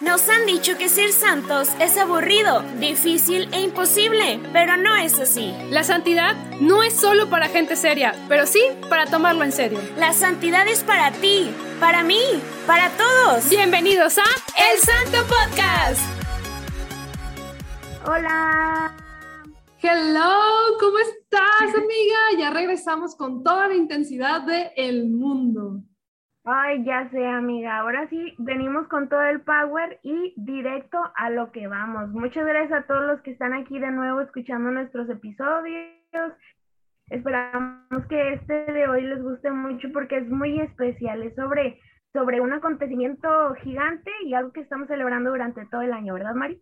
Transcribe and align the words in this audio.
Nos 0.00 0.30
han 0.30 0.46
dicho 0.46 0.78
que 0.78 0.88
ser 0.88 1.12
santos 1.12 1.68
es 1.78 1.98
aburrido, 1.98 2.62
difícil 2.78 3.52
e 3.52 3.60
imposible, 3.60 4.40
pero 4.50 4.78
no 4.78 4.96
es 4.96 5.20
así. 5.20 5.54
La 5.68 5.84
santidad 5.84 6.34
no 6.58 6.82
es 6.82 6.94
solo 6.94 7.28
para 7.28 7.48
gente 7.48 7.76
seria, 7.76 8.14
pero 8.26 8.46
sí 8.46 8.62
para 8.88 9.04
tomarlo 9.04 9.44
en 9.44 9.52
serio. 9.52 9.78
La 9.98 10.14
santidad 10.14 10.66
es 10.68 10.82
para 10.84 11.12
ti, 11.12 11.50
para 11.78 12.02
mí, 12.02 12.22
para 12.66 12.88
todos. 12.96 13.50
Bienvenidos 13.50 14.16
a 14.16 14.22
El 14.22 14.78
Santo 14.78 15.18
Podcast. 15.28 16.00
Hola. 18.06 18.96
Hello, 19.82 20.78
¿cómo 20.80 20.98
estás, 20.98 21.74
amiga? 21.74 22.38
Ya 22.38 22.48
regresamos 22.48 23.14
con 23.16 23.42
toda 23.42 23.68
la 23.68 23.74
intensidad 23.74 24.40
de 24.46 24.72
El 24.76 25.10
Mundo. 25.10 25.82
Ay, 26.44 26.84
ya 26.84 27.08
sé, 27.10 27.26
amiga. 27.26 27.78
Ahora 27.78 28.08
sí, 28.08 28.34
venimos 28.38 28.88
con 28.88 29.08
todo 29.08 29.22
el 29.22 29.42
power 29.42 30.00
y 30.02 30.32
directo 30.36 30.98
a 31.16 31.28
lo 31.28 31.52
que 31.52 31.66
vamos. 31.66 32.08
Muchas 32.10 32.46
gracias 32.46 32.80
a 32.80 32.86
todos 32.86 33.06
los 33.06 33.20
que 33.20 33.32
están 33.32 33.52
aquí 33.52 33.78
de 33.78 33.90
nuevo 33.90 34.22
escuchando 34.22 34.70
nuestros 34.70 35.08
episodios. 35.10 36.32
Esperamos 37.10 38.06
que 38.08 38.34
este 38.34 38.72
de 38.72 38.88
hoy 38.88 39.02
les 39.02 39.22
guste 39.22 39.50
mucho 39.50 39.88
porque 39.92 40.16
es 40.16 40.28
muy 40.30 40.60
especial. 40.60 41.22
Es 41.22 41.34
sobre, 41.34 41.78
sobre 42.14 42.40
un 42.40 42.54
acontecimiento 42.54 43.28
gigante 43.62 44.10
y 44.24 44.32
algo 44.32 44.52
que 44.52 44.60
estamos 44.60 44.88
celebrando 44.88 45.30
durante 45.30 45.66
todo 45.66 45.82
el 45.82 45.92
año, 45.92 46.14
¿verdad, 46.14 46.34
Mari? 46.34 46.58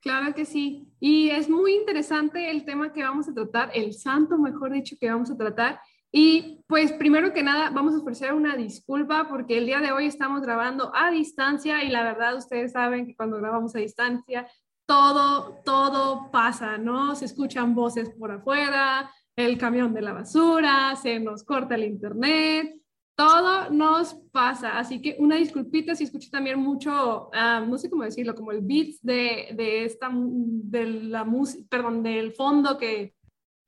Claro 0.00 0.32
que 0.32 0.46
sí. 0.46 0.88
Y 0.98 1.28
es 1.30 1.50
muy 1.50 1.74
interesante 1.74 2.50
el 2.50 2.64
tema 2.64 2.92
que 2.92 3.02
vamos 3.02 3.28
a 3.28 3.34
tratar, 3.34 3.70
el 3.74 3.92
santo, 3.92 4.38
mejor 4.38 4.72
dicho, 4.72 4.96
que 4.98 5.10
vamos 5.10 5.30
a 5.30 5.36
tratar. 5.36 5.80
Y 6.10 6.64
pues 6.66 6.92
primero 6.92 7.32
que 7.34 7.42
nada 7.42 7.70
vamos 7.70 7.94
a 7.94 7.98
ofrecer 7.98 8.32
una 8.32 8.56
disculpa 8.56 9.28
porque 9.28 9.58
el 9.58 9.66
día 9.66 9.80
de 9.80 9.92
hoy 9.92 10.06
estamos 10.06 10.40
grabando 10.40 10.90
a 10.94 11.10
distancia 11.10 11.84
y 11.84 11.90
la 11.90 12.02
verdad 12.02 12.36
ustedes 12.36 12.72
saben 12.72 13.06
que 13.06 13.14
cuando 13.14 13.36
grabamos 13.38 13.74
a 13.76 13.78
distancia 13.78 14.46
todo, 14.86 15.60
todo 15.66 16.30
pasa, 16.30 16.78
¿no? 16.78 17.14
Se 17.14 17.26
escuchan 17.26 17.74
voces 17.74 18.08
por 18.18 18.30
afuera, 18.30 19.12
el 19.36 19.58
camión 19.58 19.92
de 19.92 20.00
la 20.00 20.14
basura, 20.14 20.96
se 20.96 21.20
nos 21.20 21.44
corta 21.44 21.74
el 21.74 21.84
internet, 21.84 22.74
todo 23.14 23.68
nos 23.68 24.14
pasa. 24.32 24.78
Así 24.78 25.02
que 25.02 25.16
una 25.18 25.36
disculpita 25.36 25.94
si 25.94 26.04
escuché 26.04 26.30
también 26.30 26.58
mucho, 26.58 27.28
ah, 27.34 27.62
no 27.68 27.76
sé 27.76 27.90
cómo 27.90 28.04
decirlo, 28.04 28.34
como 28.34 28.50
el 28.50 28.62
beat 28.62 28.94
de, 29.02 29.48
de 29.54 29.84
esta, 29.84 30.10
de 30.10 30.86
la 30.86 31.24
música, 31.24 31.66
perdón, 31.68 32.02
del 32.02 32.32
fondo 32.32 32.78
que 32.78 33.14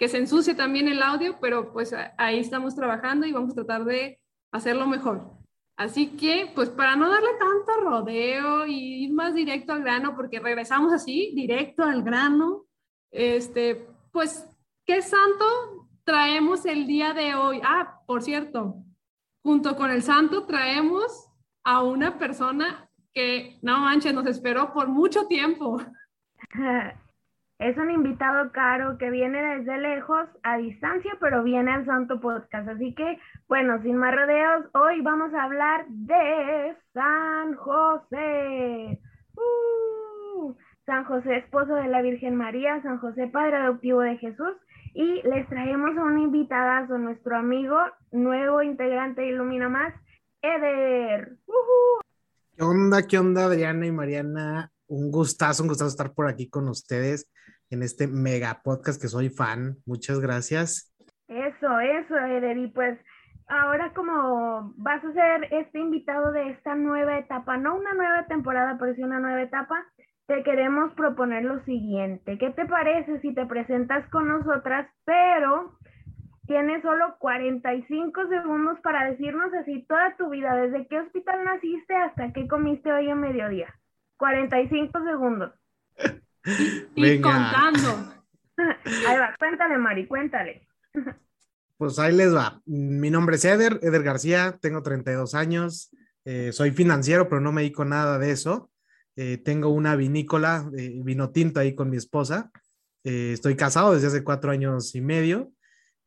que 0.01 0.09
se 0.09 0.17
ensucie 0.17 0.55
también 0.55 0.89
el 0.89 1.03
audio, 1.03 1.37
pero 1.43 1.75
pues 1.75 1.95
ahí 2.17 2.39
estamos 2.39 2.75
trabajando 2.75 3.27
y 3.27 3.33
vamos 3.33 3.53
a 3.53 3.57
tratar 3.57 3.85
de 3.85 4.19
hacerlo 4.51 4.87
mejor. 4.87 5.31
Así 5.77 6.17
que, 6.17 6.51
pues 6.55 6.71
para 6.71 6.97
no 6.97 7.11
darle 7.11 7.29
tanto 7.39 7.83
rodeo 7.83 8.67
y 8.67 9.05
ir 9.05 9.13
más 9.13 9.35
directo 9.35 9.75
al 9.75 9.83
grano, 9.83 10.17
porque 10.17 10.41
regresamos 10.41 10.95
así, 10.95 11.33
directo 11.35 11.83
al 11.85 12.03
grano, 12.03 12.65
este, 13.11 13.87
pues, 14.11 14.49
¿qué 14.87 15.03
santo 15.03 15.45
traemos 16.03 16.65
el 16.65 16.87
día 16.87 17.13
de 17.13 17.35
hoy? 17.35 17.61
Ah, 17.63 18.01
por 18.07 18.23
cierto, 18.23 18.77
junto 19.43 19.77
con 19.77 19.91
el 19.91 20.03
santo 20.03 20.47
traemos 20.47 21.29
a 21.63 21.83
una 21.83 22.19
persona 22.19 22.91
que, 23.13 23.59
no 23.61 23.81
manches, 23.81 24.15
nos 24.15 24.27
esperó 24.27 24.73
por 24.73 24.89
mucho 24.89 25.27
tiempo. 25.27 25.79
Es 27.61 27.77
un 27.77 27.91
invitado 27.91 28.53
caro 28.53 28.97
que 28.97 29.11
viene 29.11 29.59
desde 29.59 29.77
lejos, 29.77 30.27
a 30.43 30.57
distancia, 30.57 31.13
pero 31.21 31.43
viene 31.43 31.71
al 31.71 31.85
Santo 31.85 32.19
Podcast. 32.19 32.67
Así 32.67 32.95
que, 32.95 33.19
bueno, 33.49 33.83
sin 33.83 33.99
más 33.99 34.15
rodeos, 34.15 34.65
hoy 34.73 35.03
vamos 35.03 35.35
a 35.35 35.45
hablar 35.45 35.87
de 35.89 36.75
San 36.95 37.55
José. 37.57 38.99
Uh, 39.37 40.55
San 40.87 41.05
José, 41.05 41.37
esposo 41.37 41.75
de 41.75 41.89
la 41.89 42.01
Virgen 42.01 42.35
María, 42.35 42.81
San 42.83 42.97
José, 42.97 43.27
padre 43.27 43.59
adoptivo 43.59 44.01
de 44.01 44.17
Jesús. 44.17 44.57
Y 44.95 45.21
les 45.29 45.47
traemos 45.51 45.95
a 45.99 46.03
un 46.03 46.19
invitadazo, 46.19 46.97
nuestro 46.97 47.37
amigo, 47.37 47.77
nuevo 48.11 48.63
integrante 48.63 49.21
de 49.21 49.29
Ilumina 49.29 49.69
Más, 49.69 49.93
Eder. 50.41 51.37
¿Qué 52.57 52.65
onda, 52.65 53.07
qué 53.07 53.19
onda, 53.19 53.45
Adriana 53.45 53.85
y 53.87 53.93
Mariana? 53.93 54.73
Un 54.91 55.13
gustazo, 55.13 55.63
un 55.63 55.69
gustazo 55.69 55.89
estar 55.89 56.13
por 56.15 56.29
aquí 56.29 56.51
con 56.51 56.69
ustedes 56.69 57.31
en 57.71 57.85
este 57.85 58.09
mega 58.09 58.61
podcast 58.65 59.01
que 59.01 59.07
soy 59.07 59.29
fan. 59.29 59.77
Muchas 59.87 60.19
gracias. 60.19 60.93
Eso, 61.29 61.79
eso. 61.79 62.15
Y 62.57 62.67
pues 62.69 62.99
ahora 63.47 63.93
como 63.95 64.75
vas 64.77 65.05
a 65.05 65.13
ser 65.13 65.53
este 65.53 65.79
invitado 65.79 66.33
de 66.33 66.51
esta 66.51 66.75
nueva 66.75 67.19
etapa, 67.19 67.57
no 67.57 67.77
una 67.77 67.95
nueva 67.95 68.27
temporada, 68.27 68.77
pero 68.81 68.93
sí 68.97 69.03
una 69.05 69.21
nueva 69.21 69.43
etapa, 69.43 69.87
te 70.27 70.43
queremos 70.43 70.93
proponer 70.95 71.45
lo 71.45 71.63
siguiente. 71.65 72.37
¿Qué 72.37 72.51
te 72.51 72.67
parece 72.67 73.21
si 73.21 73.33
te 73.33 73.47
presentas 73.47 74.09
con 74.11 74.29
nosotras, 74.29 74.89
pero 75.05 75.79
tienes 76.47 76.83
solo 76.83 77.15
45 77.21 78.27
segundos 78.27 78.81
para 78.81 79.09
decirnos 79.09 79.55
así 79.55 79.85
toda 79.89 80.17
tu 80.17 80.31
vida, 80.31 80.57
desde 80.57 80.89
qué 80.89 80.99
hospital 80.99 81.45
naciste 81.45 81.95
hasta 81.95 82.33
qué 82.33 82.49
comiste 82.49 82.93
hoy 82.93 83.09
en 83.09 83.21
mediodía? 83.21 83.73
45 84.21 85.05
segundos. 85.05 85.53
Y, 86.95 87.21
contando. 87.21 88.15
Ahí 89.07 89.19
va, 89.19 89.37
cuéntale, 89.39 89.77
Mari, 89.77 90.07
cuéntale. 90.07 90.67
Pues 91.77 91.99
ahí 91.99 92.17
les 92.17 92.35
va. 92.35 92.63
Mi 92.65 93.11
nombre 93.11 93.37
es 93.37 93.45
Eder, 93.45 93.79
Eder 93.83 94.03
García, 94.03 94.59
tengo 94.61 94.83
32 94.83 95.35
años, 95.35 95.95
eh, 96.25 96.51
soy 96.53 96.71
financiero, 96.71 97.29
pero 97.29 97.43
no 97.43 97.53
me 97.53 97.61
dedico 97.61 97.85
nada 97.85 98.19
de 98.19 98.31
eso. 98.31 98.71
Eh, 99.17 99.37
tengo 99.37 99.69
una 99.69 99.97
vinícola, 99.97 100.71
eh, 100.77 100.99
vino 101.05 101.31
tinto 101.31 101.61
ahí 101.61 101.75
con 101.75 101.91
mi 101.91 101.99
esposa. 101.99 102.51
estoy 103.05 103.55
casado 103.55 103.93
desde 103.93 104.07
hace 104.07 104.25
cuatro 104.25 104.51
años 104.51 104.95
y 104.95 105.03
medio. 105.03 105.53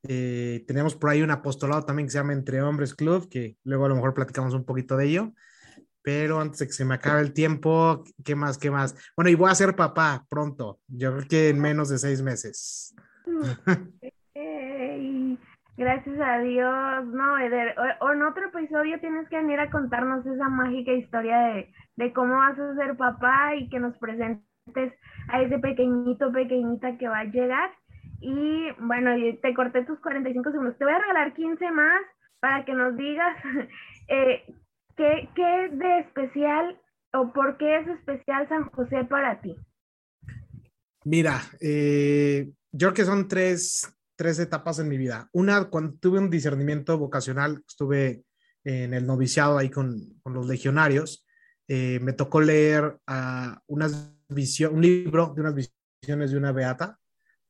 tenemos 0.01 0.95
por 0.95 1.11
ahí 1.11 1.21
un 1.21 1.31
apostolado 1.31 1.85
también 1.85 2.07
que 2.07 2.11
se 2.11 2.17
llama 2.17 2.33
Entre 2.33 2.61
Hombres 2.61 2.95
Club, 2.95 3.29
que 3.29 3.55
luego 3.63 3.85
a 3.85 3.89
lo 3.89 3.95
mejor 3.95 4.15
platicamos 4.15 4.55
un 4.55 4.65
poquito 4.65 4.97
de 4.97 5.05
ello 5.05 5.33
pero 6.03 6.39
antes 6.39 6.59
de 6.59 6.67
que 6.67 6.73
se 6.73 6.85
me 6.85 6.95
acabe 6.95 7.21
el 7.21 7.33
tiempo, 7.33 8.03
¿qué 8.23 8.35
más? 8.35 8.57
¿Qué 8.57 8.69
más? 8.69 8.95
Bueno, 9.15 9.29
y 9.31 9.35
voy 9.35 9.49
a 9.49 9.55
ser 9.55 9.75
papá 9.75 10.25
pronto, 10.29 10.79
yo 10.87 11.13
creo 11.15 11.27
que 11.27 11.49
en 11.49 11.59
menos 11.61 11.89
de 11.89 11.97
seis 11.97 12.21
meses. 12.21 12.93
gracias 15.77 16.19
a 16.19 16.39
Dios, 16.39 17.05
no, 17.07 17.37
Eder, 17.37 17.75
o, 18.01 18.11
en 18.11 18.21
otro 18.21 18.47
episodio 18.47 18.99
tienes 18.99 19.27
que 19.29 19.37
venir 19.37 19.59
a 19.59 19.71
contarnos 19.71 20.25
esa 20.25 20.49
mágica 20.49 20.91
historia 20.91 21.37
de, 21.39 21.73
de 21.95 22.13
cómo 22.13 22.35
vas 22.35 22.59
a 22.59 22.75
ser 22.75 22.97
papá 22.97 23.55
y 23.55 23.69
que 23.69 23.79
nos 23.79 23.97
presentes 23.97 24.93
a 25.29 25.41
ese 25.41 25.59
pequeñito, 25.59 26.31
pequeñita 26.31 26.97
que 26.97 27.07
va 27.07 27.19
a 27.19 27.25
llegar. 27.25 27.71
Y 28.19 28.71
bueno, 28.79 29.11
te 29.41 29.53
corté 29.53 29.83
tus 29.83 29.99
45 29.99 30.51
segundos. 30.51 30.77
Te 30.77 30.85
voy 30.85 30.93
a 30.93 30.99
regalar 30.99 31.33
15 31.33 31.71
más 31.71 32.01
para 32.39 32.63
que 32.65 32.73
nos 32.73 32.95
digas 32.95 33.37
eh, 34.07 34.43
¿Qué, 34.95 35.29
¿Qué 35.35 35.65
es 35.65 35.79
de 35.79 35.99
especial 35.99 36.79
o 37.13 37.31
por 37.33 37.57
qué 37.57 37.79
es 37.79 37.87
especial 37.87 38.47
San 38.49 38.69
José 38.69 39.05
para 39.05 39.41
ti? 39.41 39.55
Mira, 41.05 41.41
eh, 41.59 42.51
yo 42.71 42.87
creo 42.87 42.93
que 42.93 43.05
son 43.05 43.27
tres, 43.27 43.93
tres 44.15 44.39
etapas 44.39 44.79
en 44.79 44.87
mi 44.87 44.97
vida. 44.97 45.29
Una, 45.33 45.65
cuando 45.65 45.93
tuve 45.99 46.19
un 46.19 46.29
discernimiento 46.29 46.97
vocacional, 46.97 47.63
estuve 47.67 48.23
en 48.63 48.93
el 48.93 49.05
noviciado 49.05 49.57
ahí 49.57 49.69
con, 49.69 50.19
con 50.21 50.33
los 50.33 50.47
legionarios, 50.47 51.25
eh, 51.67 51.99
me 52.01 52.13
tocó 52.13 52.41
leer 52.41 52.97
uh, 53.07 53.55
unas 53.67 54.11
un 54.29 54.81
libro 54.81 55.33
de 55.35 55.41
unas 55.41 55.53
visiones 55.53 56.31
de 56.31 56.37
una 56.37 56.51
beata 56.51 56.97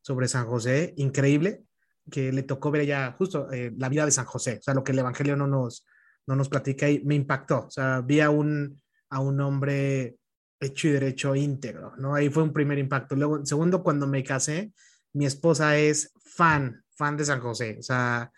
sobre 0.02 0.28
San 0.28 0.46
José, 0.48 0.94
increíble, 0.98 1.64
que 2.12 2.34
le 2.34 2.44
tocó 2.44 2.72
ver 2.72 2.86
ya 2.86 3.14
justo 3.14 3.50
eh, 3.52 3.72
la 3.78 3.88
vida 3.88 4.06
de 4.06 4.12
San 4.12 4.26
José, 4.26 4.58
o 4.60 4.62
sea, 4.62 4.74
lo 4.74 4.84
que 4.84 4.92
el 4.92 5.00
Evangelio 5.00 5.38
no 5.38 5.48
nos, 5.48 5.86
no 6.28 6.36
nos 6.36 6.50
platica 6.50 6.90
y 6.90 7.04
me 7.04 7.16
impactó. 7.16 7.68
O 7.68 7.72
sea, 7.72 8.02
vi 8.02 8.20
a 8.20 8.30
un, 8.30 8.82
a 9.10 9.20
un 9.20 9.40
hombre 9.42 10.18
hecho 10.60 10.88
y 10.88 10.92
derecho 10.92 11.36
íntegro, 11.36 11.94
¿no? 11.98 12.16
Ahí 12.16 12.30
fue 12.30 12.44
un 12.44 12.54
primer 12.54 12.80
impacto. 12.80 13.16
Luego, 13.16 13.46
segundo, 13.46 13.84
cuando 13.84 14.08
me 14.08 14.24
casé, 14.24 14.74
mi 15.14 15.26
esposa 15.26 15.78
es 15.78 16.14
fan, 16.24 16.84
fan 16.96 17.18
de 17.18 17.26
San 17.26 17.42
José. 17.42 17.78
O 17.80 17.84
sea, 17.84 18.32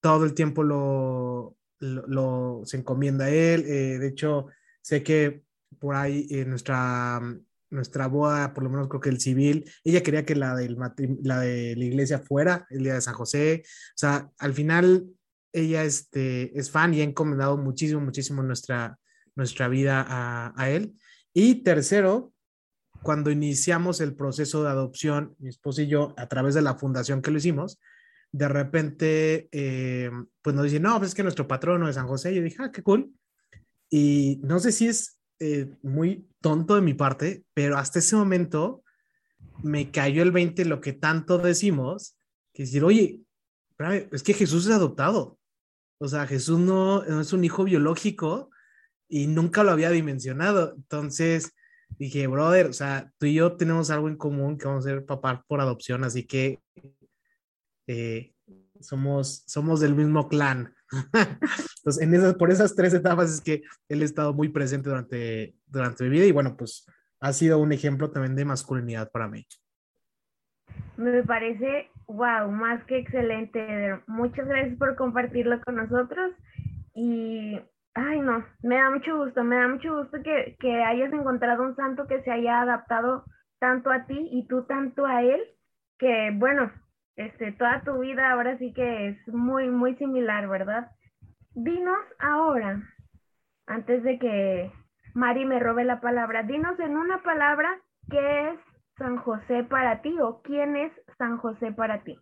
todo 0.00 0.24
el 0.24 0.34
tiempo 0.34 0.62
lo, 0.62 1.56
lo, 1.80 2.62
se 2.64 2.76
encomienda 2.76 3.26
a 3.26 3.30
él. 3.30 3.64
Eh, 3.66 3.98
de 3.98 4.08
hecho, 4.08 4.46
sé 4.82 5.02
que 5.02 5.42
por 5.78 5.94
ahí 5.94 6.26
en 6.30 6.50
nuestra, 6.50 7.20
nuestra 7.70 8.06
boda, 8.08 8.52
por 8.52 8.64
lo 8.64 8.70
menos 8.70 8.88
creo 8.88 9.00
que 9.00 9.08
el 9.08 9.20
civil, 9.20 9.70
ella 9.84 10.02
quería 10.02 10.24
que 10.24 10.34
la, 10.34 10.54
del 10.54 10.76
la 11.22 11.40
de 11.40 11.74
la 11.76 11.84
iglesia 11.84 12.18
fuera 12.18 12.66
el 12.70 12.82
día 12.82 12.94
de 12.94 13.00
San 13.00 13.14
José. 13.14 13.62
O 13.64 13.96
sea, 13.96 14.30
al 14.38 14.52
final 14.52 15.06
ella 15.52 15.84
este, 15.84 16.58
es 16.58 16.70
fan 16.70 16.94
y 16.94 17.00
ha 17.00 17.04
encomendado 17.04 17.56
muchísimo, 17.56 18.00
muchísimo 18.00 18.42
nuestra, 18.42 18.98
nuestra 19.34 19.68
vida 19.68 20.06
a, 20.08 20.70
él. 20.70 20.94
Y 21.32 21.62
tercero, 21.62 22.32
cuando 23.02 23.30
iniciamos 23.30 24.00
el 24.00 24.14
proceso 24.14 24.62
de 24.62 24.70
adopción, 24.70 25.34
mi 25.38 25.48
esposo 25.48 25.82
y 25.82 25.86
yo, 25.88 26.14
a 26.16 26.28
través 26.28 26.54
de 26.54 26.62
la 26.62 26.74
fundación 26.74 27.22
que 27.22 27.30
lo 27.30 27.38
hicimos, 27.38 27.80
de 28.32 28.48
repente, 28.48 29.48
eh, 29.50 30.10
pues 30.42 30.54
nos 30.54 30.64
dicen, 30.64 30.82
no, 30.82 30.98
pues 30.98 31.10
es 31.10 31.14
que 31.14 31.22
nuestro 31.22 31.48
patrono 31.48 31.88
es 31.88 31.96
San 31.96 32.06
José. 32.06 32.34
Yo 32.34 32.42
dije, 32.42 32.58
ah, 32.60 32.70
qué 32.70 32.82
cool. 32.82 33.12
Y 33.88 34.40
no 34.44 34.60
sé 34.60 34.70
si 34.70 34.86
es 34.86 35.18
eh, 35.40 35.74
muy 35.82 36.28
tonto 36.40 36.76
de 36.76 36.80
mi 36.80 36.94
parte, 36.94 37.44
pero 37.54 37.76
hasta 37.76 37.98
ese 37.98 38.14
momento 38.14 38.84
me 39.62 39.90
cayó 39.90 40.22
el 40.22 40.30
20 40.30 40.64
lo 40.64 40.80
que 40.80 40.92
tanto 40.92 41.38
decimos, 41.38 42.16
que 42.52 42.62
decir, 42.62 42.84
oye, 42.84 43.22
es 44.12 44.22
que 44.22 44.34
Jesús 44.34 44.66
es 44.66 44.72
adoptado. 44.72 45.39
O 46.02 46.08
sea, 46.08 46.26
Jesús 46.26 46.58
no, 46.58 47.02
no 47.04 47.20
es 47.20 47.32
un 47.32 47.44
hijo 47.44 47.64
biológico 47.64 48.50
y 49.06 49.26
nunca 49.26 49.62
lo 49.62 49.70
había 49.70 49.90
dimensionado. 49.90 50.72
Entonces 50.74 51.52
dije, 51.98 52.26
brother, 52.26 52.66
o 52.66 52.72
sea, 52.72 53.12
tú 53.18 53.26
y 53.26 53.34
yo 53.34 53.56
tenemos 53.56 53.90
algo 53.90 54.08
en 54.08 54.16
común 54.16 54.56
que 54.56 54.66
vamos 54.66 54.86
a 54.86 54.90
ser 54.90 55.04
papá 55.04 55.44
por 55.46 55.60
adopción, 55.60 56.04
así 56.04 56.26
que 56.26 56.60
eh, 57.86 58.32
somos, 58.80 59.42
somos 59.46 59.80
del 59.80 59.94
mismo 59.94 60.28
clan. 60.28 60.72
Entonces, 61.12 62.02
en 62.02 62.14
esas, 62.14 62.34
por 62.34 62.50
esas 62.50 62.74
tres 62.74 62.94
etapas 62.94 63.30
es 63.30 63.40
que 63.40 63.62
él 63.88 64.00
ha 64.00 64.04
estado 64.04 64.32
muy 64.32 64.48
presente 64.48 64.88
durante, 64.88 65.54
durante 65.66 66.04
mi 66.04 66.10
vida 66.10 66.24
y 66.24 66.32
bueno, 66.32 66.56
pues 66.56 66.86
ha 67.20 67.32
sido 67.32 67.58
un 67.58 67.72
ejemplo 67.72 68.10
también 68.10 68.34
de 68.36 68.44
masculinidad 68.46 69.10
para 69.10 69.28
mí. 69.28 69.46
Me 70.96 71.22
parece, 71.22 71.90
wow, 72.12 72.50
más 72.50 72.82
que 72.84 72.98
excelente. 72.98 74.00
Muchas 74.06 74.46
gracias 74.46 74.76
por 74.78 74.96
compartirlo 74.96 75.60
con 75.62 75.76
nosotros 75.76 76.32
y, 76.94 77.60
ay 77.94 78.20
no, 78.20 78.44
me 78.62 78.76
da 78.76 78.90
mucho 78.90 79.16
gusto, 79.16 79.44
me 79.44 79.56
da 79.56 79.68
mucho 79.68 79.96
gusto 79.96 80.18
que, 80.22 80.56
que 80.58 80.82
hayas 80.82 81.12
encontrado 81.12 81.62
un 81.62 81.76
santo 81.76 82.06
que 82.06 82.22
se 82.22 82.30
haya 82.30 82.62
adaptado 82.62 83.24
tanto 83.58 83.90
a 83.90 84.06
ti 84.06 84.28
y 84.32 84.46
tú 84.48 84.64
tanto 84.64 85.06
a 85.06 85.22
él, 85.22 85.40
que 85.98 86.32
bueno, 86.34 86.72
este, 87.16 87.52
toda 87.52 87.82
tu 87.82 87.98
vida 87.98 88.30
ahora 88.30 88.58
sí 88.58 88.72
que 88.72 89.08
es 89.08 89.28
muy, 89.28 89.68
muy 89.68 89.94
similar, 89.96 90.48
¿verdad? 90.48 90.90
Dinos 91.54 91.98
ahora, 92.18 92.82
antes 93.66 94.02
de 94.02 94.18
que 94.18 94.72
Mari 95.14 95.44
me 95.44 95.60
robe 95.60 95.84
la 95.84 96.00
palabra, 96.00 96.42
dinos 96.42 96.78
en 96.80 96.96
una 96.96 97.22
palabra 97.22 97.68
qué 98.08 98.48
es 98.48 98.60
San 98.96 99.18
José 99.18 99.64
para 99.64 100.00
ti 100.02 100.18
o 100.20 100.40
quién 100.42 100.76
es 100.76 100.92
San 101.20 101.36
José 101.36 101.70
para 101.70 102.02
ti. 102.02 102.18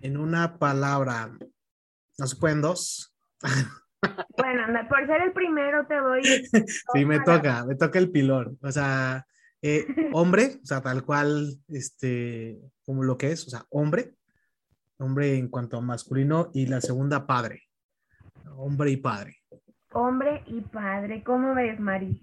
En 0.00 0.16
una 0.16 0.58
palabra, 0.58 1.30
¿no 2.18 2.26
se 2.26 2.36
pueden 2.36 2.62
dos? 2.62 3.14
Bueno, 4.36 4.66
por 4.88 5.06
ser 5.06 5.22
el 5.22 5.32
primero 5.32 5.86
te 5.86 5.94
doy. 5.94 6.22
sí, 6.92 7.04
me 7.04 7.20
toca, 7.20 7.64
me 7.64 7.76
toca 7.76 8.00
el 8.00 8.10
pilón. 8.10 8.58
O 8.60 8.72
sea, 8.72 9.24
eh, 9.62 9.86
hombre, 10.12 10.58
o 10.60 10.66
sea, 10.66 10.80
tal 10.80 11.04
cual, 11.04 11.54
este, 11.68 12.58
como 12.84 13.04
lo 13.04 13.16
que 13.16 13.30
es, 13.30 13.46
o 13.46 13.50
sea, 13.50 13.64
hombre, 13.70 14.16
hombre 14.98 15.36
en 15.38 15.46
cuanto 15.46 15.76
a 15.76 15.80
masculino, 15.80 16.50
y 16.52 16.66
la 16.66 16.80
segunda, 16.80 17.28
padre, 17.28 17.62
hombre 18.56 18.90
y 18.90 18.96
padre. 18.96 19.36
Hombre 19.92 20.42
y 20.46 20.62
padre, 20.62 21.22
¿cómo 21.22 21.54
ves, 21.54 21.78
Mari? 21.78 22.20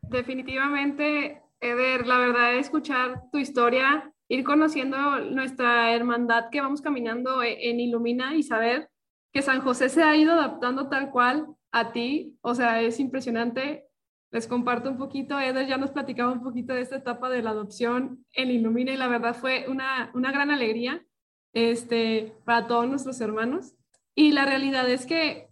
Definitivamente, 0.00 1.42
Eder, 1.60 2.06
la 2.06 2.18
verdad, 2.18 2.56
escuchar 2.56 3.24
tu 3.30 3.36
historia, 3.36 4.13
ir 4.28 4.44
conociendo 4.44 5.20
nuestra 5.20 5.92
hermandad 5.94 6.50
que 6.50 6.60
vamos 6.60 6.80
caminando 6.80 7.42
e, 7.42 7.70
en 7.70 7.80
Ilumina 7.80 8.34
y 8.34 8.42
saber 8.42 8.88
que 9.32 9.42
San 9.42 9.60
José 9.60 9.88
se 9.88 10.02
ha 10.02 10.16
ido 10.16 10.32
adaptando 10.32 10.88
tal 10.88 11.10
cual 11.10 11.46
a 11.72 11.92
ti, 11.92 12.38
o 12.40 12.54
sea, 12.54 12.80
es 12.80 13.00
impresionante 13.00 13.88
les 14.34 14.48
comparto 14.48 14.90
un 14.90 14.98
poquito. 14.98 15.38
Eder 15.38 15.68
ya 15.68 15.76
nos 15.78 15.92
platicaba 15.92 16.32
un 16.32 16.42
poquito 16.42 16.74
de 16.74 16.80
esta 16.80 16.96
etapa 16.96 17.30
de 17.30 17.40
la 17.40 17.50
adopción 17.50 18.26
en 18.32 18.50
Ilumina 18.50 18.92
y 18.92 18.96
la 18.96 19.06
verdad 19.06 19.36
fue 19.36 19.66
una, 19.68 20.10
una 20.12 20.32
gran 20.32 20.50
alegría 20.50 21.06
este, 21.52 22.36
para 22.44 22.66
todos 22.66 22.88
nuestros 22.88 23.20
hermanos. 23.20 23.76
Y 24.16 24.32
la 24.32 24.44
realidad 24.44 24.90
es 24.90 25.06
que 25.06 25.48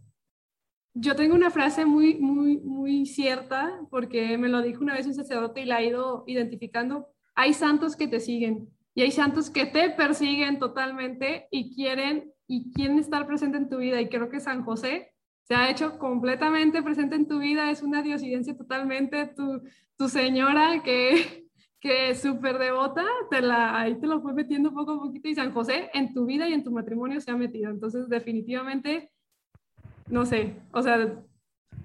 yo 0.94 1.14
tengo 1.14 1.36
una 1.36 1.52
frase 1.52 1.84
muy, 1.84 2.16
muy, 2.16 2.58
muy 2.58 3.06
cierta 3.06 3.80
porque 3.88 4.36
me 4.36 4.48
lo 4.48 4.62
dijo 4.62 4.82
una 4.82 4.94
vez 4.94 5.06
un 5.06 5.14
sacerdote 5.14 5.60
y 5.60 5.64
la 5.64 5.76
ha 5.76 5.82
ido 5.84 6.24
identificando. 6.26 7.11
Hay 7.34 7.54
santos 7.54 7.96
que 7.96 8.08
te 8.08 8.20
siguen 8.20 8.68
y 8.94 9.02
hay 9.02 9.10
santos 9.10 9.50
que 9.50 9.66
te 9.66 9.90
persiguen 9.90 10.58
totalmente 10.58 11.48
y 11.50 11.74
quieren 11.74 12.32
y 12.46 12.72
quieren 12.72 12.98
estar 12.98 13.26
presente 13.26 13.56
en 13.56 13.68
tu 13.68 13.78
vida. 13.78 14.00
Y 14.00 14.08
creo 14.08 14.28
que 14.28 14.40
San 14.40 14.64
José 14.64 15.12
se 15.44 15.54
ha 15.54 15.70
hecho 15.70 15.98
completamente 15.98 16.82
presente 16.82 17.16
en 17.16 17.26
tu 17.26 17.38
vida, 17.38 17.70
es 17.70 17.82
una 17.82 18.02
diosidencia 18.02 18.56
totalmente, 18.56 19.26
tu, 19.26 19.62
tu 19.96 20.08
señora 20.08 20.82
que, 20.82 21.48
que 21.80 22.14
súper 22.14 22.58
devota, 22.58 23.04
te 23.30 23.40
la, 23.40 23.80
ahí 23.80 23.98
te 23.98 24.06
lo 24.06 24.20
fue 24.20 24.34
metiendo 24.34 24.72
poco 24.72 24.92
a 24.92 25.00
poquito 25.00 25.28
y 25.28 25.34
San 25.34 25.52
José 25.52 25.90
en 25.94 26.14
tu 26.14 26.26
vida 26.26 26.48
y 26.48 26.52
en 26.52 26.62
tu 26.62 26.70
matrimonio 26.70 27.20
se 27.20 27.30
ha 27.30 27.36
metido. 27.36 27.70
Entonces, 27.70 28.08
definitivamente, 28.08 29.10
no 30.06 30.26
sé, 30.26 30.54
o 30.72 30.82
sea, 30.82 31.22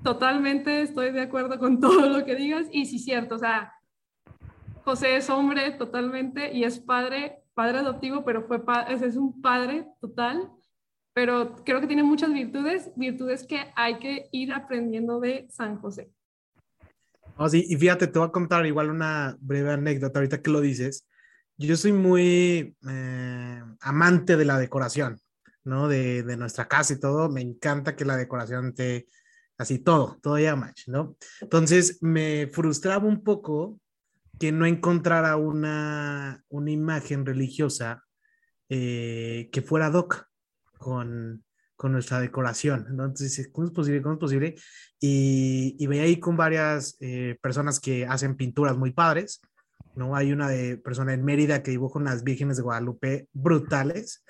totalmente 0.04 0.82
estoy 0.82 1.12
de 1.12 1.22
acuerdo 1.22 1.58
con 1.58 1.80
todo 1.82 2.10
lo 2.10 2.26
que 2.26 2.36
digas 2.36 2.68
y 2.72 2.86
sí, 2.86 3.00
cierto, 3.00 3.36
o 3.36 3.40
sea, 3.40 3.74
José 4.88 5.18
es 5.18 5.30
hombre 5.30 5.72
totalmente 5.72 6.54
y 6.54 6.64
es 6.64 6.80
padre, 6.80 7.44
padre 7.54 7.80
adoptivo, 7.80 8.24
pero 8.24 8.48
fue 8.48 8.62
es 8.90 9.18
un 9.18 9.42
padre 9.42 9.86
total 10.00 10.50
pero 11.18 11.56
creo 11.66 11.82
que 11.82 11.88
tiene 11.88 12.04
muchas 12.04 12.32
virtudes, 12.32 12.92
virtudes 12.96 13.44
que 13.44 13.74
hay 13.76 13.98
que 13.98 14.30
ir 14.32 14.54
aprendiendo 14.54 15.20
de 15.20 15.48
San 15.50 15.82
José. 15.82 16.12
Oh, 17.38 17.50
sí, 17.50 17.66
y 17.68 17.76
fíjate, 17.76 18.06
te 18.06 18.20
voy 18.20 18.28
a 18.28 18.32
contar 18.32 18.64
igual 18.68 18.92
una 18.92 19.36
breve 19.40 19.72
anécdota 19.72 20.20
ahorita 20.20 20.44
que 20.44 20.52
lo 20.52 20.62
dices. 20.62 21.08
Yo 21.58 21.76
soy 21.76 21.92
muy 21.92 22.78
eh, 22.88 23.64
amante 23.80 24.38
de 24.38 24.46
la 24.46 24.60
decoración, 24.60 25.20
¿no? 25.64 25.88
De, 25.88 26.22
de, 26.22 26.38
nuestra 26.38 26.68
casa 26.68 26.94
y 26.94 27.00
todo. 27.00 27.30
Me 27.30 27.42
encanta 27.42 27.96
que 27.96 28.06
la 28.06 28.16
decoración 28.16 28.76
te, 28.76 29.08
así 29.58 29.80
todo, 29.80 30.20
todo 30.22 30.38
ya 30.38 30.56
match, 30.56 30.88
¿no? 30.88 31.18
Entonces 31.42 31.98
me 32.04 32.46
frustraba 32.54 33.08
un 33.08 33.24
poco 33.24 33.80
que 34.40 34.52
no 34.52 34.66
encontrara 34.66 35.36
una, 35.36 36.44
una 36.50 36.72
imagen 36.72 37.26
religiosa 37.26 38.04
eh, 38.70 39.50
que 39.52 39.62
fuera 39.62 39.90
doc 39.90 40.28
con, 40.78 41.44
con 41.76 41.92
nuestra 41.92 42.20
decoración. 42.20 42.86
Entonces, 42.90 43.50
¿cómo 43.52 43.68
es 43.68 43.74
posible? 43.74 44.02
¿Cómo 44.02 44.16
es 44.16 44.20
posible? 44.20 44.56
Y, 45.00 45.76
y 45.80 45.88
veía 45.88 46.04
ahí 46.04 46.20
con 46.20 46.36
varias 46.36 46.98
eh, 47.00 47.38
personas 47.42 47.80
que 47.80 48.06
hacen 48.06 48.36
pinturas 48.36 48.78
muy 48.78 48.92
padres. 48.92 49.42
¿no? 49.96 50.16
Hay 50.16 50.32
una 50.32 50.50
de 50.50 50.78
persona 50.78 51.14
en 51.14 51.24
Mérida 51.24 51.64
que 51.64 51.72
dibuja 51.72 52.00
unas 52.00 52.24
vírgenes 52.24 52.58
de 52.58 52.64
Guadalupe 52.64 53.28
brutales. 53.34 54.24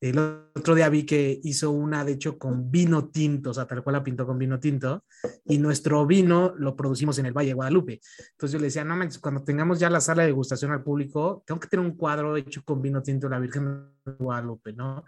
El 0.00 0.18
otro 0.18 0.74
día 0.74 0.88
vi 0.88 1.04
que 1.04 1.40
hizo 1.44 1.70
una, 1.70 2.06
de 2.06 2.12
hecho, 2.12 2.38
con 2.38 2.70
vino 2.70 3.10
tinto, 3.10 3.50
o 3.50 3.54
sea, 3.54 3.66
tal 3.66 3.82
cual 3.82 3.94
la 3.94 4.02
pintó 4.02 4.26
con 4.26 4.38
vino 4.38 4.58
tinto, 4.58 5.04
y 5.44 5.58
nuestro 5.58 6.06
vino 6.06 6.54
lo 6.56 6.74
producimos 6.74 7.18
en 7.18 7.26
el 7.26 7.34
Valle 7.34 7.48
de 7.48 7.54
Guadalupe. 7.54 8.00
Entonces 8.30 8.52
yo 8.52 8.58
le 8.58 8.66
decía, 8.66 8.82
no 8.82 8.96
manches, 8.96 9.18
cuando 9.18 9.44
tengamos 9.44 9.78
ya 9.78 9.90
la 9.90 10.00
sala 10.00 10.22
de 10.22 10.28
degustación 10.28 10.72
al 10.72 10.82
público, 10.82 11.42
tengo 11.46 11.60
que 11.60 11.68
tener 11.68 11.84
un 11.84 11.96
cuadro 11.96 12.34
hecho 12.38 12.64
con 12.64 12.80
vino 12.80 13.02
tinto 13.02 13.26
de 13.26 13.30
la 13.30 13.40
Virgen 13.40 13.84
de 14.06 14.12
Guadalupe, 14.12 14.72
¿no? 14.72 15.04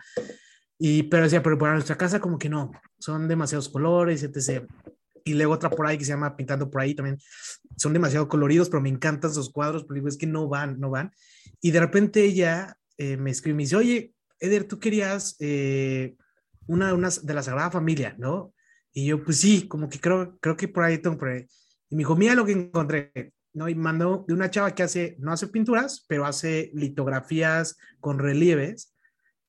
Y, 0.78 1.04
pero 1.04 1.22
decía, 1.22 1.42
pero 1.42 1.56
para 1.56 1.72
nuestra 1.72 1.96
casa 1.96 2.20
como 2.20 2.38
que 2.38 2.50
no, 2.50 2.70
son 2.98 3.28
demasiados 3.28 3.70
colores, 3.70 4.22
etc. 4.22 4.66
Y 5.24 5.32
luego 5.32 5.54
otra 5.54 5.70
por 5.70 5.86
ahí 5.86 5.96
que 5.96 6.04
se 6.04 6.10
llama 6.10 6.36
Pintando 6.36 6.70
por 6.70 6.82
ahí 6.82 6.94
también, 6.94 7.18
son 7.78 7.94
demasiado 7.94 8.28
coloridos, 8.28 8.68
pero 8.68 8.82
me 8.82 8.90
encantan 8.90 9.30
esos 9.30 9.50
cuadros, 9.50 9.84
pero 9.84 9.94
digo, 9.94 10.08
es 10.08 10.18
que 10.18 10.26
no 10.26 10.48
van, 10.48 10.78
no 10.78 10.90
van. 10.90 11.12
Y 11.62 11.70
de 11.70 11.80
repente 11.80 12.22
ella 12.22 12.76
eh, 12.98 13.16
me 13.16 13.30
escribe 13.30 13.54
y 13.54 13.56
me 13.56 13.62
dice, 13.62 13.76
oye, 13.76 14.12
Eder, 14.42 14.64
tú 14.64 14.78
querías 14.78 15.36
eh, 15.38 16.16
una, 16.66 16.92
una 16.94 17.08
de 17.10 17.34
la 17.34 17.42
Sagrada 17.42 17.70
Familia, 17.70 18.16
¿no? 18.18 18.52
Y 18.92 19.06
yo, 19.06 19.24
pues 19.24 19.38
sí, 19.38 19.68
como 19.68 19.88
que 19.88 19.98
creo, 19.98 20.36
creo 20.40 20.56
que 20.56 20.68
por 20.68 20.84
ahí 20.84 20.98
tengo 20.98 21.16
por 21.16 21.28
ahí. 21.28 21.46
Y 21.88 21.94
me 21.94 22.00
dijo, 22.00 22.16
mira 22.16 22.34
lo 22.34 22.44
que 22.44 22.52
encontré, 22.52 23.32
¿no? 23.54 23.68
Y 23.68 23.74
mandó 23.74 24.24
de 24.26 24.34
una 24.34 24.50
chava 24.50 24.74
que 24.74 24.82
hace, 24.82 25.16
no 25.18 25.32
hace 25.32 25.46
pinturas, 25.48 26.04
pero 26.08 26.26
hace 26.26 26.70
litografías 26.74 27.78
con 28.00 28.18
relieves 28.18 28.94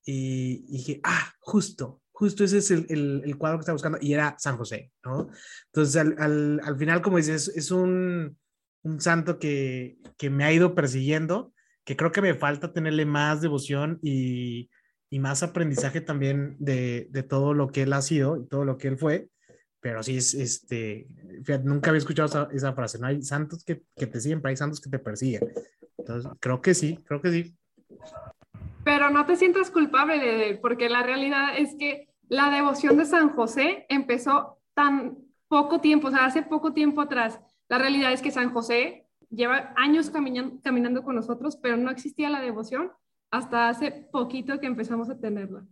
y, 0.06 0.66
dije, 0.72 1.00
ah, 1.04 1.34
justo, 1.40 2.02
justo 2.12 2.44
ese 2.44 2.60
es 2.60 2.72
el, 2.72 3.22
el, 3.26 3.38
cuadro 3.38 3.58
que 3.58 3.62
estaba 3.62 3.76
buscando 3.76 3.98
y 4.02 4.14
era 4.14 4.36
San 4.38 4.58
José, 4.58 4.92
¿no? 5.04 5.30
Entonces, 5.68 5.96
al, 5.96 6.16
al, 6.20 6.62
al 6.64 6.78
final, 6.78 7.02
como 7.02 7.18
dices, 7.18 7.50
es 7.56 7.72
un, 7.72 8.38
un 8.84 9.02
santo 9.02 9.40
que, 9.40 9.98
que, 10.18 10.30
me 10.30 10.44
ha 10.44 10.54
ido 10.54 10.76
persiguiendo, 10.76 11.54
que 11.86 11.96
creo 11.96 12.12
que 12.12 12.22
me 12.22 12.34
falta 12.34 12.74
tenerle 12.74 13.06
más 13.06 13.42
devoción 13.42 14.00
y, 14.02 14.70
y 15.14 15.20
más 15.20 15.44
aprendizaje 15.44 16.02
también 16.02 16.56
de, 16.58 17.08
de, 17.12 17.22
todo 17.22 17.54
lo 17.54 17.68
que 17.68 17.84
él 17.84 17.94
ha 17.94 18.02
sido 18.02 18.36
y 18.38 18.48
todo 18.48 18.66
lo 18.66 18.80
que 18.80 18.88
él 18.88 18.98
fue. 18.98 19.28
Pero 19.80 20.02
sí, 20.02 20.18
es, 20.18 20.34
este, 20.34 21.08
fíjate, 21.44 21.66
nunca 21.66 21.92
había 21.92 22.00
escuchado 22.00 22.28
esa, 22.28 22.48
esa, 22.52 22.74
frase, 22.74 22.98
no 22.98 23.06
hay 23.06 23.22
santos 23.22 23.64
que, 23.64 23.84
que 23.96 24.08
te 24.08 24.20
siguen, 24.20 24.42
pero 24.42 24.50
hay 24.50 24.58
santos 24.58 24.82
que 24.82 24.90
te 24.90 24.98
persiguen. 24.98 25.54
Entonces, 26.00 26.32
creo 26.40 26.64
que 26.64 26.74
sí, 26.74 26.98
creo 27.06 27.22
que 27.22 27.32
sí. 27.32 27.56
Pero 28.84 29.12
no 29.12 29.24
te 29.28 29.36
sientas 29.36 29.70
culpable 29.70 30.18
de 30.18 30.56
porque 30.60 30.90
la 30.90 31.04
realidad 31.04 31.60
es 31.60 31.76
que 31.76 32.10
la 32.28 32.50
devoción 32.50 32.98
de 32.98 33.06
San 33.06 33.30
José 33.36 33.86
empezó 33.90 34.58
tan 34.74 35.20
poco 35.48 35.80
tiempo, 35.80 36.08
o 36.08 36.12
sea, 36.12 36.26
hace 36.26 36.42
poco 36.42 36.74
tiempo 36.74 37.02
atrás. 37.02 37.40
La 37.70 37.78
realidad 37.78 38.14
es 38.14 38.24
que 38.24 38.32
San 38.32 38.52
José 38.52 39.06
lleva 39.30 39.76
años 39.78 40.10
caminando, 40.10 40.60
caminando 40.64 41.04
con 41.04 41.14
nosotros, 41.14 41.56
pero 41.56 41.78
no 41.78 41.92
existía 41.92 42.32
la 42.32 42.42
devoción 42.42 42.92
hasta 43.34 43.68
hace 43.68 43.92
poquito 44.12 44.60
que 44.60 44.68
empezamos 44.68 45.10
a 45.10 45.20
tenerla. 45.20 45.66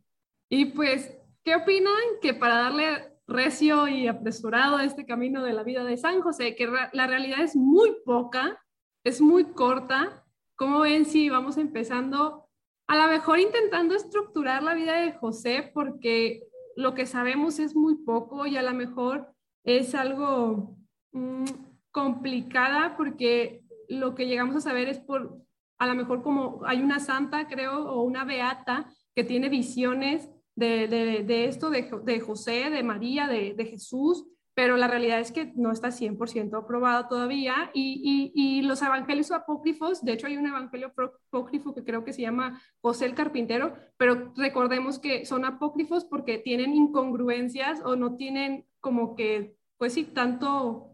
Y 0.49 0.65
pues, 0.65 1.15
¿qué 1.43 1.55
opinan? 1.55 1.93
Que 2.19 2.33
para 2.33 2.55
darle 2.55 3.19
recio 3.27 3.87
y 3.87 4.07
apresurado 4.07 4.79
este 4.79 5.05
camino 5.05 5.43
de 5.43 5.53
la 5.53 5.61
vida 5.61 5.83
de 5.83 5.95
San 5.95 6.21
José, 6.21 6.55
que 6.55 6.67
la 6.91 7.05
realidad 7.05 7.41
es 7.41 7.55
muy 7.55 7.97
poca, 8.03 8.59
es 9.03 9.21
muy 9.21 9.43
corta. 9.53 10.25
Como 10.55 10.79
ven, 10.79 11.05
si 11.05 11.29
vamos 11.29 11.57
empezando, 11.57 12.49
a 12.87 12.95
lo 12.95 13.07
mejor 13.07 13.39
intentando 13.39 13.93
estructurar 13.93 14.63
la 14.63 14.73
vida 14.73 14.99
de 14.99 15.13
José, 15.13 15.69
porque 15.71 16.47
lo 16.75 16.95
que 16.95 17.05
sabemos 17.05 17.59
es 17.59 17.75
muy 17.75 17.95
poco 17.97 18.47
y 18.47 18.57
a 18.57 18.63
lo 18.63 18.73
mejor 18.73 19.35
es 19.63 19.93
algo 19.93 20.75
mm, 21.11 21.45
complicada 21.91 22.97
porque 22.97 23.61
lo 23.87 24.15
que 24.15 24.25
llegamos 24.25 24.55
a 24.55 24.61
saber 24.61 24.89
es 24.89 24.97
por, 24.97 25.41
a 25.81 25.87
lo 25.87 25.95
mejor 25.95 26.21
como 26.21 26.61
hay 26.63 26.79
una 26.83 26.99
santa, 26.99 27.47
creo, 27.47 27.89
o 27.89 28.03
una 28.03 28.23
beata 28.23 28.85
que 29.15 29.23
tiene 29.23 29.49
visiones 29.49 30.29
de, 30.55 31.45
esto, 31.47 31.71
de, 31.71 32.19
José, 32.19 32.69
de 32.69 32.83
María, 32.83 33.27
de, 33.27 33.65
Jesús, 33.65 34.27
pero 34.53 34.77
la 34.77 34.87
realidad 34.87 35.19
es 35.19 35.31
que 35.31 35.51
no 35.55 35.71
está 35.71 35.87
100% 35.87 36.55
aprobado 36.55 37.07
todavía. 37.07 37.71
Y, 37.73 38.61
los 38.61 38.79
evangelios 38.83 39.31
apócrifos, 39.31 40.05
de 40.05 40.13
hecho 40.13 40.27
hay 40.27 40.37
un 40.37 40.45
evangelio 40.45 40.93
apócrifo 41.31 41.73
que 41.73 41.83
creo 41.83 42.05
que 42.05 42.13
se 42.13 42.21
llama 42.21 42.61
José 42.79 43.05
el 43.05 43.15
Carpintero, 43.15 43.73
pero 43.97 44.33
recordemos 44.37 44.99
que 44.99 45.25
son 45.25 45.45
apócrifos 45.45 46.05
porque 46.05 46.37
tienen 46.37 46.75
incongruencias 46.75 47.81
o 47.83 47.95
no 47.95 48.17
tienen 48.17 48.67
como 48.81 49.15
que, 49.15 49.55
pues 49.79 49.93
sí, 49.93 50.03
tanto 50.03 50.90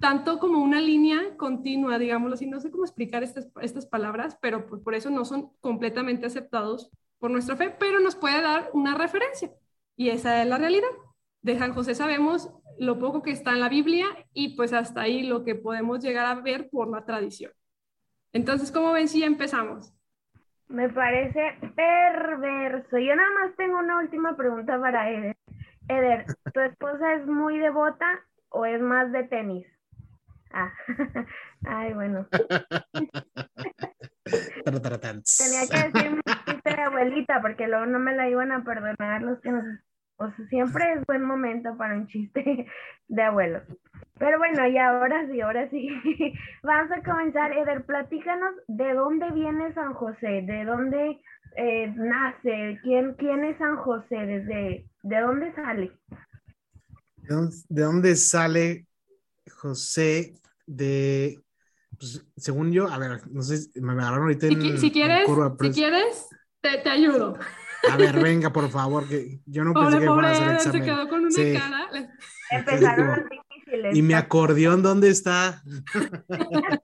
tanto 0.00 0.38
como 0.38 0.62
una 0.62 0.80
línea 0.80 1.36
continua, 1.36 1.98
digámoslo 1.98 2.34
así, 2.34 2.46
no 2.46 2.60
sé 2.60 2.70
cómo 2.70 2.84
explicar 2.84 3.22
estas, 3.22 3.48
estas 3.60 3.86
palabras, 3.86 4.38
pero 4.40 4.66
por 4.66 4.94
eso 4.94 5.10
no 5.10 5.24
son 5.24 5.50
completamente 5.60 6.26
aceptados 6.26 6.90
por 7.18 7.30
nuestra 7.30 7.56
fe, 7.56 7.74
pero 7.78 8.00
nos 8.00 8.16
puede 8.16 8.42
dar 8.42 8.70
una 8.72 8.94
referencia. 8.94 9.50
Y 9.96 10.10
esa 10.10 10.42
es 10.42 10.48
la 10.48 10.58
realidad. 10.58 10.88
De 11.42 11.58
San 11.58 11.72
José 11.72 11.94
sabemos 11.94 12.50
lo 12.78 12.98
poco 12.98 13.22
que 13.22 13.30
está 13.30 13.52
en 13.52 13.60
la 13.60 13.68
Biblia 13.68 14.06
y 14.32 14.56
pues 14.56 14.72
hasta 14.72 15.02
ahí 15.02 15.22
lo 15.22 15.44
que 15.44 15.54
podemos 15.54 16.02
llegar 16.02 16.26
a 16.26 16.40
ver 16.40 16.68
por 16.70 16.88
la 16.88 17.04
tradición. 17.04 17.52
Entonces, 18.32 18.70
¿cómo 18.70 18.92
ven 18.92 19.08
si 19.08 19.22
empezamos? 19.22 19.94
Me 20.68 20.88
parece 20.88 21.58
perverso. 21.74 22.98
Yo 22.98 23.14
nada 23.14 23.30
más 23.40 23.56
tengo 23.56 23.78
una 23.78 23.98
última 24.00 24.36
pregunta 24.36 24.78
para 24.80 25.10
Eder. 25.10 25.36
Eder, 25.88 26.26
¿tu 26.52 26.60
esposa 26.60 27.14
es 27.14 27.26
muy 27.26 27.58
devota 27.58 28.24
o 28.48 28.66
es 28.66 28.82
más 28.82 29.12
de 29.12 29.24
tenis? 29.24 29.66
Ah, 30.52 30.72
ay, 31.66 31.92
bueno. 31.94 32.26
Tenía 34.64 35.66
que 35.70 35.90
decir 35.90 36.20
de 36.64 36.82
abuelita, 36.82 37.40
porque 37.40 37.68
luego 37.68 37.86
no 37.86 37.98
me 37.98 38.14
la 38.14 38.28
iban 38.28 38.52
a 38.52 38.64
perdonar 38.64 39.22
los 39.22 39.40
que 39.40 39.52
nos... 39.52 39.64
O 40.18 40.30
sea, 40.30 40.46
siempre 40.48 40.94
es 40.94 41.04
buen 41.06 41.22
momento 41.22 41.76
para 41.76 41.94
un 41.94 42.06
chiste 42.08 42.66
de 43.08 43.22
abuelos. 43.22 43.62
Pero 44.18 44.38
bueno, 44.38 44.66
y 44.66 44.78
ahora 44.78 45.26
sí, 45.30 45.40
ahora 45.42 45.68
sí. 45.68 45.88
Vamos 46.62 46.90
a 46.90 47.02
comenzar. 47.02 47.52
Eder, 47.52 47.84
platícanos 47.84 48.54
de 48.66 48.94
dónde 48.94 49.30
viene 49.32 49.74
San 49.74 49.92
José, 49.92 50.42
de 50.42 50.64
dónde 50.64 51.20
eh, 51.56 51.92
nace, 51.96 52.78
¿Quién, 52.82 53.14
quién 53.14 53.44
es 53.44 53.58
San 53.58 53.76
José, 53.76 54.16
desde, 54.16 54.86
de 55.02 55.20
dónde 55.20 55.54
sale. 55.54 55.92
¿De 57.68 57.82
dónde 57.82 58.16
sale 58.16 58.85
José? 59.50 60.34
De, 60.66 61.40
pues, 61.96 62.24
según 62.36 62.72
yo, 62.72 62.88
a 62.88 62.98
ver, 62.98 63.20
no 63.30 63.42
sé, 63.42 63.68
me 63.80 63.92
agarraron 63.92 64.24
ahorita 64.24 64.46
en, 64.46 64.54
si, 64.54 64.90
quieres, 64.90 65.26
si 65.60 65.70
quieres, 65.70 66.26
te, 66.60 66.90
ayudo. 66.90 67.38
A 67.90 67.96
ver, 67.96 68.20
venga, 68.20 68.52
por 68.52 68.68
favor, 68.70 69.08
que 69.08 69.40
yo 69.46 69.64
no 69.64 69.72
pensé 69.72 70.00
que 70.00 70.06
fuera 70.06 70.28
a 70.28 70.32
hacer 70.32 70.54
examen. 70.54 70.82
Se 70.82 70.90
quedó 70.90 71.08
con 71.08 71.24
una 71.24 71.60
cara. 71.60 72.10
Empezaron 72.50 73.08
las 73.08 73.18
difíciles. 73.28 73.96
¿Y 73.96 74.02
mi 74.02 74.14
acordeón 74.14 74.82
dónde 74.82 75.10
está? 75.10 75.62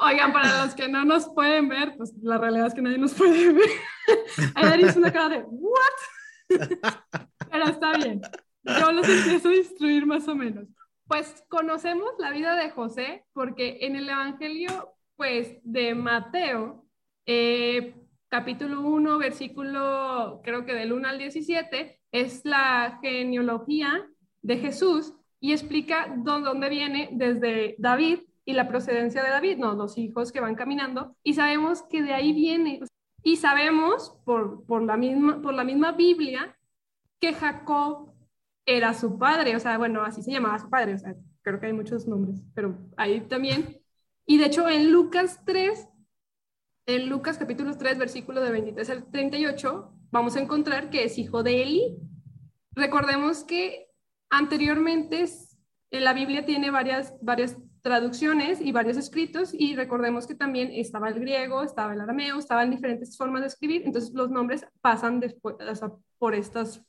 Oigan, 0.00 0.32
para 0.32 0.64
los 0.64 0.74
que 0.74 0.88
no 0.88 1.04
nos 1.04 1.28
pueden 1.28 1.68
ver, 1.68 1.94
pues 1.96 2.12
la 2.22 2.38
realidad 2.38 2.68
es 2.68 2.74
que 2.74 2.82
nadie 2.82 2.98
nos 2.98 3.14
puede 3.14 3.52
ver. 3.52 3.70
Ayer 4.54 4.80
hizo 4.80 4.98
una 4.98 5.12
cara 5.12 5.28
de, 5.28 5.44
¿what? 5.48 6.48
Pero 7.50 7.64
está 7.66 7.92
bien. 7.94 8.20
Yo 8.62 8.92
los 8.92 9.08
empiezo 9.08 9.48
a 9.48 9.54
instruir 9.56 10.06
más 10.06 10.28
o 10.28 10.36
menos. 10.36 10.68
Pues 11.08 11.42
conocemos 11.48 12.10
la 12.18 12.30
vida 12.30 12.54
de 12.54 12.70
José 12.70 13.24
porque 13.32 13.78
en 13.80 13.96
el 13.96 14.10
Evangelio, 14.10 14.92
pues, 15.16 15.58
de 15.62 15.94
Mateo, 15.94 16.84
eh, 17.24 17.94
capítulo 18.28 18.82
1, 18.82 19.16
versículo, 19.16 20.42
creo 20.44 20.66
que 20.66 20.74
del 20.74 20.92
1 20.92 21.08
al 21.08 21.18
17, 21.18 21.98
es 22.12 22.44
la 22.44 22.98
genealogía 23.00 24.06
de 24.42 24.58
Jesús 24.58 25.14
y 25.40 25.52
explica 25.52 26.14
dónde 26.14 26.68
viene 26.68 27.08
desde 27.12 27.74
David 27.78 28.20
y 28.44 28.52
la 28.52 28.68
procedencia 28.68 29.22
de 29.22 29.30
David, 29.30 29.56
no, 29.56 29.74
los 29.74 29.96
hijos 29.96 30.30
que 30.30 30.40
van 30.40 30.56
caminando, 30.56 31.16
y 31.22 31.34
sabemos 31.34 31.82
que 31.84 32.02
de 32.02 32.12
ahí 32.12 32.34
viene, 32.34 32.80
y 33.22 33.36
sabemos 33.36 34.14
por, 34.26 34.66
por, 34.66 34.82
la, 34.82 34.98
misma, 34.98 35.40
por 35.40 35.54
la 35.54 35.64
misma 35.64 35.92
Biblia 35.92 36.54
que 37.18 37.32
Jacob 37.32 38.07
era 38.76 38.94
su 38.94 39.18
padre, 39.18 39.56
o 39.56 39.60
sea, 39.60 39.78
bueno, 39.78 40.02
así 40.02 40.22
se 40.22 40.30
llamaba 40.30 40.58
su 40.58 40.68
padre, 40.68 40.94
o 40.94 40.98
sea, 40.98 41.14
creo 41.42 41.58
que 41.58 41.66
hay 41.66 41.72
muchos 41.72 42.06
nombres, 42.06 42.42
pero 42.54 42.78
ahí 42.96 43.22
también. 43.22 43.80
Y 44.26 44.38
de 44.38 44.46
hecho 44.46 44.68
en 44.68 44.92
Lucas 44.92 45.40
3 45.46 45.88
en 46.88 47.10
Lucas 47.10 47.36
capítulo 47.36 47.76
3, 47.76 47.98
versículo 47.98 48.40
de 48.40 48.50
23 48.50 48.88
al 48.88 49.10
38, 49.10 49.92
vamos 50.10 50.36
a 50.36 50.40
encontrar 50.40 50.88
que 50.88 51.04
es 51.04 51.18
hijo 51.18 51.42
de 51.42 51.62
Eli. 51.62 51.98
Recordemos 52.72 53.44
que 53.44 53.90
anteriormente 54.30 55.26
en 55.90 56.04
la 56.04 56.14
Biblia 56.14 56.46
tiene 56.46 56.70
varias, 56.70 57.14
varias 57.20 57.58
traducciones 57.82 58.62
y 58.62 58.72
varios 58.72 58.96
escritos 58.96 59.52
y 59.52 59.76
recordemos 59.76 60.26
que 60.26 60.34
también 60.34 60.70
estaba 60.72 61.10
el 61.10 61.20
griego, 61.20 61.62
estaba 61.62 61.92
el 61.92 62.00
arameo, 62.00 62.38
estaban 62.38 62.70
diferentes 62.70 63.18
formas 63.18 63.42
de 63.42 63.48
escribir, 63.48 63.82
entonces 63.84 64.14
los 64.14 64.30
nombres 64.30 64.64
pasan 64.80 65.20
después, 65.20 65.56
por 66.18 66.34
estas 66.34 66.82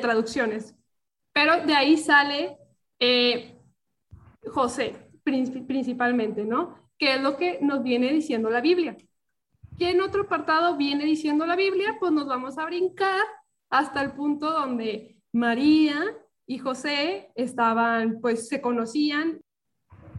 traducciones. 0.00 0.74
Pero 1.32 1.64
de 1.64 1.74
ahí 1.74 1.96
sale 1.96 2.58
eh, 2.98 3.58
José 4.46 5.08
principalmente, 5.24 6.44
¿no? 6.44 6.74
¿Qué 6.98 7.14
es 7.14 7.20
lo 7.20 7.36
que 7.36 7.58
nos 7.60 7.82
viene 7.82 8.12
diciendo 8.12 8.50
la 8.50 8.60
Biblia. 8.60 8.96
¿Qué 9.78 9.90
en 9.90 10.00
otro 10.00 10.22
apartado 10.22 10.76
viene 10.76 11.04
diciendo 11.04 11.46
la 11.46 11.56
Biblia? 11.56 11.96
Pues 11.98 12.12
nos 12.12 12.26
vamos 12.26 12.58
a 12.58 12.66
brincar 12.66 13.20
hasta 13.70 14.02
el 14.02 14.12
punto 14.12 14.50
donde 14.52 15.16
María 15.32 16.00
y 16.46 16.58
José 16.58 17.30
estaban, 17.34 18.20
pues 18.20 18.48
se 18.48 18.60
conocían, 18.60 19.40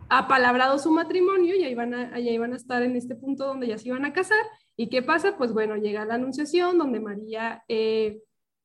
apalabrado 0.09 0.77
su 0.79 0.91
matrimonio 0.91 1.55
y 1.55 1.63
ahí 1.63 1.75
van 1.75 1.93
a, 1.93 2.19
iban 2.19 2.53
a 2.53 2.57
estar 2.57 2.83
en 2.83 2.95
este 2.95 3.15
punto 3.15 3.45
donde 3.45 3.67
ya 3.67 3.77
se 3.77 3.89
iban 3.89 4.05
a 4.05 4.13
casar. 4.13 4.43
¿Y 4.75 4.89
qué 4.89 5.01
pasa? 5.01 5.37
Pues 5.37 5.53
bueno, 5.53 5.75
llega 5.75 6.05
la 6.05 6.15
anunciación 6.15 6.77
donde 6.77 6.99
María 6.99 7.63
eh, 7.67 8.21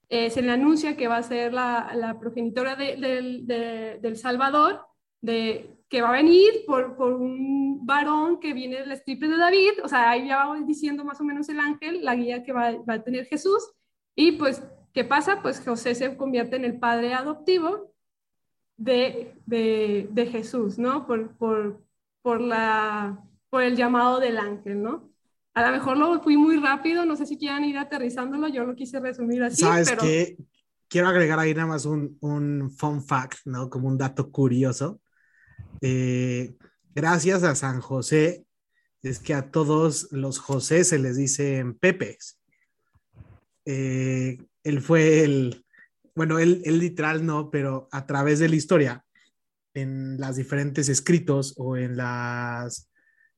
eh, 0.09 0.31
se 0.31 0.43
le 0.43 0.51
anuncia 0.51 0.97
que 0.97 1.09
va 1.09 1.19
a 1.19 1.23
ser 1.23 1.53
la, 1.53 2.17
progenitora 2.21 2.77
del 2.77 4.17
Salvador, 4.17 4.87
de, 5.21 5.79
que 5.89 6.03
va 6.03 6.11
a 6.11 6.13
venir 6.13 6.65
por, 6.67 6.97
un 7.01 7.85
varón 7.87 8.41
que 8.41 8.53
viene 8.53 8.81
del 8.81 8.93
estirpe 8.93 9.29
de 9.29 9.37
David, 9.37 9.83
o 9.83 9.89
sea, 9.89 10.11
ahí 10.11 10.29
ya 10.29 10.47
va 10.47 10.61
diciendo 10.61 11.05
más 11.05 11.21
o 11.21 11.25
menos 11.25 11.49
el 11.49 11.61
ángel, 11.61 12.05
la 12.05 12.15
guía 12.15 12.43
que 12.43 12.53
va, 12.53 12.75
a 12.87 13.03
tener 13.03 13.27
Jesús, 13.27 13.73
y 14.15 14.33
pues, 14.33 14.63
¿qué 14.93 15.05
pasa? 15.05 15.41
Pues 15.43 15.61
José 15.65 15.95
se 15.95 16.17
convierte 16.17 16.57
en 16.57 16.65
el 16.65 16.79
padre 16.79 17.15
adoptivo 17.15 17.95
de, 18.77 19.35
Jesús, 20.31 20.79
¿no? 20.79 21.07
Por, 21.07 22.41
la, 22.41 23.25
por 23.49 23.63
el 23.63 23.77
llamado 23.77 24.21
del 24.21 24.39
ángel, 24.39 24.83
¿no? 24.83 25.08
A 25.59 25.67
lo 25.67 25.73
mejor 25.73 25.97
lo 25.97 26.23
fui 26.23 26.37
muy 26.37 26.57
rápido, 26.57 27.05
no 27.05 27.17
sé 27.17 27.27
si 27.27 27.37
quieran 27.37 27.65
ir 27.65 27.77
aterrizándolo, 27.77 28.47
yo 28.47 28.63
lo 28.65 28.77
quise 28.77 29.01
resumir 29.01 29.43
así. 29.43 29.63
¿Sabes 29.63 29.91
pero... 29.91 30.03
qué? 30.03 30.37
Quiero 30.87 31.09
agregar 31.09 31.37
ahí 31.41 31.53
nada 31.53 31.67
más 31.67 31.85
un, 31.85 32.17
un 32.21 32.71
fun 32.71 33.03
fact, 33.03 33.39
¿no? 33.45 33.69
Como 33.69 33.89
un 33.89 33.99
dato 33.99 34.31
curioso. 34.31 35.01
Eh, 35.81 36.55
gracias 36.95 37.43
a 37.43 37.57
San 37.57 37.81
José, 37.81 38.47
es 39.03 39.19
que 39.19 39.35
a 39.35 39.51
todos 39.51 40.13
los 40.13 40.39
José 40.39 40.85
se 40.85 41.01
les 41.01 41.17
dicen 41.17 41.77
Pepes. 41.77 42.39
Eh, 43.65 44.39
él 44.63 44.81
fue 44.81 45.25
el, 45.25 45.67
bueno, 46.15 46.39
él, 46.39 46.63
literal 46.67 47.27
no, 47.27 47.51
pero 47.51 47.89
a 47.91 48.07
través 48.07 48.39
de 48.39 48.49
la 48.49 48.55
historia, 48.55 49.05
en 49.75 50.21
las 50.21 50.37
diferentes 50.37 50.89
escritos 50.89 51.53
o 51.57 51.77
en 51.77 51.97
las, 51.97 52.89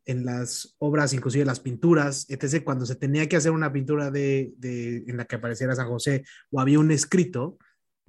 en 0.05 0.25
las 0.25 0.77
obras, 0.79 1.13
inclusive 1.13 1.45
las 1.45 1.61
pinturas, 1.61 2.27
etc., 2.29 2.65
cuando 2.65 2.87
se 2.87 2.97
tenía 2.97 3.29
que 3.29 3.37
hacer 3.37 3.53
una 3.53 3.73
pintura 3.73 4.11
de, 4.11 4.53
de, 4.57 5.05
en 5.07 5.17
la 5.17 5.25
que 5.25 5.37
apareciera 5.37 5.75
San 5.75 5.89
José 5.89 6.25
o 6.51 6.61
había 6.61 6.79
un 6.79 6.91
escrito, 6.91 7.59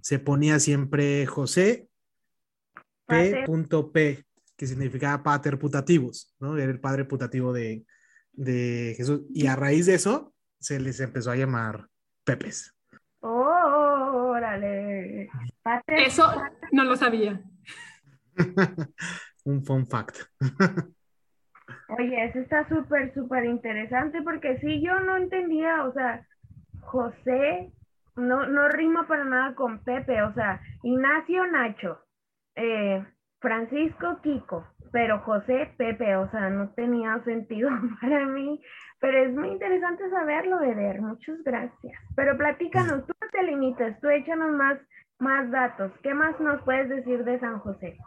se 0.02 0.20
ponía 0.20 0.60
siempre 0.60 1.26
José 1.28 1.88
P.P, 3.08 4.26
que 4.56 4.68
significaba 4.68 5.22
pater 5.24 5.60
putativos, 5.60 6.34
¿no? 6.40 6.58
Era 6.58 6.72
el 6.72 6.80
padre 6.80 7.06
putativo 7.06 7.52
de, 7.54 7.86
de 8.32 8.94
Jesús. 8.96 9.22
Y 9.34 9.48
a 9.48 9.56
raíz 9.56 9.86
de 9.86 9.96
eso, 9.96 10.34
se 10.60 10.80
les 10.80 11.00
empezó 11.00 11.32
a 11.32 11.36
llamar 11.36 11.88
Pepes. 12.24 12.76
órale. 14.32 15.30
Pater, 15.62 16.00
Eso 16.00 16.32
no 16.72 16.84
lo 16.84 16.96
sabía. 16.96 17.42
Un 19.44 19.66
fun 19.66 19.88
fact. 19.88 20.18
Oye, 21.90 22.26
eso 22.26 22.40
está 22.40 22.68
súper, 22.70 23.14
súper 23.14 23.46
interesante 23.46 24.22
porque 24.22 24.58
sí, 24.60 24.82
yo 24.82 25.00
no 25.02 25.18
entendía, 25.18 25.84
o 25.86 25.94
sea, 25.94 26.26
José 26.82 27.72
no, 28.16 28.46
no 28.48 28.70
rima 28.70 29.08
para 29.08 29.26
nada 29.26 29.56
con 29.56 29.84
Pepe, 29.84 30.22
o 30.24 30.34
sea, 30.34 30.62
Ignacio 30.84 31.46
Nacho, 31.48 32.00
eh, 32.56 33.06
Francisco 33.40 34.20
Kiko, 34.22 34.66
pero 34.92 35.20
José 35.20 35.74
Pepe, 35.78 36.16
o 36.16 36.30
sea, 36.32 36.50
no 36.50 36.70
tenía 36.72 37.22
sentido 37.24 37.70
para 38.02 38.26
mí, 38.26 38.62
pero 39.00 39.18
es 39.20 39.34
muy 39.34 39.50
interesante 39.50 40.10
saberlo, 40.10 40.62
Eder, 40.62 41.02
muchas 41.02 41.44
gracias. 41.44 42.00
Pero 42.16 42.38
platícanos, 42.38 43.06
tú 43.06 43.14
no 43.22 43.30
te 43.32 43.44
limites, 43.44 44.00
tú 44.00 44.10
échanos 44.10 44.52
más, 44.52 44.80
más 45.20 45.50
datos, 45.52 45.92
¿qué 46.04 46.14
más 46.14 46.40
nos 46.40 46.62
puedes 46.64 46.90
decir 46.90 47.24
de 47.24 47.40
San 47.40 47.60
José? 47.60 47.98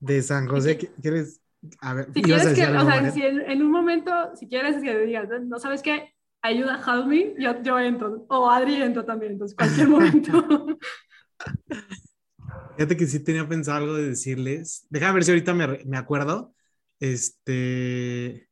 De 0.00 0.22
San 0.22 0.46
José, 0.48 0.76
¿qué- 0.78 0.92
¿quieres? 1.00 1.40
A 1.80 1.94
ver, 1.94 2.08
Si 2.14 2.22
quieres 2.22 2.54
que, 2.54 2.62
o 2.64 2.66
algo, 2.66 2.90
sea, 2.90 3.10
si 3.10 3.22
en, 3.22 3.40
en 3.40 3.62
un 3.62 3.70
momento, 3.70 4.12
si 4.36 4.48
quieres 4.48 4.82
que 4.82 4.98
digas, 5.06 5.28
no 5.42 5.58
sabes 5.58 5.82
qué, 5.82 6.14
ayuda, 6.42 6.80
help 6.86 7.06
me, 7.06 7.34
yo, 7.38 7.60
yo 7.62 7.78
entro. 7.78 8.26
O 8.28 8.48
Adri 8.50 8.80
entra 8.82 9.04
también, 9.04 9.32
entonces 9.32 9.56
cualquier 9.56 9.88
momento. 9.88 10.78
Fíjate 12.76 12.96
que 12.96 13.06
sí 13.06 13.22
tenía 13.24 13.48
pensado 13.48 13.78
algo 13.78 13.94
de 13.94 14.08
decirles. 14.10 14.86
Déjame 14.90 15.14
ver 15.14 15.24
si 15.24 15.30
ahorita 15.32 15.54
me, 15.54 15.84
me 15.84 15.96
acuerdo. 15.96 16.54
Este. 17.00 18.48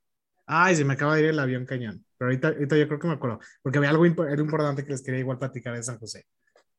Ay, 0.46 0.76
se 0.76 0.84
me 0.84 0.94
acaba 0.94 1.14
de 1.16 1.22
ir 1.22 1.26
el 1.28 1.38
avión 1.38 1.64
cañón. 1.66 2.04
Pero 2.18 2.30
ahorita, 2.30 2.48
ahorita 2.48 2.76
yo 2.76 2.88
creo 2.88 2.98
que 3.00 3.08
me 3.08 3.14
acuerdo. 3.14 3.40
Porque 3.62 3.78
había 3.78 3.90
algo 3.90 4.06
impo- 4.06 4.28
era 4.30 4.40
importante 4.40 4.84
que 4.84 4.90
les 4.90 5.02
quería 5.02 5.20
igual 5.20 5.38
platicar 5.38 5.74
de 5.74 5.82
San 5.82 5.98
José. 5.98 6.24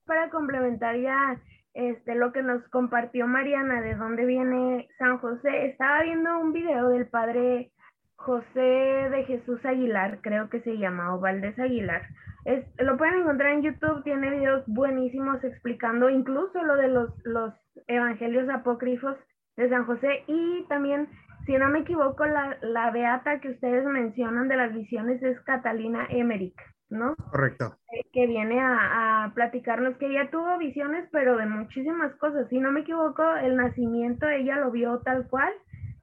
para 0.06 0.30
complementar 0.30 0.96
ya 1.02 1.42
este, 1.78 2.16
lo 2.16 2.32
que 2.34 2.42
nos 2.42 2.68
compartió 2.70 3.28
Mariana 3.28 3.82
de 3.82 3.94
dónde 3.94 4.26
viene 4.26 4.88
San 4.98 5.20
José, 5.20 5.68
estaba 5.68 6.02
viendo 6.02 6.40
un 6.40 6.52
video 6.52 6.90
del 6.90 7.06
padre 7.06 7.72
José 8.16 8.60
de 8.60 9.26
Jesús 9.28 9.64
Aguilar, 9.64 10.20
creo 10.22 10.50
que 10.50 10.60
se 10.62 10.80
llama, 10.80 11.14
o 11.14 11.20
Valdés 11.20 11.58
Aguilar. 11.60 12.02
Es, 12.46 12.66
lo 12.80 12.98
pueden 12.98 13.20
encontrar 13.20 13.54
en 13.54 13.62
YouTube, 13.62 14.04
tiene 14.04 14.32
videos 14.32 14.64
buenísimos 14.66 15.44
explicando 15.44 16.10
incluso 16.10 16.64
lo 16.64 16.78
de 16.78 16.88
los, 16.88 17.12
los 17.26 17.54
evangelios 17.86 18.50
apócrifos 18.50 19.16
de 19.56 19.70
San 19.70 19.86
José 19.86 20.24
y 20.26 20.66
también, 20.68 21.08
si 21.46 21.58
no 21.58 21.70
me 21.70 21.80
equivoco, 21.82 22.26
la, 22.26 22.58
la 22.62 22.90
beata 22.90 23.40
que 23.40 23.50
ustedes 23.50 23.86
mencionan 23.86 24.48
de 24.48 24.58
las 24.58 24.74
visiones 24.74 25.22
es 25.22 25.40
Catalina 25.42 26.08
Emmerich, 26.10 26.60
¿no? 26.90 27.16
Correcto. 27.32 27.78
que 28.14 28.28
viene 28.28 28.60
a, 28.62 29.26
a 29.26 29.34
platicarnos 29.34 29.98
que 29.98 30.08
ella 30.08 30.30
tuvo 30.32 30.58
visiones, 30.58 31.08
pero 31.12 31.38
de 31.38 31.46
muchísimas 31.48 32.16
cosas. 32.18 32.48
Si 32.50 32.60
no 32.60 32.72
me 32.72 32.82
equivoco, 32.82 33.24
el 33.38 33.56
nacimiento 33.58 34.28
ella 34.30 34.58
lo 34.58 34.72
vio 34.72 35.00
tal 35.00 35.28
cual 35.30 35.54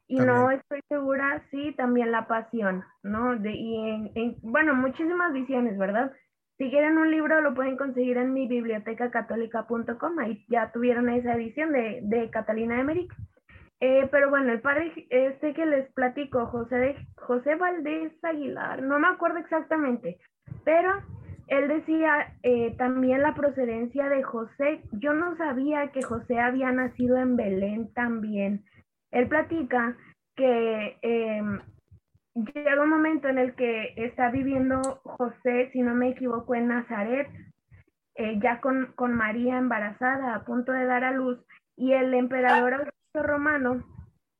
y 0.08 0.20
no 0.20 0.48
También. 0.48 0.50
estoy 0.50 0.80
segura, 0.88 1.42
sí, 1.50 1.74
también 1.76 2.12
la 2.12 2.26
pasión, 2.28 2.84
¿no? 3.02 3.36
De, 3.36 3.52
y 3.52 3.76
en, 3.90 4.10
en- 4.14 4.36
bueno, 4.42 4.74
muchísimas 4.74 5.32
visiones, 5.32 5.78
¿verdad? 5.78 6.12
Si 6.58 6.70
quieren 6.70 6.98
un 6.98 7.10
libro, 7.10 7.40
lo 7.40 7.54
pueden 7.54 7.76
conseguir 7.76 8.16
en 8.18 8.32
mi 8.32 8.46
bibliotecacatólica.com, 8.48 10.18
ahí 10.20 10.44
ya 10.48 10.70
tuvieron 10.72 11.08
esa 11.08 11.34
edición 11.34 11.72
de, 11.72 12.00
de 12.02 12.30
Catalina 12.30 12.80
Emmerich. 12.80 13.12
Eh, 13.80 14.08
pero 14.10 14.30
bueno, 14.30 14.52
el 14.52 14.60
padre 14.60 14.92
este 15.10 15.52
que 15.54 15.66
les 15.66 15.92
platico, 15.94 16.46
José, 16.46 16.76
de, 16.76 16.96
José 17.16 17.56
Valdés 17.56 18.12
Aguilar, 18.24 18.82
no 18.82 18.98
me 19.00 19.08
acuerdo 19.08 19.38
exactamente, 19.38 20.18
pero 20.64 21.02
él 21.48 21.68
decía 21.68 22.34
eh, 22.42 22.74
también 22.76 23.22
la 23.22 23.34
procedencia 23.34 24.08
de 24.08 24.22
José. 24.22 24.82
Yo 24.92 25.12
no 25.12 25.36
sabía 25.36 25.92
que 25.92 26.02
José 26.02 26.40
había 26.40 26.72
nacido 26.72 27.18
en 27.18 27.36
Belén 27.36 27.92
también. 27.92 28.64
Él 29.10 29.28
platica 29.28 29.96
que 30.36 30.98
eh, 31.02 31.42
llega 32.34 32.82
un 32.82 32.90
momento 32.90 33.28
en 33.28 33.38
el 33.38 33.54
que 33.54 33.94
está 33.96 34.30
viviendo 34.30 34.80
José, 35.04 35.70
si 35.72 35.82
no 35.82 35.94
me 35.94 36.08
equivoco, 36.08 36.54
en 36.54 36.68
Nazaret, 36.68 37.28
eh, 38.16 38.38
ya 38.40 38.60
con, 38.60 38.92
con 38.94 39.14
María 39.14 39.58
embarazada, 39.58 40.34
a 40.34 40.44
punto 40.44 40.72
de 40.72 40.84
dar 40.86 41.04
a 41.04 41.12
luz, 41.12 41.38
y 41.76 41.92
el 41.92 42.14
emperador 42.14 42.74
Augusto 42.74 43.22
Romano 43.22 43.84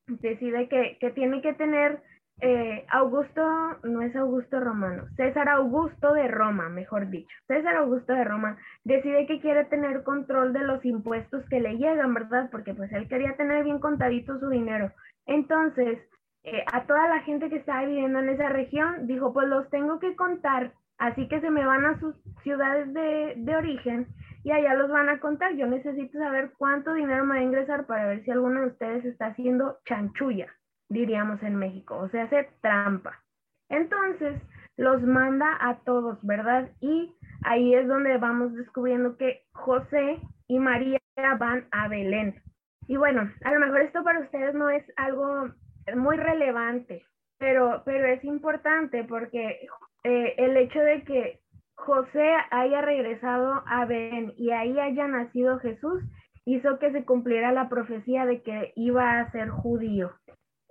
decide 0.07 0.69
que, 0.69 0.97
que 1.01 1.11
tiene 1.11 1.43
que 1.43 1.55
tener 1.55 2.03
eh, 2.41 2.85
Augusto, 2.91 3.43
no 3.85 4.03
es 4.03 4.15
Augusto 4.17 4.59
Romano, 4.59 5.05
César 5.17 5.49
Augusto 5.49 6.13
de 6.15 6.29
Roma, 6.29 6.69
mejor 6.69 7.09
dicho. 7.09 7.35
César 7.47 7.77
Augusto 7.77 8.13
de 8.13 8.25
Roma 8.25 8.59
decide 8.83 9.27
que 9.27 9.41
quiere 9.41 9.65
tener 9.67 10.03
control 10.03 10.53
de 10.53 10.65
los 10.65 10.85
impuestos 10.85 11.45
que 11.49 11.61
le 11.61 11.77
llegan, 11.79 12.13
¿verdad? 12.13 12.49
Porque 12.51 12.75
pues 12.75 12.93
él 12.93 13.09
quería 13.09 13.37
tener 13.37 13.63
bien 13.65 13.79
contadito 13.79 14.39
su 14.41 14.49
dinero. 14.49 14.93
Entonces, 15.27 15.99
eh, 16.43 16.65
a 16.73 16.85
toda 16.87 17.09
la 17.09 17.21
gente 17.21 17.49
que 17.49 17.57
estaba 17.57 17.87
viviendo 17.87 18.19
en 18.19 18.29
esa 18.29 18.49
región, 18.49 19.07
dijo, 19.07 19.33
pues 19.33 19.49
los 19.49 19.71
tengo 19.71 19.99
que 20.01 20.17
contar, 20.17 20.73
así 20.99 21.29
que 21.29 21.41
se 21.41 21.51
me 21.51 21.65
van 21.65 21.87
a 21.87 22.01
sus 22.01 22.17
ciudades 22.43 22.93
de, 22.93 23.35
de 23.37 23.57
origen 23.57 24.09
y 24.43 24.51
allá 24.51 24.75
los 24.75 24.91
van 24.91 25.09
a 25.09 25.21
contar. 25.21 25.55
Yo 25.55 25.67
necesito 25.67 26.19
saber 26.19 26.53
cuánto 26.59 26.93
dinero 26.93 27.25
me 27.25 27.37
va 27.37 27.41
a 27.41 27.45
ingresar 27.45 27.87
para 27.87 28.07
ver 28.07 28.25
si 28.25 28.31
alguno 28.33 28.61
de 28.61 28.67
ustedes 28.67 29.05
está 29.05 29.27
haciendo 29.27 29.79
chanchulla 29.87 30.53
diríamos 30.89 31.43
en 31.43 31.57
México, 31.57 31.97
o 31.97 32.09
sea, 32.09 32.25
hace 32.25 32.49
trampa. 32.61 33.21
Entonces, 33.69 34.41
los 34.77 35.03
manda 35.03 35.57
a 35.61 35.79
todos, 35.85 36.19
¿verdad? 36.23 36.71
Y 36.81 37.15
ahí 37.45 37.75
es 37.75 37.87
donde 37.89 38.19
vamos 38.19 38.55
descubriendo 38.55 39.17
que 39.17 39.45
José 39.53 40.21
y 40.49 40.59
María 40.59 40.99
van 41.39 41.67
a 41.71 41.89
Belén. 41.89 42.43
Y 42.87 42.97
bueno, 42.97 43.31
a 43.45 43.53
lo 43.53 43.61
mejor 43.61 43.83
esto 43.83 44.03
para 44.03 44.21
ustedes 44.21 44.55
no 44.55 44.69
es 44.69 44.85
algo 44.97 45.51
muy 45.97 46.17
relevante, 46.17 47.05
pero, 47.39 47.83
pero 47.85 48.07
es 48.07 48.23
importante 48.25 49.05
porque 49.05 49.67
eh, 50.03 50.35
el 50.37 50.57
hecho 50.57 50.81
de 50.81 51.03
que 51.05 51.41
José 51.77 52.35
haya 52.51 52.81
regresado 52.83 53.63
a 53.67 53.85
Belén 53.85 54.35
y 54.37 54.51
ahí 54.51 54.79
haya 54.79 55.09
nacido 55.09 55.59
Jesús 55.59 56.03
hizo 56.45 56.79
que 56.79 56.93
se 56.93 57.05
cumpliera 57.05 57.53
la 57.53 57.69
profecía 57.69 58.27
de 58.27 58.43
que 58.43 58.73
iba 58.77 59.19
a 59.19 59.31
ser 59.33 59.49
judío. 59.49 60.13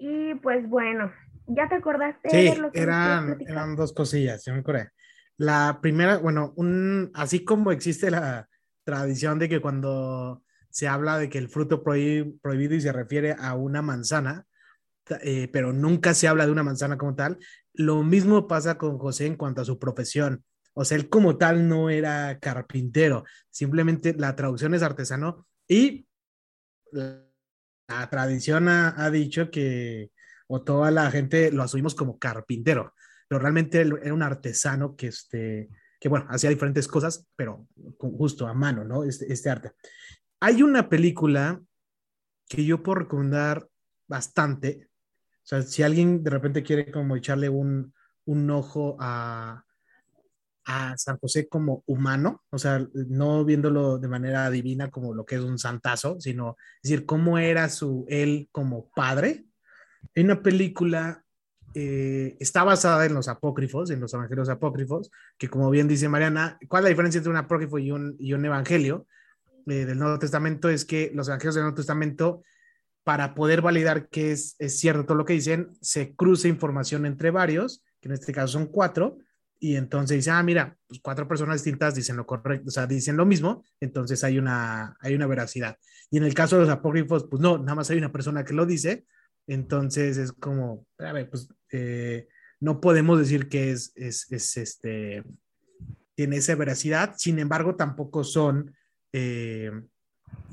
Y 0.06 0.36
pues 0.36 0.68
bueno, 0.68 1.14
¿ya 1.48 1.70
te 1.70 1.76
acordaste 1.76 2.28
Sí, 2.28 2.44
de 2.50 2.58
lo 2.58 2.72
que 2.74 2.80
nos 2.82 2.90
eran, 2.90 3.38
eran 3.48 3.76
dos 3.78 3.94
cosillas, 3.94 4.44
yo 4.44 4.54
me 4.54 4.60
acordé. 4.60 4.90
La 5.38 5.80
primera, 5.82 6.18
bueno, 6.18 6.52
un, 6.58 7.10
así 7.14 7.46
como 7.46 7.72
existe 7.72 8.12
la 8.12 8.50
tradición 8.84 9.40
de 9.40 9.48
que 9.48 9.62
cuando 9.62 10.44
se 10.70 10.90
habla 10.90 11.18
de 11.18 11.30
que 11.30 11.38
el 11.38 11.48
fruto 11.48 11.86
prohi- 11.86 12.38
prohibido 12.42 12.76
y 12.76 12.82
se 12.82 12.92
refiere 12.92 13.34
a 13.40 13.56
una 13.56 13.82
manzana, 13.82 14.46
eh, 15.22 15.48
pero 15.54 15.72
nunca 15.72 16.14
se 16.14 16.28
habla 16.28 16.46
de 16.46 16.52
una 16.52 16.64
manzana 16.64 16.98
como 16.98 17.16
tal, 17.16 17.38
lo 17.74 18.04
mismo 18.04 18.46
pasa 18.46 18.78
con 18.78 18.98
José 18.98 19.28
en 19.28 19.38
cuanto 19.38 19.62
a 19.62 19.66
su 19.66 19.80
profesión. 19.80 20.44
O 20.74 20.84
sea, 20.84 20.98
él 20.98 21.08
como 21.08 21.38
tal 21.38 21.70
no 21.70 21.90
era 21.90 22.40
carpintero, 22.40 23.24
simplemente 23.50 24.14
la 24.18 24.36
traducción 24.36 24.74
es 24.74 24.84
artesano 24.84 25.48
y 25.66 26.08
la, 26.92 27.23
la 28.00 28.10
tradición 28.10 28.68
ha, 28.68 29.10
dicho 29.12 29.50
que, 29.52 30.12
o 30.48 30.62
toda 30.62 30.92
la 30.92 31.10
gente 31.12 31.52
lo 31.52 31.64
asumimos 31.64 31.96
como 31.96 32.20
carpintero, 32.20 32.94
pero 33.28 33.40
realmente 33.40 33.82
él 33.82 33.98
era 34.02 34.14
un 34.14 34.24
artesano 34.24 34.96
que, 34.96 35.08
este, 35.08 35.70
que 36.00 36.10
bueno, 36.10 36.26
hacía 36.30 36.50
diferentes 36.50 36.88
cosas, 36.88 37.28
pero 37.36 37.68
con 37.98 38.12
justo 38.12 38.48
a 38.48 38.54
mano, 38.54 38.84
¿no? 38.84 39.04
Este, 39.04 39.32
este 39.32 39.50
arte. 39.50 39.72
Hay 40.40 40.62
una 40.62 40.90
película 40.90 41.62
que 42.48 42.66
yo 42.66 42.84
puedo 42.84 43.00
recomendar 43.00 43.68
bastante. 44.08 44.90
O 45.38 45.46
sea, 45.46 45.62
si 45.62 45.84
alguien 45.84 46.24
de 46.24 46.30
repente 46.30 46.64
quiere 46.64 46.92
como 46.92 47.16
echarle 47.16 47.50
un, 47.50 47.94
un 48.26 48.50
ojo 48.50 48.98
a, 49.00 49.66
a 50.66 50.98
San 50.98 51.18
José 51.18 51.48
como 51.48 51.84
humano, 51.86 52.44
o 52.50 52.58
sea, 52.58 52.86
no 52.94 53.44
viéndolo 53.44 53.98
de 53.98 54.08
manera 54.08 54.50
divina 54.50 54.90
como 54.90 55.14
lo 55.14 55.26
que 55.26 55.36
es 55.36 55.42
un 55.42 55.60
santazo, 55.60 56.20
sino 56.20 56.56
es 56.82 56.90
decir, 56.90 57.06
cómo 57.06 57.38
era 57.38 57.70
su 57.70 58.06
él 58.08 58.50
como 58.52 58.90
padre. 58.96 59.46
Hay 60.16 60.24
una 60.24 60.42
película, 60.42 61.24
eh, 61.74 62.38
está 62.40 62.64
basada 62.64 63.06
en 63.06 63.14
los 63.14 63.28
apócrifos, 63.28 63.90
en 63.90 64.00
los 64.00 64.14
evangelios 64.14 64.50
apócrifos, 64.50 65.12
que 65.38 65.50
como 65.50 65.70
bien 65.70 65.88
dice 65.88 66.08
Mariana, 66.08 66.58
¿cuál 66.70 66.82
es 66.82 66.84
la 66.86 66.90
diferencia 66.90 67.18
entre 67.18 67.32
un 67.32 67.38
apócrifo 67.38 67.80
y 67.80 67.92
un, 67.92 68.16
y 68.20 68.34
un 68.34 68.46
evangelio 68.46 69.06
eh, 69.68 69.86
del 69.86 70.00
Nuevo 70.00 70.20
Testamento? 70.20 70.70
Es 70.70 70.86
que 70.86 71.12
los 71.14 71.28
evangelios 71.28 71.56
del 71.56 71.64
Nuevo 71.64 71.78
Testamento, 71.78 72.44
para 73.04 73.36
poder 73.36 73.62
validar 73.62 74.08
que 74.08 74.32
es, 74.32 74.56
es 74.60 74.80
cierto 74.80 75.06
todo 75.06 75.18
lo 75.18 75.26
que 75.26 75.34
dicen, 75.34 75.72
se 75.82 76.16
cruza 76.16 76.48
información 76.48 77.06
entre 77.06 77.32
varios, 77.32 77.84
que 78.00 78.08
en 78.08 78.14
este 78.14 78.32
caso 78.32 78.54
son 78.54 78.68
cuatro, 78.68 79.18
y 79.64 79.78
entonces 79.78 80.18
dice, 80.18 80.30
ah, 80.30 80.44
mira, 80.44 80.78
pues 80.86 81.00
cuatro 81.02 81.26
personas 81.26 81.64
distintas 81.64 81.96
dicen 81.96 82.18
lo 82.18 82.26
correcto, 82.26 82.68
o 82.68 82.70
sea, 82.70 82.86
dicen 82.86 83.16
lo 83.16 83.26
mismo, 83.26 83.64
entonces 83.80 84.22
hay 84.26 84.38
una, 84.38 84.98
hay 85.00 85.16
una 85.16 85.26
veracidad. 85.26 85.78
Y 86.12 86.18
en 86.18 86.26
el 86.26 86.34
caso 86.34 86.58
de 86.58 86.64
los 86.64 86.70
apócrifos, 86.70 87.28
pues 87.30 87.42
no, 87.42 87.58
nada 87.58 87.76
más 87.76 87.90
hay 87.90 87.98
una 87.98 88.12
persona 88.12 88.44
que 88.44 88.54
lo 88.54 88.66
dice, 88.66 89.06
entonces 89.48 90.18
es 90.18 90.34
como, 90.34 90.86
a 90.98 91.14
ver, 91.14 91.30
pues 91.30 91.48
eh, 91.72 92.28
no 92.60 92.82
podemos 92.82 93.18
decir 93.18 93.48
que 93.48 93.72
es, 93.72 93.94
es, 93.96 94.30
es, 94.34 94.58
este, 94.58 95.24
tiene 96.14 96.36
esa 96.36 96.56
veracidad, 96.56 97.16
sin 97.18 97.40
embargo, 97.40 97.78
tampoco 97.78 98.26
son 98.26 98.76
eh, 99.14 99.72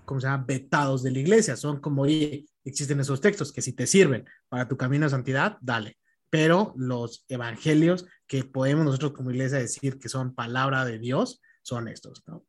¿cómo 0.04 0.20
se 0.20 0.28
llama? 0.28 0.44
Vetados 0.46 1.02
de 1.02 1.10
la 1.10 1.18
iglesia. 1.18 1.56
Son 1.56 1.80
como, 1.80 2.02
oye, 2.02 2.46
existen 2.64 3.00
esos 3.00 3.20
textos 3.20 3.52
que 3.52 3.60
si 3.60 3.72
te 3.72 3.88
sirven 3.88 4.24
para 4.48 4.68
tu 4.68 4.76
camino 4.76 5.06
de 5.06 5.10
santidad, 5.10 5.58
dale. 5.60 5.99
Pero 6.30 6.72
los 6.76 7.24
evangelios 7.28 8.06
que 8.26 8.44
podemos 8.44 8.84
nosotros 8.84 9.12
como 9.12 9.30
iglesia 9.30 9.58
decir 9.58 9.98
que 9.98 10.08
son 10.08 10.34
palabra 10.34 10.84
de 10.84 10.98
Dios, 10.98 11.42
son 11.62 11.88
estos, 11.88 12.22
¿no? 12.26 12.46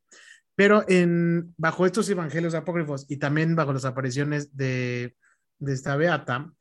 Pero 0.55 0.85
en, 0.87 1.53
bajo 1.57 1.85
estos 1.85 2.09
evangelios 2.09 2.53
apócrifos 2.53 3.05
y 3.09 3.17
también 3.17 3.55
bajo 3.55 3.73
las 3.73 3.85
apariciones 3.85 4.55
de, 4.55 5.15
de 5.59 5.73
esta 5.73 5.95
beata, 5.95 6.53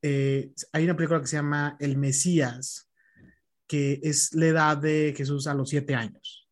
eh, 0.00 0.52
hay 0.72 0.84
una 0.84 0.96
película 0.96 1.20
que 1.20 1.26
se 1.26 1.36
llama 1.36 1.76
El 1.80 1.98
Mesías, 1.98 2.90
que 3.66 4.00
es 4.02 4.34
la 4.34 4.46
edad 4.46 4.76
de 4.76 5.14
Jesús 5.16 5.46
a 5.46 5.54
los 5.54 5.70
siete 5.70 5.94
años. 5.94 6.48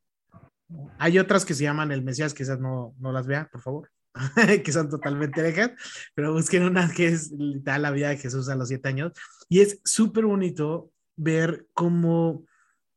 Hay 0.98 1.18
otras 1.18 1.44
que 1.44 1.54
se 1.54 1.64
llaman 1.64 1.92
El 1.92 2.02
Mesías, 2.02 2.34
quizás 2.34 2.58
no, 2.58 2.94
no 2.98 3.12
las 3.12 3.26
vean, 3.26 3.48
por 3.52 3.60
favor, 3.60 3.90
que 4.64 4.72
son 4.72 4.90
totalmente 4.90 5.40
herejas, 5.40 5.72
pero 6.14 6.32
busquen 6.32 6.64
una 6.64 6.92
que 6.92 7.08
es 7.08 7.30
literal 7.32 7.82
la 7.82 7.90
vida 7.90 8.08
de 8.10 8.18
Jesús 8.18 8.48
a 8.48 8.56
los 8.56 8.68
siete 8.68 8.88
años. 8.88 9.12
Y 9.48 9.60
es 9.60 9.80
súper 9.84 10.26
bonito 10.26 10.90
ver 11.16 11.66
cómo, 11.74 12.44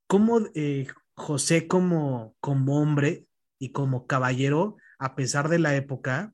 cómo 0.07 0.41
eh, 0.53 0.87
José 1.15 1.67
como, 1.67 2.35
como 2.39 2.81
hombre 2.81 3.27
y 3.59 3.71
como 3.71 4.07
caballero, 4.07 4.77
a 4.99 5.15
pesar 5.15 5.49
de 5.49 5.59
la 5.59 5.75
época, 5.75 6.33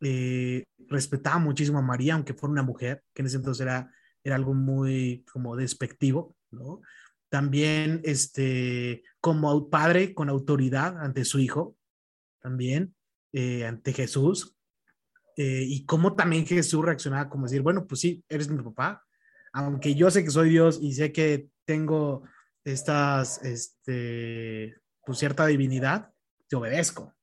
eh, 0.00 0.64
respetaba 0.88 1.38
muchísimo 1.38 1.78
a 1.78 1.82
María, 1.82 2.14
aunque 2.14 2.34
fuera 2.34 2.52
una 2.52 2.62
mujer, 2.62 3.02
que 3.14 3.22
en 3.22 3.26
ese 3.26 3.36
entonces 3.36 3.62
era, 3.62 3.92
era 4.24 4.36
algo 4.36 4.54
muy 4.54 5.24
como 5.32 5.56
despectivo, 5.56 6.36
¿no? 6.50 6.80
También 7.28 8.00
este, 8.04 9.02
como 9.20 9.68
padre 9.68 10.14
con 10.14 10.28
autoridad 10.28 10.98
ante 10.98 11.24
su 11.24 11.38
hijo, 11.38 11.76
también 12.40 12.94
eh, 13.32 13.66
ante 13.66 13.92
Jesús, 13.92 14.56
eh, 15.36 15.62
y 15.64 15.84
cómo 15.86 16.16
también 16.16 16.46
Jesús 16.46 16.84
reaccionaba 16.84 17.28
como 17.28 17.44
decir, 17.44 17.62
bueno, 17.62 17.86
pues 17.86 18.00
sí, 18.00 18.24
eres 18.28 18.48
mi 18.48 18.60
papá, 18.62 19.04
aunque 19.52 19.94
yo 19.94 20.10
sé 20.10 20.24
que 20.24 20.30
soy 20.30 20.50
Dios 20.50 20.78
y 20.82 20.94
sé 20.94 21.12
que 21.12 21.48
tengo 21.64 22.24
estas, 22.64 23.42
este, 23.44 24.76
pues 25.04 25.18
cierta 25.18 25.46
divinidad, 25.46 26.10
te 26.48 26.56
obedezco, 26.56 27.14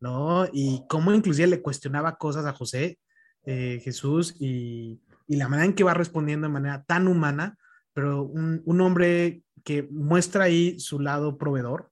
¿no? 0.00 0.46
Y 0.52 0.84
cómo 0.88 1.12
inclusive 1.12 1.48
le 1.48 1.62
cuestionaba 1.62 2.18
cosas 2.18 2.46
a 2.46 2.52
José, 2.52 2.98
eh, 3.44 3.80
Jesús, 3.82 4.36
y, 4.38 5.00
y, 5.26 5.36
la 5.36 5.48
manera 5.48 5.66
en 5.66 5.74
que 5.74 5.84
va 5.84 5.94
respondiendo 5.94 6.46
de 6.46 6.52
manera 6.52 6.84
tan 6.84 7.08
humana, 7.08 7.58
pero 7.92 8.22
un, 8.22 8.62
un 8.64 8.80
hombre 8.80 9.42
que 9.64 9.88
muestra 9.90 10.44
ahí 10.44 10.78
su 10.78 11.00
lado 11.00 11.36
proveedor, 11.36 11.90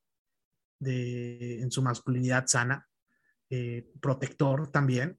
de, 0.78 1.62
en 1.62 1.70
su 1.70 1.82
masculinidad 1.82 2.46
sana, 2.46 2.86
eh, 3.50 3.90
protector 4.00 4.68
también, 4.68 5.18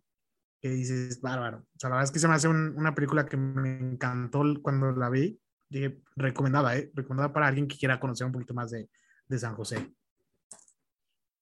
que 0.61 0.69
dices, 0.69 1.21
bárbaro. 1.21 1.59
O 1.59 1.79
sea, 1.79 1.89
la 1.89 1.97
verdad 1.97 2.09
es 2.09 2.11
que 2.11 2.19
se 2.19 2.27
me 2.27 2.33
hace 2.33 2.47
un, 2.47 2.75
una 2.77 2.95
película 2.95 3.25
que 3.25 3.37
me 3.37 3.77
encantó 3.77 4.43
cuando 4.61 4.91
la 4.91 5.09
vi. 5.09 5.39
Dije, 5.69 6.01
recomendada, 6.15 6.77
¿eh? 6.77 6.91
Recomendada 6.93 7.33
para 7.33 7.47
alguien 7.47 7.67
que 7.67 7.77
quiera 7.77 7.99
conocer 7.99 8.27
un 8.27 8.33
poquito 8.33 8.53
más 8.53 8.71
de, 8.71 8.89
de 9.27 9.39
San 9.39 9.55
José. 9.55 9.91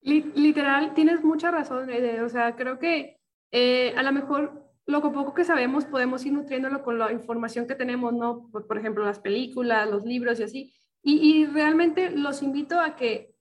Literal, 0.02 0.92
tienes 0.92 1.24
mucha 1.24 1.50
razón, 1.50 1.88
o 2.22 2.28
sea, 2.28 2.56
creo 2.56 2.78
que 2.78 3.18
eh, 3.50 3.94
a 3.96 4.02
lo 4.02 4.12
mejor 4.12 4.64
lo 4.84 5.00
poco 5.00 5.32
que 5.32 5.44
sabemos 5.44 5.86
podemos 5.86 6.26
ir 6.26 6.34
nutriéndolo 6.34 6.82
con 6.82 6.98
la 6.98 7.10
información 7.10 7.66
que 7.66 7.74
tenemos, 7.74 8.12
¿no? 8.12 8.50
Por, 8.50 8.66
por 8.66 8.76
ejemplo, 8.76 9.02
las 9.04 9.18
películas, 9.18 9.88
los 9.88 10.04
libros 10.04 10.38
y 10.40 10.42
así. 10.42 10.74
Y, 11.02 11.14
y, 11.14 11.46
realmente 11.46 12.10
los 12.10 12.42
invito 12.42 12.80
a 12.80 12.96
que 12.96 13.33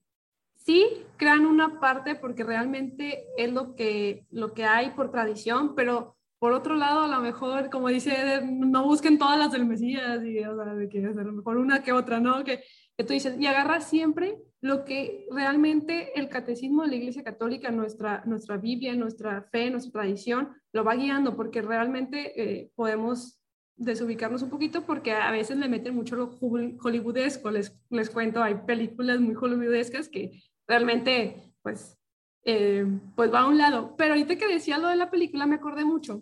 sí 0.66 1.06
crean 1.18 1.46
una 1.46 1.80
parte 1.80 2.16
porque 2.16 2.44
realmente 2.44 3.26
es 3.38 3.52
lo 3.52 3.76
que, 3.76 4.26
lo 4.32 4.54
que 4.54 4.66
hay 4.66 4.92
por 4.92 5.12
tradición, 5.12 5.76
pero 5.76 6.16
por 6.40 6.52
otro 6.52 6.76
lado, 6.76 7.02
a 7.02 7.08
lo 7.08 7.22
mejor, 7.22 7.70
como 7.70 7.88
dice, 7.88 8.42
no 8.44 8.84
busquen 8.84 9.18
todas 9.18 9.40
las 9.40 9.54
del 9.54 9.66
Mesías, 9.66 10.22
y, 10.26 10.40
o 10.40 10.62
sea, 10.62 10.74
de 10.74 10.90
que, 10.90 11.00
a 11.00 11.12
lo 11.12 11.32
mejor 11.32 11.56
una 11.56 11.82
que 11.84 11.94
otra, 11.94 12.20
¿no? 12.20 12.44
Que, 12.44 12.62
que 12.98 13.04
tú 13.06 13.14
dices, 13.14 13.40
y 13.40 13.46
agarra 13.46 13.80
siempre 13.80 14.38
lo 14.60 14.84
que 14.84 15.26
realmente 15.32 16.20
el 16.20 16.28
catecismo 16.28 16.82
de 16.82 16.90
la 16.90 16.96
Iglesia 16.96 17.24
Católica, 17.24 17.72
nuestra, 17.72 18.24
nuestra 18.26 18.58
Biblia, 18.58 18.94
nuestra 18.94 19.44
fe, 19.54 19.70
nuestra 19.70 20.02
tradición, 20.02 20.50
lo 20.74 20.84
va 20.84 20.96
guiando, 20.96 21.38
porque 21.38 21.62
realmente 21.62 22.34
eh, 22.36 22.72
podemos 22.76 23.40
desubicarnos 23.78 24.44
un 24.44 24.50
poquito 24.50 24.86
porque 24.86 25.14
a 25.14 25.32
veces 25.32 25.58
le 25.58 25.70
meten 25.70 25.96
mucho 25.96 26.16
lo 26.16 26.38
hollywoodesco. 26.40 27.52
Les, 27.52 27.74
les 27.90 28.10
cuento, 28.10 28.44
hay 28.44 28.56
películas 28.68 29.20
muy 29.20 29.34
hollywoodescas 29.34 30.10
que 30.10 30.44
realmente, 30.68 31.44
pues, 31.62 31.98
eh, 32.46 32.86
pues 33.16 33.34
va 33.34 33.42
a 33.42 33.48
un 33.48 33.58
lado. 33.58 33.96
Pero 33.98 34.14
ahorita 34.14 34.38
que 34.38 34.48
decía 34.48 34.78
lo 34.78 34.88
de 34.88 34.96
la 34.96 35.10
película, 35.10 35.46
me 35.46 35.56
acordé 35.56 35.86
mucho 35.86 36.22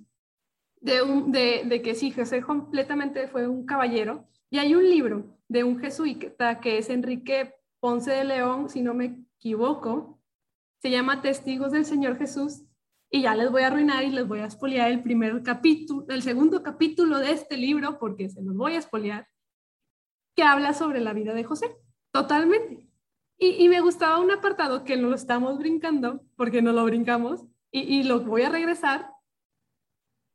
de, 0.82 1.02
un, 1.02 1.32
de, 1.32 1.64
de 1.66 1.82
que 1.82 1.96
sí, 1.96 2.12
José 2.12 2.42
completamente 2.42 3.28
fue 3.28 3.48
un 3.48 3.66
caballero. 3.66 4.28
Y 4.50 4.58
hay 4.58 4.76
un 4.76 4.84
libro 4.84 5.38
de 5.48 5.64
un 5.64 5.80
jesuita 5.80 6.60
que 6.60 6.78
es 6.78 6.90
Enrique 6.90 7.56
Ponce 7.80 8.12
de 8.12 8.24
León, 8.24 8.70
si 8.70 8.82
no 8.82 8.94
me 8.94 9.26
equivoco, 9.38 10.22
se 10.82 10.90
llama 10.90 11.22
Testigos 11.22 11.72
del 11.72 11.86
Señor 11.86 12.18
Jesús 12.18 12.64
y 13.10 13.24
ya 13.24 13.36
les 13.36 13.52
voy 13.52 13.64
a 13.64 13.68
arruinar 13.68 14.04
y 14.04 14.10
les 14.10 14.28
voy 14.28 14.40
a 14.40 14.46
espoliar 14.46 14.90
el 14.90 15.04
primer 15.04 15.44
capítulo, 15.44 16.06
el 16.10 16.22
segundo 16.22 16.64
capítulo 16.64 17.20
de 17.20 17.32
este 17.32 17.58
libro 17.58 18.00
porque 18.00 18.30
se 18.30 18.42
los 18.42 18.56
voy 18.56 18.74
a 18.74 18.80
espoliar, 18.80 19.28
que 20.36 20.44
habla 20.44 20.74
sobre 20.74 21.02
la 21.02 21.14
vida 21.14 21.34
de 21.34 21.44
José, 21.44 21.76
totalmente. 22.12 22.88
Y, 23.44 23.68
me 23.70 23.82
gustaba 23.82 24.20
un 24.20 24.30
apartado 24.30 24.84
que 24.84 24.98
no 24.98 25.10
lo 25.10 25.16
estamos 25.16 25.58
brincando, 25.58 26.22
porque 26.36 26.62
no 26.62 26.74
lo 26.74 26.86
brincamos, 26.86 27.44
y, 27.72 27.80
y 27.80 28.04
lo 28.04 28.20
voy 28.20 28.44
a 28.44 28.50
regresar, 28.50 29.10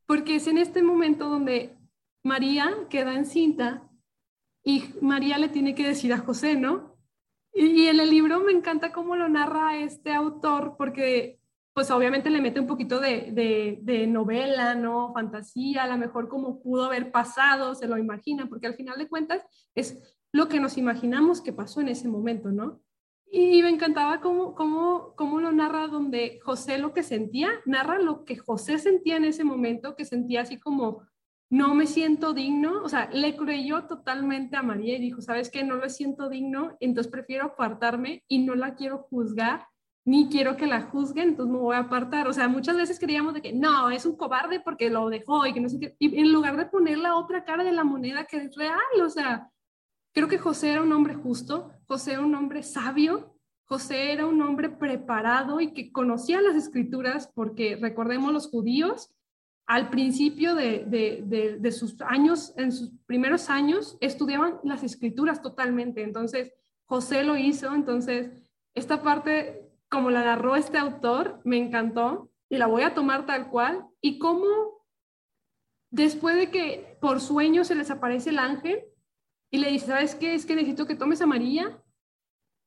porque 0.06 0.34
es 0.34 0.48
en 0.48 0.58
este 0.58 0.82
momento 0.82 1.28
donde 1.28 1.78
María 2.24 2.68
queda 2.90 3.14
encinta 3.14 3.88
y 4.64 4.82
María 5.00 5.38
le 5.38 5.48
tiene 5.48 5.76
que 5.76 5.86
decir 5.86 6.12
a 6.12 6.18
José, 6.18 6.56
¿no? 6.56 6.96
Y, 7.54 7.86
en 7.86 8.00
el 8.00 8.10
libro 8.10 8.40
me 8.40 8.50
encanta 8.50 8.92
cómo 8.92 9.14
lo 9.14 9.28
narra 9.28 9.78
este 9.78 10.12
autor, 10.12 10.74
porque 10.76 11.38
pues 11.72 11.90
obviamente 11.92 12.28
le 12.28 12.40
mete 12.40 12.58
un 12.58 12.66
poquito 12.66 12.98
de, 12.98 13.78
de, 13.80 14.06
novela, 14.08 14.74
¿no? 14.74 15.12
Fantasía, 15.12 15.84
a 15.84 15.86
lo 15.86 15.96
mejor 15.96 16.28
como 16.28 16.60
pudo 16.60 16.86
haber 16.86 17.12
pasado, 17.12 17.76
se 17.76 17.86
lo 17.86 17.96
imagina, 17.98 18.46
porque 18.48 18.66
al 18.66 18.74
final 18.74 18.98
de 18.98 19.08
cuentas 19.08 19.46
es 19.76 19.96
lo 20.32 20.48
que 20.48 20.58
nos 20.58 20.76
imaginamos 20.76 21.40
que 21.40 21.52
pasó 21.52 21.80
en 21.80 21.88
ese 21.88 22.08
momento, 22.08 22.50
¿no? 22.50 22.82
Y 23.30 23.62
me 23.62 23.70
encantaba 23.70 24.20
cómo, 24.20 24.54
cómo, 24.54 25.14
cómo 25.16 25.40
lo 25.40 25.52
narra 25.52 25.88
donde 25.88 26.38
José 26.42 26.78
lo 26.78 26.92
que 26.92 27.02
sentía, 27.02 27.50
narra 27.64 27.98
lo 27.98 28.24
que 28.24 28.36
José 28.36 28.78
sentía 28.78 29.16
en 29.16 29.24
ese 29.24 29.44
momento, 29.44 29.96
que 29.96 30.04
sentía 30.04 30.42
así 30.42 30.58
como 30.58 31.02
no 31.48 31.74
me 31.74 31.86
siento 31.86 32.34
digno, 32.34 32.82
o 32.82 32.88
sea, 32.88 33.08
le 33.12 33.36
creyó 33.36 33.84
totalmente 33.84 34.56
a 34.56 34.62
María 34.62 34.96
y 34.96 35.00
dijo, 35.00 35.22
¿sabes 35.22 35.50
qué? 35.50 35.62
No 35.62 35.76
lo 35.76 35.88
siento 35.88 36.28
digno, 36.28 36.76
entonces 36.80 37.10
prefiero 37.10 37.46
apartarme 37.46 38.24
y 38.26 38.40
no 38.40 38.54
la 38.54 38.74
quiero 38.74 39.06
juzgar, 39.10 39.66
ni 40.04 40.28
quiero 40.28 40.56
que 40.56 40.66
la 40.66 40.82
juzguen, 40.82 41.30
entonces 41.30 41.52
me 41.52 41.60
voy 41.60 41.76
a 41.76 41.80
apartar. 41.80 42.28
O 42.28 42.32
sea, 42.32 42.48
muchas 42.48 42.76
veces 42.76 42.98
creíamos 42.98 43.34
de 43.34 43.42
que 43.42 43.52
no, 43.52 43.90
es 43.90 44.06
un 44.06 44.16
cobarde 44.16 44.60
porque 44.60 44.90
lo 44.90 45.08
dejó 45.08 45.46
y 45.46 45.52
que 45.52 45.60
no 45.60 45.68
sé 45.68 45.78
qué, 45.78 45.96
y 45.98 46.18
en 46.20 46.32
lugar 46.32 46.56
de 46.56 46.66
poner 46.66 46.98
la 46.98 47.16
otra 47.16 47.44
cara 47.44 47.62
de 47.62 47.72
la 47.72 47.84
moneda 47.84 48.24
que 48.24 48.38
es 48.38 48.54
real, 48.56 48.80
o 49.02 49.08
sea, 49.10 49.50
creo 50.16 50.28
que 50.28 50.38
José 50.38 50.72
era 50.72 50.80
un 50.80 50.94
hombre 50.94 51.14
justo, 51.14 51.70
José 51.86 52.12
era 52.12 52.22
un 52.22 52.34
hombre 52.34 52.62
sabio, 52.62 53.36
José 53.66 54.12
era 54.12 54.24
un 54.24 54.40
hombre 54.40 54.70
preparado 54.70 55.60
y 55.60 55.74
que 55.74 55.92
conocía 55.92 56.40
las 56.40 56.56
escrituras 56.56 57.30
porque 57.34 57.76
recordemos 57.76 58.32
los 58.32 58.48
judíos 58.48 59.12
al 59.66 59.90
principio 59.90 60.54
de, 60.54 61.70
sus 61.70 62.00
años, 62.00 62.54
en 62.56 62.72
sus 62.72 62.92
primeros 63.04 63.50
años, 63.50 63.98
estudiaban 64.00 64.58
las 64.64 64.82
escrituras 64.84 65.42
totalmente. 65.42 66.02
Entonces, 66.02 66.50
José 66.86 67.22
lo 67.22 67.36
hizo. 67.36 67.74
Entonces, 67.74 68.30
esta 68.74 69.02
parte, 69.02 69.68
como 69.90 70.10
la 70.10 70.24
narró 70.24 70.56
este 70.56 70.78
autor, 70.78 71.42
me 71.44 71.58
encantó 71.58 72.30
y 72.48 72.56
la 72.56 72.68
voy 72.68 72.84
a 72.84 72.94
tomar 72.94 73.26
tal 73.26 73.50
cual. 73.50 73.84
Y 74.00 74.18
cómo, 74.18 74.46
después 75.90 76.36
de 76.36 76.50
que 76.50 76.96
por 77.02 77.20
sueño 77.20 77.64
se 77.64 77.74
les 77.74 77.90
aparece 77.90 78.30
el 78.30 78.38
ángel 78.38 78.82
y 79.56 79.58
le 79.58 79.70
dice, 79.70 79.86
¿sabes 79.86 80.14
qué? 80.14 80.34
Es 80.34 80.44
que 80.44 80.54
necesito 80.54 80.86
que 80.86 80.94
tomes 80.94 81.22
a 81.22 81.26
María 81.26 81.82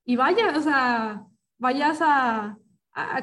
y 0.06 0.16
vayas, 0.16 0.58
o 0.58 0.62
sea, 0.62 1.28
vayas 1.60 2.00
a, 2.02 2.58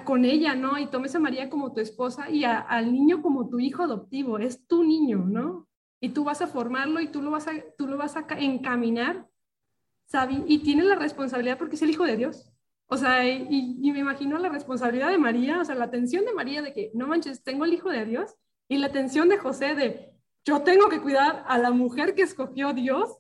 con 0.05 0.25
ella, 0.25 0.55
¿no? 0.55 0.79
Y 0.79 0.87
tomes 0.87 1.17
a 1.17 1.19
María 1.19 1.51
como 1.51 1.73
tu 1.73 1.81
esposa 1.81 2.31
y 2.31 2.45
al 2.45 2.93
niño 2.93 3.23
como 3.23 3.49
tu 3.49 3.59
hijo 3.59 3.83
adoptivo, 3.83 4.39
es 4.39 4.65
tu 4.69 4.85
niño, 4.85 5.25
¿no? 5.27 5.67
Y 6.01 6.11
tú 6.11 6.23
vas 6.23 6.43
a 6.43 6.47
formarlo 6.47 7.01
y 7.01 7.09
tú 7.09 7.23
lo 7.23 7.33
vas 7.33 7.49
a, 7.49 7.53
tú 7.77 7.89
lo 7.89 7.97
vas 7.97 8.17
a 8.17 8.25
encaminar, 8.39 9.27
¿sabes? 10.07 10.39
Y 10.47 10.61
tiene 10.61 10.85
la 10.85 10.95
responsabilidad 10.95 11.59
porque 11.59 11.75
es 11.75 11.83
el 11.83 11.91
hijo 11.91 12.05
de 12.05 12.17
Dios. 12.17 12.53
O 12.87 12.97
sea, 12.97 13.29
y, 13.29 13.79
y, 13.83 13.91
me 13.91 13.99
imagino 13.99 14.39
la 14.39 14.49
responsabilidad 14.49 15.11
de 15.11 15.19
María, 15.19 15.61
o 15.61 15.65
sea, 15.65 15.75
la 15.75 15.87
atención 15.87 16.25
de 16.25 16.35
María 16.35 16.63
de 16.63 16.73
que, 16.73 16.93
no 16.95 17.09
manches, 17.09 17.43
tengo 17.43 17.65
el 17.65 17.75
hijo 17.75 17.91
de 17.91 18.05
Dios, 18.05 18.37
y 18.69 18.79
la 18.79 18.87
atención 18.87 19.29
de 19.29 19.39
José 19.39 19.75
de, 19.75 20.13
yo 20.45 20.63
tengo 20.63 20.89
que 20.89 21.01
cuidar 21.01 21.45
a 21.49 21.59
la 21.59 21.73
mujer 21.73 22.15
que 22.15 22.23
escogió 22.23 22.73
Dios 22.73 23.19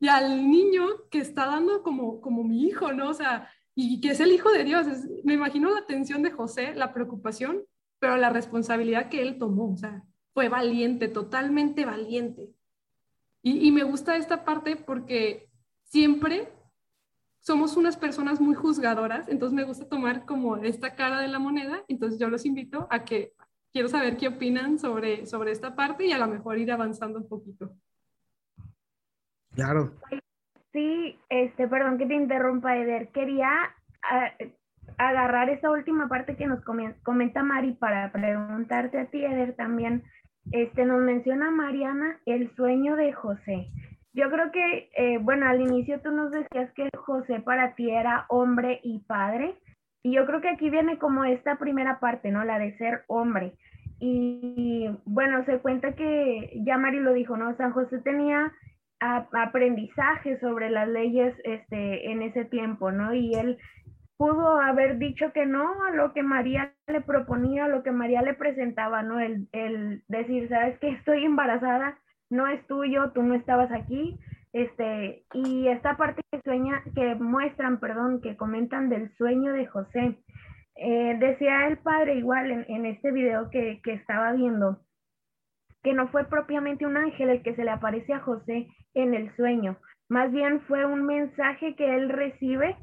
y 0.00 0.08
al 0.08 0.50
niño 0.50 1.08
que 1.10 1.18
está 1.18 1.46
dando 1.46 1.82
como, 1.82 2.20
como 2.22 2.42
mi 2.42 2.64
hijo, 2.64 2.92
¿no? 2.92 3.10
O 3.10 3.14
sea, 3.14 3.50
y 3.74 4.00
que 4.00 4.10
es 4.10 4.20
el 4.20 4.32
Hijo 4.32 4.50
de 4.50 4.64
Dios. 4.64 4.86
me 5.24 5.34
imagino 5.34 5.70
la 5.70 5.80
atención 5.80 6.22
de 6.22 6.30
José, 6.30 6.74
la 6.74 6.92
preocupación, 6.92 7.62
pero 7.98 8.16
la 8.16 8.30
responsabilidad 8.30 9.10
que 9.10 9.20
él 9.20 9.38
tomó, 9.38 9.72
o 9.72 9.76
sea, 9.76 10.02
fue 10.32 10.48
valiente, 10.48 11.08
totalmente 11.08 11.84
valiente. 11.84 12.48
Y, 13.42 13.68
y 13.68 13.72
me 13.72 13.84
gusta 13.84 14.16
esta 14.16 14.44
parte 14.44 14.76
porque 14.76 15.50
siempre 15.84 16.50
somos 17.40 17.76
unas 17.76 17.96
personas 17.96 18.40
muy 18.40 18.54
juzgadoras, 18.54 19.28
entonces 19.28 19.54
me 19.54 19.64
gusta 19.64 19.88
tomar 19.88 20.24
como 20.24 20.56
esta 20.56 20.94
cara 20.94 21.20
de 21.20 21.28
la 21.28 21.38
moneda, 21.38 21.84
entonces 21.88 22.18
yo 22.18 22.28
los 22.28 22.44
invito 22.44 22.86
a 22.90 23.04
que 23.04 23.34
quiero 23.72 23.88
saber 23.88 24.16
qué 24.16 24.28
opinan 24.28 24.78
sobre, 24.78 25.26
sobre 25.26 25.52
esta 25.52 25.74
parte 25.74 26.06
y 26.06 26.12
a 26.12 26.18
lo 26.18 26.26
mejor 26.26 26.58
ir 26.58 26.70
avanzando 26.70 27.18
un 27.18 27.28
poquito. 27.28 27.74
Claro. 29.54 29.92
Sí, 30.72 31.18
este, 31.28 31.66
perdón 31.66 31.98
que 31.98 32.06
te 32.06 32.14
interrumpa, 32.14 32.76
Eder. 32.76 33.08
Quería 33.08 33.50
ah, 34.02 34.30
agarrar 34.98 35.50
esa 35.50 35.70
última 35.70 36.08
parte 36.08 36.36
que 36.36 36.46
nos 36.46 36.62
comenta 37.02 37.42
Mari 37.42 37.72
para 37.72 38.12
preguntarte 38.12 38.98
a 38.98 39.06
ti, 39.06 39.24
Eder, 39.24 39.54
también. 39.56 40.04
Este, 40.52 40.84
nos 40.84 41.00
menciona 41.00 41.50
Mariana 41.50 42.18
el 42.26 42.54
sueño 42.54 42.96
de 42.96 43.12
José. 43.12 43.68
Yo 44.12 44.30
creo 44.30 44.50
que, 44.50 44.90
eh, 44.96 45.18
bueno, 45.18 45.46
al 45.46 45.60
inicio 45.60 46.00
tú 46.00 46.10
nos 46.10 46.30
decías 46.32 46.72
que 46.74 46.88
José 46.96 47.40
para 47.40 47.74
ti 47.74 47.90
era 47.90 48.26
hombre 48.28 48.80
y 48.82 49.00
padre. 49.00 49.56
Y 50.02 50.12
yo 50.12 50.26
creo 50.26 50.40
que 50.40 50.48
aquí 50.48 50.70
viene 50.70 50.98
como 50.98 51.24
esta 51.24 51.56
primera 51.56 52.00
parte, 52.00 52.30
¿no? 52.30 52.44
La 52.44 52.58
de 52.58 52.76
ser 52.78 53.04
hombre. 53.06 53.54
Y 53.98 54.88
bueno, 55.04 55.44
se 55.44 55.58
cuenta 55.58 55.92
que 55.92 56.58
ya 56.64 56.78
Mari 56.78 57.00
lo 57.00 57.12
dijo, 57.12 57.36
¿no? 57.36 57.54
San 57.56 57.72
José 57.72 57.98
tenía 57.98 58.50
aprendizaje 59.00 60.38
sobre 60.40 60.70
las 60.70 60.88
leyes 60.88 61.34
este, 61.44 62.10
en 62.10 62.22
ese 62.22 62.44
tiempo, 62.44 62.92
¿no? 62.92 63.14
Y 63.14 63.34
él 63.34 63.58
pudo 64.16 64.60
haber 64.60 64.98
dicho 64.98 65.32
que 65.32 65.46
no 65.46 65.82
a 65.84 65.90
lo 65.90 66.12
que 66.12 66.22
María 66.22 66.74
le 66.86 67.00
proponía, 67.00 67.64
a 67.64 67.68
lo 67.68 67.82
que 67.82 67.90
María 67.90 68.20
le 68.20 68.34
presentaba, 68.34 69.02
¿no? 69.02 69.18
El, 69.18 69.48
el 69.52 70.02
decir, 70.08 70.48
sabes 70.48 70.78
que 70.78 70.90
estoy 70.90 71.24
embarazada, 71.24 71.98
no 72.28 72.46
es 72.46 72.64
tuyo, 72.66 73.12
tú 73.12 73.22
no 73.22 73.34
estabas 73.34 73.72
aquí, 73.72 74.18
este, 74.52 75.24
y 75.32 75.68
esta 75.68 75.96
parte 75.96 76.22
que 76.30 76.40
sueña, 76.42 76.82
que 76.94 77.14
muestran, 77.14 77.78
perdón, 77.78 78.20
que 78.20 78.36
comentan 78.36 78.88
del 78.88 79.10
sueño 79.16 79.52
de 79.52 79.66
José. 79.66 80.18
Eh, 80.76 81.16
decía 81.18 81.66
el 81.68 81.78
padre 81.78 82.16
igual 82.16 82.50
en, 82.68 82.86
este 82.86 83.12
video 83.12 83.50
que, 83.50 83.80
que 83.82 83.92
estaba 83.92 84.32
viendo, 84.32 84.80
que 85.82 85.94
no 85.94 86.08
fue 86.08 86.24
propiamente 86.24 86.86
un 86.86 86.96
ángel 86.96 87.30
el 87.30 87.42
que 87.42 87.54
se 87.54 87.64
le 87.64 87.70
aparece 87.70 88.12
a 88.12 88.20
José 88.20 88.68
en 88.94 89.14
el 89.14 89.34
sueño, 89.36 89.78
más 90.10 90.32
bien 90.32 90.60
fue 90.62 90.84
un 90.84 91.06
mensaje 91.06 91.76
que 91.76 91.94
él 91.94 92.08
recibe 92.08 92.76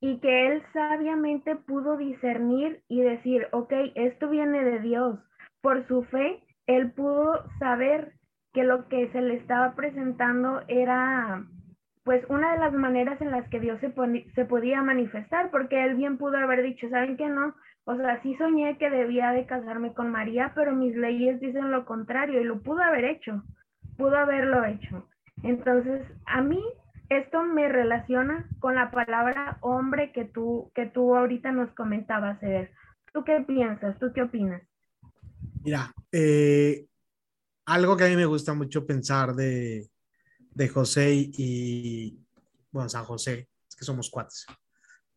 y 0.00 0.20
que 0.20 0.46
él 0.46 0.62
sabiamente 0.74 1.56
pudo 1.56 1.96
discernir 1.96 2.82
y 2.88 3.00
decir, 3.00 3.48
ok, 3.52 3.72
esto 3.94 4.28
viene 4.28 4.62
de 4.62 4.80
Dios. 4.80 5.18
Por 5.62 5.86
su 5.88 6.04
fe, 6.04 6.42
él 6.66 6.92
pudo 6.92 7.44
saber 7.58 8.12
que 8.52 8.62
lo 8.62 8.88
que 8.88 9.10
se 9.10 9.22
le 9.22 9.36
estaba 9.36 9.74
presentando 9.74 10.62
era 10.68 11.44
pues 12.04 12.24
una 12.28 12.52
de 12.52 12.58
las 12.58 12.72
maneras 12.72 13.20
en 13.20 13.32
las 13.32 13.48
que 13.48 13.58
Dios 13.58 13.80
se, 13.80 13.92
se 14.34 14.44
podía 14.44 14.80
manifestar, 14.82 15.50
porque 15.50 15.82
él 15.82 15.96
bien 15.96 16.18
pudo 16.18 16.36
haber 16.36 16.62
dicho, 16.62 16.88
¿saben 16.88 17.16
qué 17.16 17.28
no? 17.28 17.54
O 17.88 17.96
sea, 17.96 18.20
sí 18.22 18.34
soñé 18.36 18.78
que 18.78 18.90
debía 18.90 19.30
de 19.30 19.46
casarme 19.46 19.94
con 19.94 20.10
María, 20.10 20.50
pero 20.56 20.74
mis 20.74 20.96
leyes 20.96 21.40
dicen 21.40 21.70
lo 21.70 21.84
contrario 21.84 22.40
y 22.40 22.44
lo 22.44 22.60
pudo 22.60 22.82
haber 22.82 23.04
hecho, 23.04 23.44
pudo 23.96 24.16
haberlo 24.16 24.64
hecho. 24.64 25.08
Entonces, 25.44 26.02
a 26.26 26.42
mí 26.42 26.60
esto 27.10 27.44
me 27.44 27.68
relaciona 27.68 28.50
con 28.58 28.74
la 28.74 28.90
palabra 28.90 29.58
hombre 29.60 30.10
que 30.10 30.24
tú, 30.24 30.72
que 30.74 30.86
tú 30.86 31.14
ahorita 31.14 31.52
nos 31.52 31.70
comentabas, 31.74 32.42
Eder. 32.42 32.72
¿Tú 33.12 33.22
qué 33.22 33.44
piensas? 33.46 33.96
¿Tú 34.00 34.12
qué 34.12 34.22
opinas? 34.22 34.62
Mira, 35.62 35.92
eh, 36.10 36.86
algo 37.66 37.96
que 37.96 38.04
a 38.04 38.08
mí 38.08 38.16
me 38.16 38.26
gusta 38.26 38.52
mucho 38.52 38.84
pensar 38.84 39.32
de, 39.34 39.88
de 40.50 40.68
José 40.68 41.12
y, 41.14 42.18
bueno, 42.72 42.88
San 42.88 43.04
José, 43.04 43.48
es 43.68 43.76
que 43.76 43.84
somos 43.84 44.10
cuates. 44.10 44.44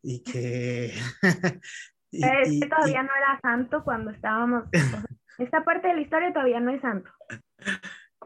Y 0.02 0.22
que... 0.22 0.94
y, 2.10 2.60
todavía 2.60 3.02
no 3.02 3.10
era 3.16 3.40
santo 3.40 3.82
cuando 3.84 4.10
estábamos... 4.10 4.64
esta 5.38 5.64
parte 5.64 5.88
de 5.88 5.94
la 5.94 6.00
historia 6.02 6.32
todavía 6.32 6.60
no 6.60 6.70
es 6.70 6.80
santo. 6.82 7.10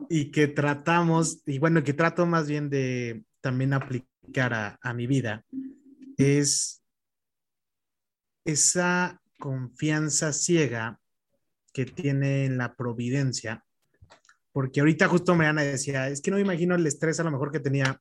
Y 0.08 0.30
que 0.30 0.48
tratamos, 0.48 1.42
y 1.46 1.58
bueno, 1.58 1.84
que 1.84 1.92
trato 1.92 2.26
más 2.26 2.48
bien 2.48 2.68
de, 2.68 3.24
también 3.40 3.72
aplicar 3.72 4.78
a, 4.80 4.94
mi 4.94 5.06
vida 5.06 5.44
es 6.16 6.82
esa 8.44 9.20
confianza 9.38 10.32
ciega 10.32 10.98
que 11.72 11.84
tiene 11.84 12.46
en 12.46 12.56
la 12.56 12.74
providencia, 12.74 13.64
porque 14.52 14.80
ahorita 14.80 15.08
justo 15.08 15.34
Mariana 15.34 15.62
decía, 15.62 16.08
es 16.08 16.22
que 16.22 16.30
no 16.30 16.36
me 16.36 16.42
imagino 16.42 16.74
el 16.74 16.86
estrés 16.86 17.20
a 17.20 17.24
lo 17.24 17.30
mejor 17.30 17.52
que 17.52 17.60
tenía 17.60 18.00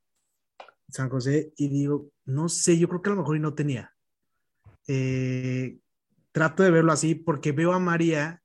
San 0.87 1.09
José 1.09 1.51
y 1.57 1.67
digo, 1.69 2.09
no 2.25 2.47
sé, 2.49 2.77
yo 2.77 2.87
creo 2.87 3.01
que 3.01 3.09
a 3.09 3.13
lo 3.13 3.19
mejor 3.19 3.35
y 3.35 3.39
no 3.39 3.53
tenía. 3.53 3.92
Eh, 4.87 5.77
trato 6.31 6.63
de 6.63 6.71
verlo 6.71 6.91
así 6.91 7.15
porque 7.15 7.51
veo 7.51 7.73
a 7.73 7.79
María 7.79 8.41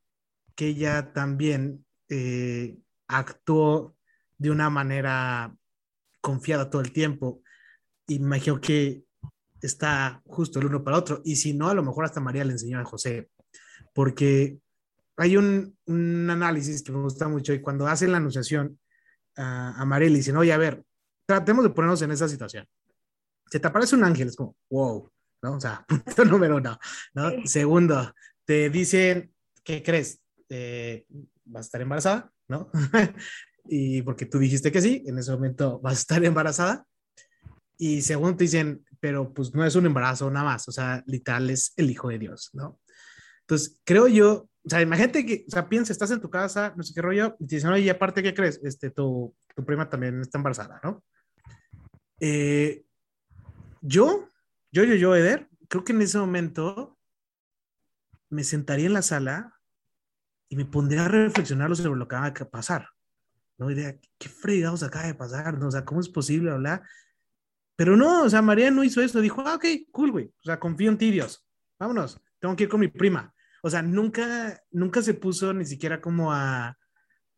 que 0.55 0.69
ella 0.69 1.13
también 1.13 1.85
eh, 2.09 2.79
actuó 3.07 3.97
de 4.37 4.51
una 4.51 4.71
manera 4.71 5.57
confiada 6.21 6.71
todo 6.71 6.83
el 6.83 6.93
tiempo. 6.93 7.43
Imagino 8.09 8.61
que 8.61 9.05
está 9.61 10.23
justo 10.27 10.59
el 10.59 10.67
uno 10.67 10.85
para 10.85 10.99
otro. 10.99 11.21
Y 11.25 11.37
si 11.37 11.55
no, 11.55 11.69
a 11.69 11.75
lo 11.75 11.83
mejor 11.83 12.05
hasta 12.05 12.21
María 12.21 12.45
le 12.45 12.53
enseñó 12.53 12.81
a 12.81 12.85
José. 12.85 13.31
Porque 13.95 14.59
hay 15.17 15.37
un, 15.37 15.77
un 15.87 16.31
análisis 16.31 16.83
que 16.83 16.93
me 16.93 17.01
gusta 17.01 17.29
mucho 17.29 17.53
y 17.53 17.61
cuando 17.61 17.87
hacen 17.87 18.13
la 18.13 18.19
anunciación 18.19 18.79
a 19.41 19.85
María 19.85 20.09
le 20.09 20.17
dicen, 20.17 20.37
oye, 20.37 20.53
a 20.53 20.59
ver, 20.59 20.85
tratemos 21.25 21.63
de 21.63 21.71
ponernos 21.71 22.03
en 22.03 22.11
esa 22.11 22.29
situación. 22.29 22.67
Se 23.51 23.61
te 23.61 23.69
aparece 23.69 23.95
un 23.95 24.03
ángel, 24.03 24.29
es 24.29 24.37
como, 24.37 24.57
wow, 24.71 25.11
¿no? 25.43 25.55
O 25.55 25.61
sea, 25.61 25.85
punto 25.89 26.25
número 26.25 26.57
uno, 26.57 26.79
¿no? 27.15 27.31
Segundo, 27.45 28.15
te 28.45 28.71
dicen, 28.71 29.33
¿qué 29.65 29.83
crees? 29.83 30.21
Eh, 30.49 31.07
¿Vas 31.45 31.65
a 31.65 31.67
estar 31.67 31.81
embarazada? 31.81 32.33
¿No? 32.49 32.71
y 33.67 34.03
porque 34.03 34.27
tú 34.27 34.39
dijiste 34.39 34.73
que 34.73 34.81
sí, 34.81 35.05
en 35.07 35.19
ese 35.19 35.33
momento 35.33 35.81
vas 35.81 35.95
a 35.95 36.01
estar 36.01 36.25
embarazada. 36.25 36.87
Y 37.77 38.03
según 38.03 38.37
te 38.37 38.45
dicen, 38.45 38.85
pero 39.01 39.33
pues 39.33 39.55
no 39.55 39.65
es 39.65 39.77
un 39.77 39.87
embarazo 39.87 40.31
nada 40.31 40.47
más, 40.47 40.69
o 40.69 40.73
sea, 40.73 41.03
literal 41.07 41.49
es 41.51 41.73
el 41.77 41.91
hijo 41.91 42.09
de 42.09 42.19
Dios, 42.19 42.51
¿no? 42.53 42.81
Entonces, 43.43 43.81
creo 43.85 44.09
yo, 44.09 44.49
o 44.65 44.69
sea, 44.69 44.83
imagínate 44.83 45.25
que, 45.25 45.45
o 45.47 45.51
sea, 45.51 45.69
piensa, 45.69 45.93
estás 45.93 46.11
en 46.11 46.21
tu 46.21 46.29
casa, 46.29 46.75
no 46.77 46.83
sé 46.83 46.93
qué 46.93 47.01
rollo, 47.01 47.37
y 47.39 47.47
te 47.47 47.57
dicen, 47.57 47.71
oye, 47.71 47.85
y 47.85 47.89
aparte, 47.89 48.23
¿qué 48.23 48.35
crees? 48.35 48.61
Este, 48.63 48.91
tu, 48.91 49.35
tu 49.55 49.65
prima 49.65 49.89
también 49.89 50.21
está 50.21 50.39
embarazada, 50.39 50.81
¿no? 50.83 51.03
Eh, 52.21 52.85
yo, 53.81 54.29
yo, 54.71 54.85
yo, 54.85 54.95
yo, 54.95 55.15
Eder, 55.15 55.49
creo 55.69 55.85
que 55.85 55.93
en 55.93 56.03
ese 56.03 56.19
momento 56.19 56.99
me 58.31 58.45
sentaría 58.45 58.87
en 58.87 58.93
la 58.93 59.03
sala 59.03 59.55
y 60.49 60.57
me 60.57 60.65
pondría 60.65 61.05
a 61.05 61.09
reflexionar 61.09 61.75
sobre 61.77 61.99
lo 61.99 62.09
que 62.09 62.17
va 62.17 62.27
a 62.27 62.33
pasar. 62.33 62.89
¿no? 63.59 63.71
Idea, 63.71 63.99
¿qué 64.19 64.29
fregados 64.29 64.83
acaba 64.83 65.07
de 65.07 65.15
pasar? 65.15 65.59
¿no? 65.59 65.69
O 65.69 65.71
sea, 65.71 65.85
¿cómo 65.85 66.01
es 66.01 66.09
posible 66.09 66.51
hablar? 66.51 66.83
Pero 67.77 67.97
no, 67.97 68.25
o 68.25 68.31
sea, 68.31 68.43
María 68.43 68.71
no 68.71 68.83
hizo 68.83 69.01
eso, 69.01 69.21
dijo, 69.21 69.43
ah, 69.47 69.55
ok, 69.55 69.65
cool, 69.93 70.11
güey, 70.11 70.27
o 70.27 70.43
sea, 70.43 70.59
confío 70.59 70.91
en 70.91 70.99
ti, 70.99 71.13
Dios, 71.13 71.47
vámonos, 71.79 72.21
tengo 72.41 72.57
que 72.57 72.65
ir 72.65 72.69
con 72.69 72.81
mi 72.81 72.89
prima. 72.89 73.33
O 73.63 73.71
sea, 73.71 73.83
nunca, 73.83 74.61
nunca 74.73 75.01
se 75.01 75.15
puso 75.15 75.53
ni 75.55 75.65
siquiera 75.65 76.01
como 76.01 76.33
a, 76.33 76.77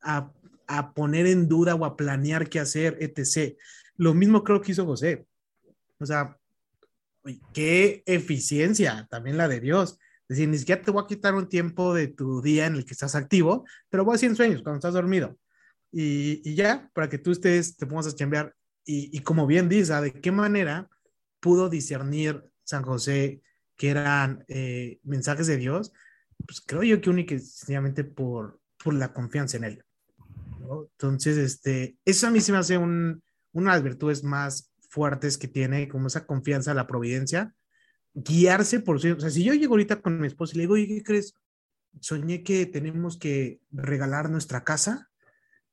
a, 0.00 0.32
a 0.66 0.94
poner 0.94 1.26
en 1.26 1.46
duda 1.46 1.74
o 1.74 1.84
a 1.84 1.96
planear 1.96 2.48
qué 2.48 2.60
hacer, 2.60 2.96
etc. 3.00 3.56
Lo 3.96 4.14
mismo 4.14 4.44
creo 4.44 4.60
que 4.60 4.72
hizo 4.72 4.86
José. 4.86 5.26
O 5.98 6.06
sea, 6.06 6.38
qué 7.52 8.02
eficiencia, 8.06 9.06
también 9.10 9.36
la 9.36 9.48
de 9.48 9.60
Dios. 9.60 9.98
Es 10.28 10.36
decir, 10.36 10.48
ni 10.48 10.58
siquiera 10.58 10.82
te 10.82 10.90
voy 10.90 11.02
a 11.02 11.06
quitar 11.06 11.34
un 11.34 11.48
tiempo 11.48 11.94
de 11.94 12.08
tu 12.08 12.40
día 12.40 12.66
en 12.66 12.76
el 12.76 12.84
que 12.84 12.94
estás 12.94 13.14
activo, 13.14 13.64
pero 13.88 14.04
voy 14.04 14.12
a 14.12 14.16
hacer 14.16 14.34
sueños 14.36 14.62
cuando 14.62 14.78
estás 14.78 14.94
dormido 14.94 15.36
y, 15.92 16.54
ya, 16.54 16.90
para 16.94 17.08
que 17.08 17.18
tú 17.18 17.32
estés, 17.32 17.76
te 17.76 17.86
pongas 17.86 18.06
a 18.06 18.14
chambear. 18.14 18.54
Y, 18.84 19.16
y 19.16 19.20
como 19.20 19.46
bien 19.46 19.68
dice, 19.68 19.94
¿de 20.00 20.12
qué 20.12 20.32
manera 20.32 20.88
pudo 21.40 21.68
discernir 21.68 22.42
San 22.64 22.82
José 22.82 23.42
que 23.76 23.90
eran 23.90 24.44
eh, 24.48 25.00
mensajes 25.02 25.46
de 25.46 25.56
Dios? 25.56 25.92
Pues 26.46 26.60
creo 26.60 26.82
yo 26.82 27.00
que 27.00 27.10
únicamente 27.10 27.46
sencillamente 27.46 28.04
por, 28.04 28.60
por 28.82 28.94
la 28.94 29.12
confianza 29.12 29.56
en 29.56 29.64
él. 29.64 29.84
Entonces, 30.92 31.36
este, 31.36 31.98
eso 32.04 32.28
a 32.28 32.30
mí 32.30 32.40
se 32.40 32.52
me 32.52 32.58
hace 32.58 32.78
un, 32.78 33.22
una 33.52 33.72
de 33.72 33.76
las 33.78 33.84
virtudes 33.84 34.22
más 34.22 34.69
fuertes 34.90 35.38
que 35.38 35.48
tiene, 35.48 35.88
como 35.88 36.08
esa 36.08 36.26
confianza, 36.26 36.74
la 36.74 36.86
providencia, 36.86 37.54
guiarse 38.12 38.80
por 38.80 39.00
sí. 39.00 39.12
O 39.12 39.20
sea, 39.20 39.30
si 39.30 39.44
yo 39.44 39.54
llego 39.54 39.74
ahorita 39.74 40.02
con 40.02 40.20
mi 40.20 40.26
esposa 40.26 40.52
y 40.54 40.58
le 40.58 40.62
digo, 40.64 40.74
oye, 40.74 40.88
¿qué 40.88 41.02
crees? 41.02 41.34
Soñé 42.00 42.42
que 42.42 42.66
tenemos 42.66 43.16
que 43.16 43.60
regalar 43.70 44.30
nuestra 44.30 44.64
casa 44.64 45.08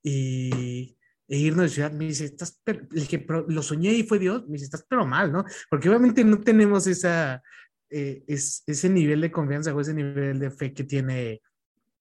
y, 0.04 0.98
e 1.28 1.38
irnos 1.38 1.64
de 1.64 1.70
ciudad, 1.70 1.92
me 1.92 2.06
dice, 2.06 2.26
estás, 2.26 2.62
lo 3.48 3.62
soñé 3.62 3.92
y 3.94 4.04
fue 4.04 4.20
Dios, 4.20 4.46
me 4.48 4.54
dice, 4.54 4.66
estás 4.66 4.86
pero 4.88 5.06
mal, 5.06 5.32
¿no? 5.32 5.44
Porque 5.70 5.90
obviamente 5.90 6.24
no 6.24 6.40
tenemos 6.40 6.88
esa, 6.88 7.44
eh, 7.90 8.24
es, 8.28 8.64
ese 8.68 8.90
nivel 8.90 9.22
de 9.22 9.32
confianza 9.32 9.74
o 9.74 9.82
ese 9.82 9.94
nivel 9.94 10.40
de 10.40 10.52
fe 10.52 10.74
que 10.74 10.84
tiene, 10.84 11.42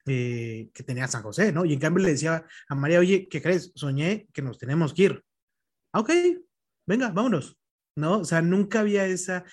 eh, 0.07 0.69
que 0.73 0.83
tenía 0.83 1.09
San 1.09 1.23
José, 1.23 1.51
¿no? 1.51 1.65
Y 1.65 1.73
en 1.73 1.81
cambio 1.81 2.05
le 2.05 2.13
decía 2.13 2.45
a 2.69 2.75
María, 2.75 3.01
oye, 3.01 3.27
¿qué 3.29 3.41
crees? 3.43 3.73
Soñé 3.75 4.29
que 4.33 4.43
nos 4.43 4.59
tenemos 4.59 4.93
que 4.93 5.03
ir. 5.03 5.25
Ah, 5.93 6.01
ok, 6.01 6.11
venga, 6.87 7.11
vámonos, 7.11 7.59
¿no? 7.97 8.21
O 8.21 8.25
sea, 8.25 8.43
nunca 8.43 8.81
había 8.81 9.07
esa, 9.07 9.45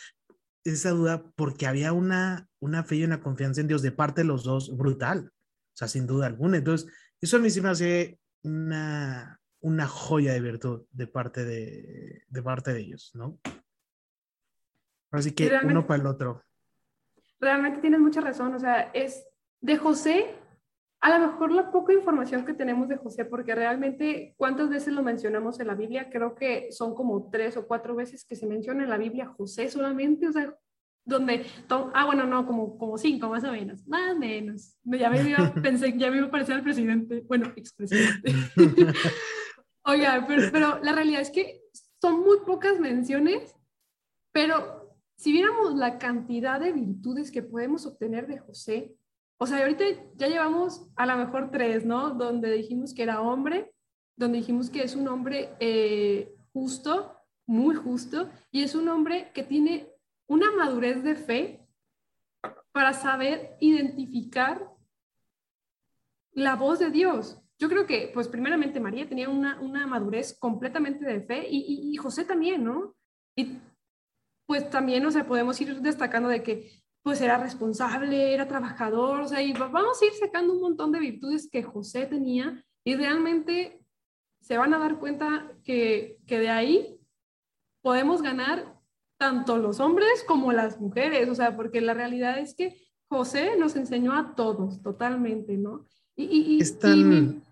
esa 0.64 0.92
duda 0.92 1.24
porque 1.36 1.68
había 1.68 1.94
una, 1.94 2.48
una 2.60 2.84
fe 2.84 2.98
y 2.98 3.04
una 3.04 3.22
confianza 3.22 3.62
en 3.62 3.68
Dios 3.68 3.82
de 3.82 3.92
parte 3.92 4.22
de 4.22 4.28
los 4.28 4.44
dos 4.44 4.76
brutal, 4.78 5.30
o 5.30 5.76
sea, 5.76 5.88
sin 5.88 6.08
duda 6.08 6.28
alguna. 6.28 6.58
Entonces, 6.58 6.92
eso 7.20 7.38
a 7.38 7.40
mí 7.40 7.50
sí 7.50 7.62
me 7.62 7.70
hace 7.70 8.20
una, 8.44 9.40
una 9.62 9.88
joya 9.88 10.34
de 10.34 10.42
virtud 10.42 10.86
de 10.92 11.08
parte 11.08 11.44
de, 11.46 12.24
de 12.28 12.44
parte 12.44 12.74
de 12.74 12.80
ellos, 12.80 13.12
¿no? 13.14 13.40
Así 15.12 15.32
que 15.32 15.52
uno 15.64 15.86
para 15.86 16.02
el 16.02 16.08
otro. 16.08 16.44
Realmente 17.40 17.80
tienes 17.80 18.00
mucha 18.00 18.22
razón, 18.22 18.56
o 18.56 18.60
sea, 18.60 18.92
es 18.94 19.26
de 19.62 19.78
José, 19.78 20.36
a 21.04 21.20
lo 21.20 21.28
mejor 21.28 21.52
la 21.52 21.70
poca 21.70 21.92
información 21.92 22.46
que 22.46 22.54
tenemos 22.54 22.88
de 22.88 22.96
José, 22.96 23.26
porque 23.26 23.54
realmente 23.54 24.34
cuántas 24.38 24.70
veces 24.70 24.94
lo 24.94 25.04
mencionamos 25.04 25.60
en 25.60 25.68
la 25.68 25.76
Biblia, 25.76 26.10
creo 26.10 26.34
que 26.34 26.72
son 26.72 26.96
como 26.96 27.30
tres 27.30 27.58
o 27.58 27.68
cuatro 27.68 27.94
veces 27.94 28.24
que 28.24 28.38
se 28.38 28.48
menciona 28.48 28.84
en 28.84 28.90
la 28.90 28.98
Biblia 28.98 29.26
José 29.26 29.70
solamente, 29.70 30.30
o 30.30 30.32
sea, 30.32 30.56
donde, 31.04 31.46
ah, 31.68 32.06
bueno, 32.06 32.26
no, 32.26 32.48
como, 32.48 32.78
como 32.78 32.98
cinco 32.98 33.28
más 33.28 33.44
o 33.44 33.52
menos, 33.52 33.86
más 33.86 34.14
o 34.14 34.18
menos. 34.18 34.78
Ya 34.86 35.10
me 35.10 35.30
iba, 35.30 35.54
pensé, 35.62 35.94
ya 35.98 36.10
me 36.10 36.20
iba 36.20 36.28
a 36.28 36.32
parecer 36.32 36.56
al 36.56 36.64
presidente, 36.64 37.22
bueno, 37.28 37.52
expresidente. 37.58 38.32
Oiga, 39.84 40.24
pero, 40.26 40.44
pero 40.54 40.80
la 40.82 40.94
realidad 40.94 41.20
es 41.20 41.32
que 41.32 41.64
son 42.00 42.22
muy 42.22 42.38
pocas 42.46 42.80
menciones, 42.80 43.54
pero 44.32 44.96
si 45.18 45.34
viéramos 45.34 45.76
la 45.76 45.98
cantidad 45.98 46.62
de 46.62 46.72
virtudes 46.72 47.30
que 47.30 47.44
podemos 47.44 47.86
obtener 47.86 48.26
de 48.26 48.40
José, 48.40 48.96
o 49.44 49.46
sea, 49.46 49.58
ahorita 49.58 49.84
ya 50.16 50.30
llevamos 50.30 50.90
a 50.96 51.06
lo 51.06 51.18
mejor 51.18 51.52
tres, 51.52 51.86
¿no? 51.86 52.12
Donde 52.12 52.50
dijimos 52.50 52.94
que 52.94 53.04
era 53.04 53.22
hombre, 53.22 53.74
donde 54.16 54.38
dijimos 54.38 54.70
que 54.70 54.84
es 54.84 54.96
un 54.96 55.10
hombre 55.10 55.50
eh, 55.60 56.34
justo, 56.54 57.18
muy 57.46 57.76
justo, 57.76 58.30
y 58.52 58.64
es 58.64 58.74
un 58.74 58.88
hombre 58.88 59.32
que 59.34 59.44
tiene 59.44 59.90
una 60.28 60.50
madurez 60.52 61.04
de 61.04 61.16
fe 61.16 61.68
para 62.72 62.94
saber 62.94 63.58
identificar 63.60 64.66
la 66.32 66.56
voz 66.56 66.80
de 66.80 66.90
Dios. 66.90 67.38
Yo 67.60 67.68
creo 67.68 67.86
que, 67.86 68.12
pues 68.14 68.30
primeramente 68.30 68.80
María 68.80 69.10
tenía 69.10 69.28
una, 69.28 69.60
una 69.60 69.86
madurez 69.86 70.40
completamente 70.40 71.06
de 71.06 71.20
fe 71.20 71.46
y, 71.50 71.58
y, 71.58 71.94
y 71.94 71.98
José 71.98 72.24
también, 72.24 72.64
¿no? 72.64 72.96
Y 73.36 73.60
pues 74.46 74.70
también, 74.70 75.06
o 75.06 75.12
sea, 75.12 75.28
podemos 75.28 75.60
ir 75.60 75.82
destacando 75.82 76.30
de 76.30 76.44
que 76.44 76.83
pues 77.04 77.20
era 77.20 77.38
responsable, 77.38 78.34
era 78.34 78.48
trabajador, 78.48 79.22
o 79.22 79.28
sea, 79.28 79.42
y 79.42 79.52
vamos 79.54 80.02
a 80.02 80.06
ir 80.06 80.14
sacando 80.14 80.54
un 80.54 80.62
montón 80.62 80.92
de 80.92 81.00
virtudes 81.00 81.50
que 81.52 81.62
José 81.62 82.06
tenía 82.06 82.64
y 82.86 82.96
realmente 82.96 83.82
se 84.42 84.58
van 84.58 84.74
a 84.74 84.80
dar 84.80 85.00
cuenta 85.00 85.52
que, 85.64 86.20
que 86.26 86.40
de 86.40 86.50
ahí 86.50 87.00
podemos 87.82 88.22
ganar 88.22 88.80
tanto 89.18 89.58
los 89.58 89.80
hombres 89.80 90.24
como 90.28 90.54
las 90.54 90.80
mujeres, 90.80 91.30
o 91.30 91.36
sea, 91.36 91.56
porque 91.56 91.82
la 91.82 91.94
realidad 91.94 92.40
es 92.40 92.56
que 92.56 92.82
José 93.08 93.58
nos 93.58 93.76
enseñó 93.76 94.14
a 94.14 94.34
todos 94.36 94.82
totalmente, 94.82 95.58
¿no? 95.58 95.86
Y, 96.16 96.58
y, 96.58 96.62
es 96.62 96.80
tan... 96.80 97.44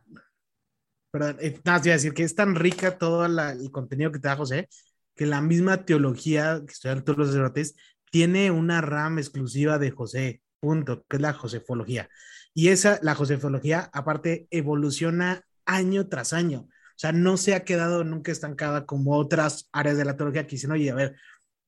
Perdón, 1.12 1.38
eh, 1.42 1.60
nada, 1.66 1.80
decir 1.80 2.14
que 2.14 2.24
es 2.24 2.36
tan 2.36 2.56
rica 2.56 2.98
todo 2.98 3.26
el 3.26 3.72
contenido 3.72 4.12
que 4.12 4.20
te 4.20 4.30
da 4.30 4.38
José, 4.38 4.70
que 5.16 5.26
la 5.26 5.42
misma 5.42 5.86
teología 5.86 6.62
que 6.66 6.72
estudian 6.72 7.04
todos 7.04 7.20
los 7.20 7.28
sacerdotes 7.28 7.76
tiene 8.12 8.52
una 8.52 8.82
rama 8.82 9.20
exclusiva 9.20 9.80
de 9.80 9.90
José, 9.90 10.42
punto, 10.60 11.04
que 11.10 11.18
es 11.18 11.22
la 11.22 11.34
josefología. 11.34 12.10
Y 12.54 12.68
esa, 12.68 13.00
la 13.02 13.16
josefología, 13.16 13.90
aparte, 13.94 14.48
evoluciona 14.52 15.44
año 15.66 16.08
tras 16.08 16.34
año. 16.34 16.60
O 16.60 17.00
sea, 17.02 17.14
no 17.14 17.38
se 17.38 17.56
ha 17.56 17.64
quedado 17.64 18.04
nunca 18.04 18.32
estancada 18.32 18.86
como 18.86 19.18
otras 19.18 19.70
áreas 19.72 19.98
de 19.98 20.06
la 20.06 20.18
teología 20.18 20.46
que 20.46 20.58
dicen, 20.58 20.72
oye, 20.72 20.92
a 20.92 20.96
ver, 20.96 21.16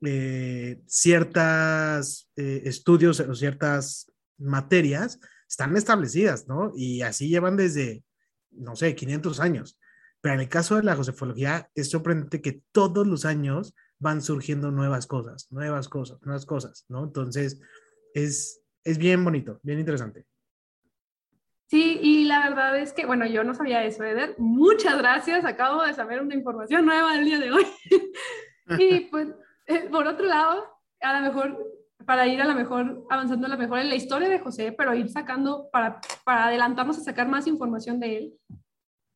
eh, 0.05 0.81
ciertas 0.85 2.29
eh, 2.35 2.63
estudios 2.65 3.19
o 3.21 3.33
ciertas 3.33 4.11
materias 4.37 5.19
están 5.47 5.75
establecidas, 5.77 6.47
¿no? 6.47 6.73
Y 6.75 7.01
así 7.03 7.29
llevan 7.29 7.55
desde, 7.55 8.03
no 8.51 8.75
sé, 8.75 8.95
500 8.95 9.39
años. 9.39 9.79
Pero 10.19 10.35
en 10.35 10.41
el 10.41 10.49
caso 10.49 10.75
de 10.75 10.83
la 10.83 10.95
josefología, 10.95 11.69
es 11.73 11.89
sorprendente 11.89 12.41
que 12.41 12.61
todos 12.71 13.07
los 13.07 13.25
años 13.25 13.73
van 14.03 14.21
surgiendo 14.21 14.69
nuevas 14.69 15.07
cosas, 15.07 15.47
nuevas 15.49 15.87
cosas, 15.87 16.21
nuevas 16.21 16.45
cosas, 16.45 16.85
¿no? 16.89 17.05
Entonces, 17.05 17.59
es, 18.13 18.61
es 18.83 18.97
bien 18.97 19.23
bonito, 19.23 19.59
bien 19.63 19.79
interesante. 19.79 20.25
Sí, 21.67 21.99
y 22.03 22.25
la 22.25 22.49
verdad 22.49 22.77
es 22.77 22.91
que, 22.91 23.05
bueno, 23.05 23.25
yo 23.25 23.43
no 23.45 23.55
sabía 23.55 23.83
eso, 23.83 24.03
Eder. 24.03 24.35
Muchas 24.37 24.97
gracias, 24.97 25.45
acabo 25.45 25.83
de 25.83 25.93
saber 25.93 26.21
una 26.21 26.35
información 26.35 26.85
nueva 26.85 27.15
del 27.15 27.25
día 27.25 27.39
de 27.39 27.51
hoy. 27.51 27.65
y 28.77 28.99
pues, 29.05 29.29
eh, 29.65 29.87
por 29.89 30.05
otro 30.05 30.25
lado, 30.25 30.65
a 30.99 31.19
lo 31.19 31.25
mejor, 31.25 31.57
para 32.05 32.27
ir 32.27 32.41
a 32.41 32.45
lo 32.45 32.55
mejor, 32.55 33.07
avanzando 33.09 33.47
a 33.47 33.49
lo 33.49 33.57
mejor 33.57 33.79
en 33.79 33.89
la 33.89 33.95
historia 33.95 34.27
de 34.27 34.39
José, 34.39 34.73
pero 34.73 34.93
ir 34.93 35.09
sacando, 35.09 35.69
para, 35.71 36.01
para 36.25 36.47
adelantarnos 36.47 36.97
a 36.97 37.03
sacar 37.03 37.29
más 37.29 37.47
información 37.47 38.01
de 38.01 38.17
él, 38.17 38.33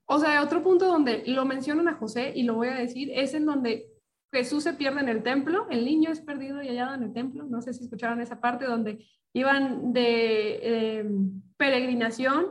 o 0.05 0.17
sea, 0.17 0.41
otro 0.41 0.63
punto 0.63 0.85
donde 0.85 1.23
lo 1.27 1.43
mencionan 1.43 1.89
a 1.89 1.95
José, 1.95 2.31
y 2.33 2.43
lo 2.43 2.55
voy 2.55 2.69
a 2.69 2.75
decir, 2.75 3.11
es 3.13 3.33
en 3.33 3.45
donde 3.45 3.96
Jesús 4.31 4.63
se 4.63 4.73
pierde 4.73 4.99
en 4.99 5.09
el 5.09 5.23
templo, 5.23 5.67
el 5.69 5.85
niño 5.85 6.11
es 6.11 6.21
perdido 6.21 6.61
y 6.61 6.67
hallado 6.67 6.95
en 6.95 7.03
el 7.03 7.13
templo, 7.13 7.45
no 7.45 7.61
sé 7.61 7.73
si 7.73 7.83
escucharon 7.83 8.21
esa 8.21 8.41
parte 8.41 8.65
donde 8.65 9.05
iban 9.33 9.93
de 9.93 10.99
em, 10.99 11.41
peregrinación, 11.57 12.45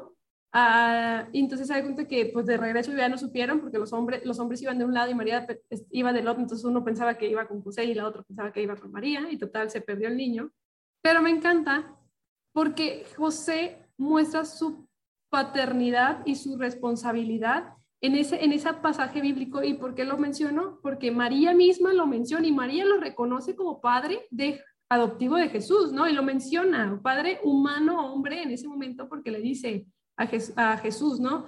y 1.33 1.41
entonces 1.41 1.67
se 1.67 1.75
da 1.75 1.83
cuenta 1.83 2.09
que 2.09 2.31
pues 2.33 2.47
de 2.47 2.57
regreso 2.57 2.91
ya 2.97 3.11
no 3.11 3.19
supieron 3.19 3.61
porque 3.61 3.79
los 3.79 3.93
hombres, 3.93 4.25
los 4.25 4.39
hombres 4.39 4.63
iban 4.63 4.79
de 4.79 4.87
un 4.87 4.95
lado 4.95 5.11
y 5.11 5.15
María 5.15 5.47
iba 5.91 6.15
del 6.15 6.29
otro, 6.29 6.41
entonces 6.41 6.65
uno 6.65 6.83
pensaba 6.83 7.19
que 7.19 7.29
iba 7.29 7.47
con 7.47 7.61
José 7.63 7.85
y 7.85 7.93
la 7.93 8.07
otra 8.07 8.23
pensaba 8.23 8.53
que 8.53 8.63
iba 8.63 8.75
con 8.77 8.91
María, 8.91 9.31
y 9.31 9.37
total 9.37 9.71
se 9.71 9.83
perdió 9.83 10.09
el 10.09 10.17
niño. 10.17 10.51
Pero 11.03 11.21
me 11.21 11.31
encanta 11.31 11.95
porque 12.53 13.05
José 13.17 13.87
muestra 13.99 14.47
su 14.47 14.89
paternidad 15.29 16.23
y 16.25 16.37
su 16.37 16.57
responsabilidad 16.57 17.75
en 18.01 18.15
ese, 18.15 18.45
en 18.45 18.53
ese 18.53 18.73
pasaje 18.75 19.21
bíblico. 19.21 19.63
¿Y 19.63 19.75
por 19.75 19.95
qué 19.95 20.05
lo 20.05 20.19
menciono? 20.19 20.79
Porque 20.83 21.11
María 21.11 21.55
misma 21.55 21.93
lo 21.93 22.07
menciona 22.07 22.47
y 22.47 22.53
María 22.53 22.85
lo 22.85 22.99
reconoce 22.99 23.57
como 23.57 23.81
padre 23.81 24.27
de, 24.31 24.61
adoptivo 24.89 25.37
de 25.37 25.49
Jesús, 25.49 25.93
¿no? 25.93 26.09
Y 26.09 26.13
lo 26.13 26.23
menciona, 26.23 27.01
padre 27.03 27.41
humano, 27.43 28.13
hombre, 28.13 28.43
en 28.43 28.51
ese 28.51 28.69
momento, 28.69 29.09
porque 29.09 29.31
le 29.31 29.41
dice 29.41 29.87
a, 30.17 30.29
a 30.57 30.77
Jesús, 30.79 31.21
¿no? 31.21 31.47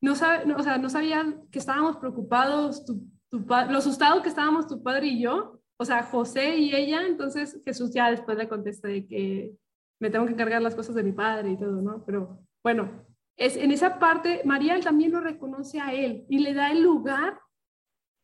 No, 0.00 0.14
sabe, 0.14 0.52
o 0.54 0.62
sea, 0.62 0.78
no 0.78 0.88
sabían 0.88 1.48
que 1.50 1.58
estábamos 1.58 1.96
preocupados, 1.96 2.84
tu, 2.84 3.02
tu, 3.28 3.40
lo 3.40 3.78
asustado 3.78 4.22
que 4.22 4.28
estábamos 4.28 4.68
tu 4.68 4.82
padre 4.82 5.08
y 5.08 5.22
yo, 5.22 5.60
o 5.76 5.84
sea, 5.84 6.04
José 6.04 6.56
y 6.56 6.74
ella, 6.74 7.06
entonces 7.06 7.60
Jesús 7.64 7.92
ya 7.92 8.10
después 8.10 8.38
le 8.38 8.48
contesta 8.48 8.88
de 8.88 9.06
que 9.06 9.56
me 10.00 10.10
tengo 10.10 10.26
que 10.26 10.32
encargar 10.32 10.62
las 10.62 10.76
cosas 10.76 10.94
de 10.94 11.02
mi 11.02 11.12
padre 11.12 11.50
y 11.50 11.58
todo, 11.58 11.82
¿no? 11.82 12.04
Pero 12.04 12.40
bueno, 12.62 13.06
es, 13.38 13.56
en 13.56 13.70
esa 13.70 13.98
parte, 13.98 14.42
María 14.44 14.78
también 14.80 15.12
lo 15.12 15.20
reconoce 15.20 15.80
a 15.80 15.94
él 15.94 16.26
y 16.28 16.40
le 16.40 16.54
da 16.54 16.70
el 16.70 16.82
lugar 16.82 17.40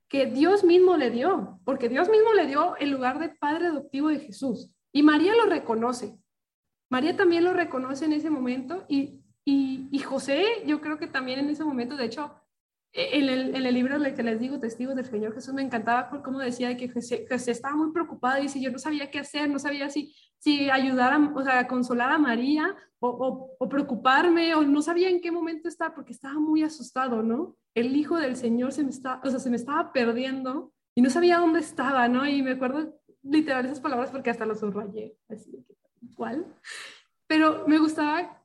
que 0.09 0.27
Dios 0.27 0.65
mismo 0.65 0.97
le 0.97 1.11
dio, 1.11 1.61
porque 1.65 1.89
Dios 1.89 2.09
mismo 2.09 2.33
le 2.35 2.47
dio 2.47 2.77
el 2.77 2.91
lugar 2.91 3.19
de 3.19 3.31
padre 3.31 3.69
adoptivo 3.69 4.09
de 4.09 4.21
Jesús. 4.21 4.71
Y 4.93 5.03
María 5.03 5.35
lo 5.35 5.47
reconoce. 5.47 6.19
María 6.91 7.17
también 7.17 7.45
lo 7.45 7.53
reconoce 7.53 8.05
en 8.05 8.13
ese 8.13 8.29
momento 8.29 8.85
y, 8.89 9.21
y, 9.45 9.99
José, 10.01 10.45
yo 10.67 10.81
creo 10.81 10.99
que 10.99 11.07
también 11.07 11.39
en 11.39 11.51
ese 11.51 11.65
momento, 11.65 11.97
de 11.97 12.07
hecho, 12.07 12.35
en 12.95 13.29
el, 13.29 13.57
en 13.57 13.67
el 13.67 13.75
libro 13.75 13.99
que 14.15 14.23
les 14.23 14.39
digo, 14.39 14.61
Testigos 14.61 14.95
del 14.95 15.05
Señor 15.05 15.35
Jesús, 15.35 15.53
me 15.53 15.63
encantaba 15.63 16.09
por 16.09 16.23
cómo 16.23 16.39
decía 16.39 16.77
que 16.77 16.89
José, 16.89 17.27
estaba 17.29 17.75
muy 17.75 17.93
preocupado 17.93 18.39
y 18.39 18.43
dice, 18.43 18.61
yo 18.61 18.71
no 18.71 18.79
sabía 18.79 19.11
qué 19.11 19.19
hacer, 19.19 19.51
no 19.51 19.59
sabía 19.59 19.91
si, 19.91 20.15
si 20.39 20.71
ayudar, 20.71 21.13
a, 21.13 21.33
o 21.35 21.43
sea, 21.43 21.67
consolar 21.67 22.13
a 22.13 22.19
María 22.19 22.75
o, 23.01 23.57
o, 23.59 23.69
preocuparme, 23.69 24.55
o 24.55 24.63
no 24.63 24.81
sabía 24.81 25.11
en 25.11 25.21
qué 25.21 25.33
momento 25.33 25.69
estar, 25.69 25.93
porque 25.93 26.13
estaba 26.13 26.39
muy 26.39 26.63
asustado, 26.63 27.23
¿no? 27.23 27.57
El 27.75 27.97
Hijo 27.97 28.17
del 28.17 28.37
Señor 28.37 28.73
se 28.73 28.85
me, 28.85 28.91
está, 28.91 29.21
o 29.25 29.29
sea, 29.29 29.41
se 29.41 29.51
me 29.51 29.57
estaba 29.57 29.93
perdiendo 29.93 30.73
y 30.95 31.03
no 31.03 31.11
sabía 31.11 31.39
dónde 31.39 31.59
estaba, 31.59 32.07
¿no? 32.07 32.27
Y 32.29 32.43
me 32.43 32.53
acuerdo 32.53 32.97
literal 33.25 33.67
esas 33.67 33.81
palabras 33.81 34.13
porque 34.13 34.31
hasta 34.31 34.47
los 34.47 34.61
subrayé, 34.61 35.17
así 35.29 35.51
que, 35.51 35.75
¿cuál? 36.15 36.47
Pero 37.27 37.65
me 37.67 37.79
gustaba 37.79 38.44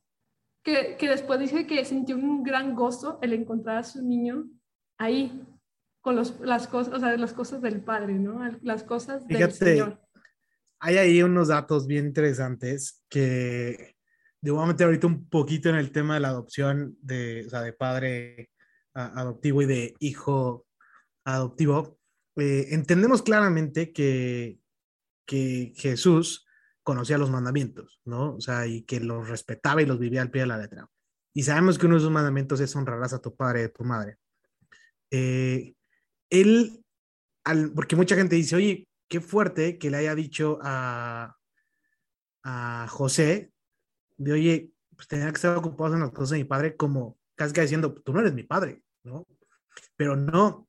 que, 0.64 0.98
que 0.98 1.10
después 1.10 1.40
dije 1.40 1.68
que 1.68 1.86
sintió 1.86 2.16
un 2.16 2.44
gran 2.44 2.76
gozo 2.76 3.20
el 3.22 3.34
encontrar 3.34 3.78
a 3.78 3.84
su 3.84 4.02
niño 4.02 4.46
ahí, 4.98 5.42
con 6.02 6.16
los, 6.16 6.40
las 6.40 6.68
cosas, 6.68 6.94
o 6.94 7.00
sea, 7.00 7.18
las 7.18 7.34
cosas 7.34 7.62
del 7.62 7.82
Padre, 7.82 8.14
¿no? 8.14 8.40
Las 8.62 8.84
cosas 8.84 9.28
del 9.28 9.52
Señor 9.52 10.00
hay 10.80 10.98
ahí 10.98 11.22
unos 11.22 11.50
datos 11.50 11.88
bien 11.88 12.06
interesantes 12.06 13.04
que 13.10 13.96
debo 14.42 14.66
meter 14.66 14.86
ahorita 14.86 15.08
un 15.08 15.28
poquito 15.28 15.70
en 15.70 15.76
el 15.76 15.92
tema 15.92 16.14
de 16.14 16.20
la 16.22 16.30
adopción 16.30 16.98
de, 17.02 17.44
o 17.46 17.50
sea, 17.50 17.62
de 17.62 17.74
padre 17.74 18.50
adoptivo 18.94 19.62
y 19.62 19.66
de 19.66 19.96
hijo 20.00 20.66
adoptivo, 21.26 22.00
eh, 22.38 22.68
entendemos 22.72 23.22
claramente 23.22 23.92
que, 23.92 24.60
que 25.26 25.74
Jesús 25.76 26.46
conocía 26.90 27.20
los 27.20 27.30
mandamientos, 27.30 28.02
¿no? 28.04 28.34
O 28.34 28.42
sea, 28.42 28.66
y 28.66 28.82
que 28.82 29.00
los 29.00 29.30
respetaba 29.30 29.80
y 29.80 29.86
los 29.86 30.00
vivía 30.00 30.24
al 30.24 30.32
pie 30.32 30.42
de 30.42 30.48
la 30.48 30.58
letra. 30.58 30.90
Y 31.36 31.44
sabemos 31.44 31.78
que 31.78 31.86
uno 31.86 31.94
de 31.94 32.00
esos 32.00 32.12
mandamientos 32.12 32.60
es 32.62 32.76
honrarás 32.76 33.14
a 33.14 33.22
tu 33.22 33.36
padre 33.36 33.62
y 33.62 33.66
a 33.66 33.72
tu 33.72 33.84
madre. 33.84 34.18
Eh, 35.12 35.76
él, 36.32 36.84
porque 37.76 37.96
mucha 37.96 38.16
gente 38.16 38.36
dice, 38.36 38.56
oye, 38.56 38.88
qué 39.08 39.22
fuerte 39.22 39.78
que 39.78 39.92
le 39.92 39.98
haya 39.98 40.16
dicho 40.16 40.58
a, 40.64 41.38
a 42.44 42.88
José, 42.90 43.52
de 44.18 44.34
oye, 44.34 44.72
pues 44.96 45.08
tenía 45.08 45.28
que 45.28 45.36
estar 45.36 45.56
ocupado 45.56 45.94
en 45.94 46.02
las 46.02 46.10
cosas 46.10 46.32
de 46.32 46.38
mi 46.40 46.46
padre, 46.46 46.76
como 46.76 47.20
casi 47.36 47.54
que 47.54 47.62
diciendo, 47.62 47.94
tú 48.04 48.14
no 48.14 48.22
eres 48.22 48.34
mi 48.34 48.46
padre, 48.46 48.82
¿no? 49.04 49.28
Pero 49.96 50.16
no, 50.16 50.68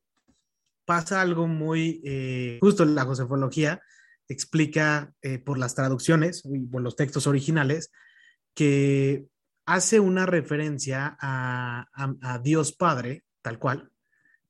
pasa 0.84 1.22
algo 1.22 1.46
muy, 1.46 2.02
eh, 2.04 2.58
justo 2.60 2.82
en 2.82 2.94
la 2.94 3.06
josefología 3.06 3.80
explica 4.30 5.12
eh, 5.22 5.38
por 5.38 5.58
las 5.58 5.74
traducciones 5.74 6.42
y 6.44 6.60
por 6.60 6.82
los 6.82 6.94
textos 6.94 7.26
originales 7.26 7.90
que 8.54 9.26
hace 9.66 9.98
una 9.98 10.24
referencia 10.24 11.16
a, 11.20 11.86
Dios 12.42 12.72
Padre, 12.72 13.24
tal 13.42 13.58
cual, 13.58 13.90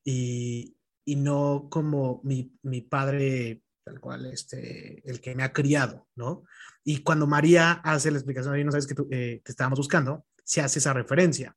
y, 0.05 0.77
y 1.05 1.17
no 1.17 1.69
como 1.71 2.21
mi, 2.25 2.53
mi, 2.63 2.83
padre, 2.83 3.63
tal 3.83 4.01
cual, 4.01 4.27
este, 4.27 5.03
el 5.09 5.21
que 5.21 5.35
me 5.35 5.43
ha 5.43 5.53
criado, 5.53 6.09
¿no? 6.15 6.45
Y 6.85 7.03
cuando 7.03 7.27
María 7.27 7.73
hace 7.73 8.11
la 8.11 8.19
explicación, 8.19 8.55
ahí 8.55 8.65
no 8.65 8.73
sabes 8.73 8.87
que 8.87 8.95
eh, 9.11 9.41
te 9.45 9.53
estábamos 9.53 9.79
buscando, 9.79 10.27
se 10.45 10.61
hace 10.61 10.79
esa 10.79 10.93
referencia. 10.93 11.57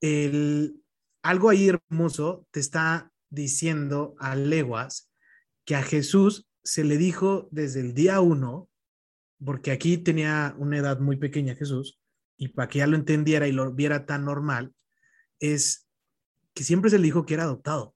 El, 0.00 0.82
algo 1.22 1.50
ahí 1.50 1.68
hermoso 1.68 2.46
te 2.50 2.60
está 2.60 3.12
diciendo 3.30 4.14
a 4.18 4.36
leguas 4.36 5.10
que 5.64 5.74
a 5.74 5.82
Jesús 5.82 6.46
se 6.66 6.82
le 6.82 6.98
dijo 6.98 7.48
desde 7.52 7.80
el 7.80 7.94
día 7.94 8.20
uno, 8.20 8.68
porque 9.42 9.70
aquí 9.70 9.98
tenía 9.98 10.54
una 10.58 10.78
edad 10.78 10.98
muy 10.98 11.16
pequeña 11.16 11.54
Jesús, 11.54 12.00
y 12.36 12.48
para 12.48 12.68
que 12.68 12.80
ya 12.80 12.88
lo 12.88 12.96
entendiera 12.96 13.46
y 13.46 13.52
lo 13.52 13.72
viera 13.72 14.04
tan 14.04 14.24
normal, 14.24 14.74
es 15.38 15.86
que 16.54 16.64
siempre 16.64 16.90
se 16.90 16.98
le 16.98 17.04
dijo 17.04 17.24
que 17.24 17.34
era 17.34 17.44
adoptado. 17.44 17.94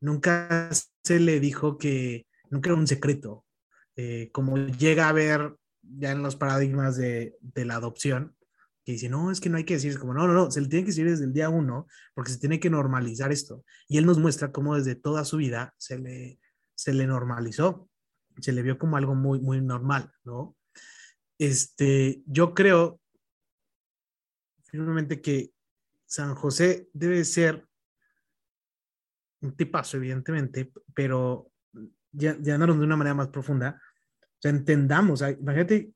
Nunca 0.00 0.70
se 1.04 1.20
le 1.20 1.38
dijo 1.38 1.78
que, 1.78 2.26
nunca 2.50 2.70
era 2.70 2.78
un 2.78 2.88
secreto. 2.88 3.44
Eh, 3.94 4.30
como 4.32 4.56
llega 4.58 5.08
a 5.08 5.12
ver 5.12 5.54
ya 5.82 6.10
en 6.10 6.22
los 6.22 6.34
paradigmas 6.34 6.96
de, 6.96 7.36
de 7.40 7.64
la 7.64 7.76
adopción, 7.76 8.34
que 8.84 8.92
dice, 8.92 9.08
no, 9.08 9.30
es 9.30 9.40
que 9.40 9.50
no 9.50 9.56
hay 9.56 9.64
que 9.64 9.74
decir, 9.74 9.92
es 9.92 9.98
como, 9.98 10.14
no, 10.14 10.26
no, 10.26 10.32
no, 10.32 10.50
se 10.50 10.60
le 10.60 10.66
tiene 10.66 10.84
que 10.84 10.90
decir 10.90 11.08
desde 11.08 11.26
el 11.26 11.32
día 11.32 11.48
uno, 11.48 11.86
porque 12.12 12.32
se 12.32 12.40
tiene 12.40 12.58
que 12.58 12.70
normalizar 12.70 13.30
esto. 13.30 13.64
Y 13.86 13.98
él 13.98 14.06
nos 14.06 14.18
muestra 14.18 14.50
cómo 14.50 14.74
desde 14.74 14.96
toda 14.96 15.24
su 15.24 15.36
vida 15.36 15.74
se 15.76 15.96
le, 15.96 16.39
se 16.80 16.94
le 16.94 17.06
normalizó, 17.06 17.90
se 18.40 18.52
le 18.52 18.62
vio 18.62 18.78
como 18.78 18.96
algo 18.96 19.14
muy, 19.14 19.38
muy 19.38 19.60
normal, 19.60 20.10
¿no? 20.24 20.56
Este, 21.36 22.22
yo 22.24 22.54
creo 22.54 22.98
firmemente 24.64 25.20
que 25.20 25.52
San 26.06 26.34
José 26.34 26.88
debe 26.94 27.22
ser 27.26 27.68
un 29.42 29.54
tipazo, 29.54 29.98
evidentemente, 29.98 30.72
pero 30.94 31.52
ya, 32.12 32.38
ya 32.40 32.56
de 32.56 32.72
una 32.72 32.96
manera 32.96 33.14
más 33.14 33.28
profunda, 33.28 33.78
o 34.22 34.40
sea, 34.40 34.50
entendamos, 34.50 35.20
imagínate 35.20 35.92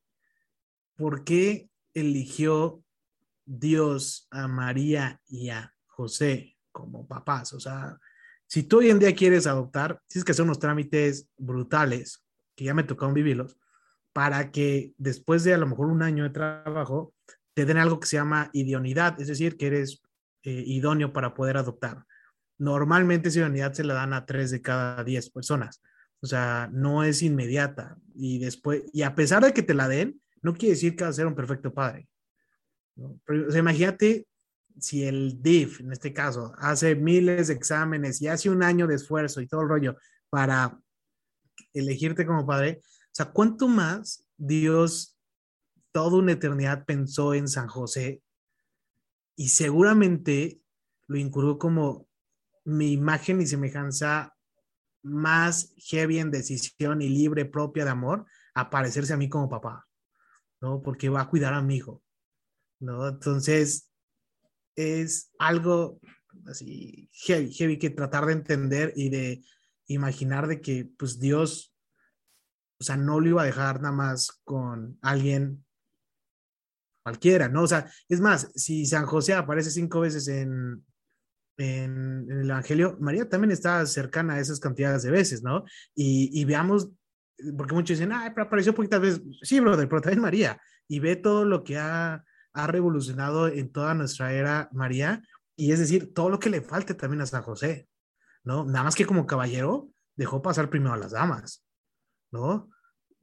por 0.96 1.24
qué 1.24 1.70
eligió 1.94 2.84
Dios 3.46 4.28
a 4.30 4.48
María 4.48 5.18
y 5.28 5.48
a 5.48 5.74
José 5.86 6.58
como 6.72 7.08
papás. 7.08 7.54
O 7.54 7.60
sea, 7.60 7.98
si 8.46 8.62
tú 8.62 8.78
hoy 8.78 8.90
en 8.90 8.98
día 8.98 9.14
quieres 9.14 9.46
adoptar, 9.46 10.00
tienes 10.06 10.24
que 10.24 10.32
hacer 10.32 10.44
unos 10.44 10.58
trámites 10.58 11.28
brutales, 11.36 12.24
que 12.54 12.64
ya 12.64 12.74
me 12.74 12.84
tocaron 12.84 13.14
vivirlos, 13.14 13.58
para 14.12 14.50
que 14.50 14.92
después 14.96 15.44
de 15.44 15.54
a 15.54 15.58
lo 15.58 15.66
mejor 15.66 15.86
un 15.86 16.02
año 16.02 16.24
de 16.24 16.30
trabajo, 16.30 17.14
te 17.54 17.64
den 17.64 17.78
algo 17.78 18.00
que 18.00 18.06
se 18.06 18.16
llama 18.16 18.50
idoneidad, 18.52 19.20
es 19.20 19.28
decir, 19.28 19.56
que 19.56 19.66
eres 19.66 20.02
eh, 20.42 20.62
idóneo 20.66 21.12
para 21.12 21.34
poder 21.34 21.56
adoptar. 21.56 22.04
Normalmente 22.58 23.28
esa 23.28 23.40
idoneidad 23.40 23.72
se 23.72 23.84
la 23.84 23.94
dan 23.94 24.12
a 24.12 24.26
tres 24.26 24.50
de 24.50 24.62
cada 24.62 25.02
diez 25.02 25.30
personas. 25.30 25.82
O 26.20 26.26
sea, 26.26 26.68
no 26.72 27.04
es 27.04 27.22
inmediata. 27.22 27.96
Y 28.14 28.38
después, 28.38 28.84
y 28.92 29.02
a 29.02 29.14
pesar 29.14 29.44
de 29.44 29.52
que 29.52 29.62
te 29.62 29.74
la 29.74 29.88
den, 29.88 30.20
no 30.42 30.54
quiere 30.54 30.74
decir 30.74 30.96
que 30.96 31.04
vas 31.04 31.10
a 31.10 31.16
ser 31.16 31.26
un 31.26 31.34
perfecto 31.34 31.72
padre. 31.72 32.08
imagínate 33.54 34.26
si 34.78 35.04
el 35.04 35.40
DIF, 35.42 35.80
en 35.80 35.92
este 35.92 36.12
caso, 36.12 36.52
hace 36.58 36.94
miles 36.94 37.48
de 37.48 37.54
exámenes 37.54 38.20
y 38.20 38.28
hace 38.28 38.50
un 38.50 38.62
año 38.62 38.86
de 38.86 38.96
esfuerzo 38.96 39.40
y 39.40 39.46
todo 39.46 39.62
el 39.62 39.68
rollo 39.68 39.96
para 40.30 40.78
elegirte 41.72 42.26
como 42.26 42.46
padre, 42.46 42.80
o 42.82 43.10
sea, 43.12 43.26
¿cuánto 43.26 43.68
más 43.68 44.26
Dios 44.36 45.16
toda 45.92 46.18
una 46.18 46.32
eternidad 46.32 46.84
pensó 46.84 47.34
en 47.34 47.46
San 47.46 47.68
José 47.68 48.22
y 49.36 49.48
seguramente 49.48 50.60
lo 51.06 51.18
incurrió 51.18 51.58
como 51.58 52.08
mi 52.64 52.92
imagen 52.92 53.40
y 53.40 53.46
semejanza 53.46 54.34
más 55.02 55.74
heavy 55.76 56.18
en 56.18 56.30
decisión 56.30 57.02
y 57.02 57.08
libre 57.08 57.44
propia 57.44 57.84
de 57.84 57.90
amor 57.90 58.24
a 58.54 58.70
parecerse 58.70 59.12
a 59.12 59.16
mí 59.16 59.28
como 59.28 59.48
papá. 59.48 59.86
¿no? 60.64 60.82
Porque 60.82 61.10
va 61.10 61.20
a 61.20 61.28
cuidar 61.28 61.52
a 61.52 61.62
mi 61.62 61.76
hijo, 61.76 62.02
¿no? 62.80 63.06
Entonces, 63.06 63.90
es 64.76 65.32
algo 65.38 66.00
así 66.46 67.08
heavy, 67.12 67.78
que 67.78 67.90
tratar 67.90 68.26
de 68.26 68.32
entender 68.32 68.92
y 68.96 69.08
de 69.08 69.44
imaginar 69.86 70.46
de 70.46 70.60
que, 70.60 70.88
pues, 70.98 71.18
Dios, 71.18 71.74
o 72.80 72.84
sea, 72.84 72.96
no 72.96 73.20
lo 73.20 73.28
iba 73.28 73.42
a 73.42 73.46
dejar 73.46 73.80
nada 73.80 73.94
más 73.94 74.40
con 74.44 74.98
alguien 75.02 75.64
cualquiera, 77.02 77.48
¿no? 77.48 77.62
O 77.62 77.66
sea, 77.66 77.90
es 78.08 78.20
más, 78.20 78.50
si 78.54 78.86
San 78.86 79.06
José 79.06 79.34
aparece 79.34 79.70
cinco 79.70 80.00
veces 80.00 80.26
en, 80.28 80.84
en, 81.58 82.26
el 82.30 82.50
Evangelio, 82.50 82.96
María 83.00 83.28
también 83.28 83.52
está 83.52 83.84
cercana 83.86 84.34
a 84.34 84.40
esas 84.40 84.58
cantidades 84.58 85.02
de 85.02 85.10
veces, 85.10 85.42
¿no? 85.42 85.64
Y, 85.94 86.30
y 86.40 86.44
veamos 86.44 86.90
porque 87.56 87.74
muchos 87.74 87.98
dicen, 87.98 88.12
ah, 88.12 88.30
pero 88.34 88.46
apareció 88.46 88.74
poquitas 88.74 89.00
veces. 89.00 89.22
Sí, 89.42 89.60
brother, 89.60 89.88
pero 89.88 90.00
también 90.00 90.22
María. 90.22 90.60
Y 90.88 91.00
ve 91.00 91.16
todo 91.16 91.44
lo 91.44 91.64
que 91.64 91.78
ha, 91.78 92.24
ha 92.54 92.66
revolucionado 92.66 93.48
en 93.48 93.70
toda 93.70 93.94
nuestra 93.94 94.32
era 94.32 94.68
María. 94.72 95.22
Y 95.56 95.72
es 95.72 95.78
decir, 95.78 96.14
todo 96.14 96.30
lo 96.30 96.38
que 96.38 96.50
le 96.50 96.62
falte 96.62 96.94
también 96.94 97.20
a 97.20 97.26
San 97.26 97.42
José, 97.42 97.88
¿no? 98.44 98.64
Nada 98.64 98.84
más 98.84 98.94
que 98.94 99.06
como 99.06 99.26
caballero 99.26 99.90
dejó 100.16 100.40
pasar 100.40 100.70
primero 100.70 100.94
a 100.94 100.98
las 100.98 101.12
damas, 101.12 101.64
¿no? 102.30 102.70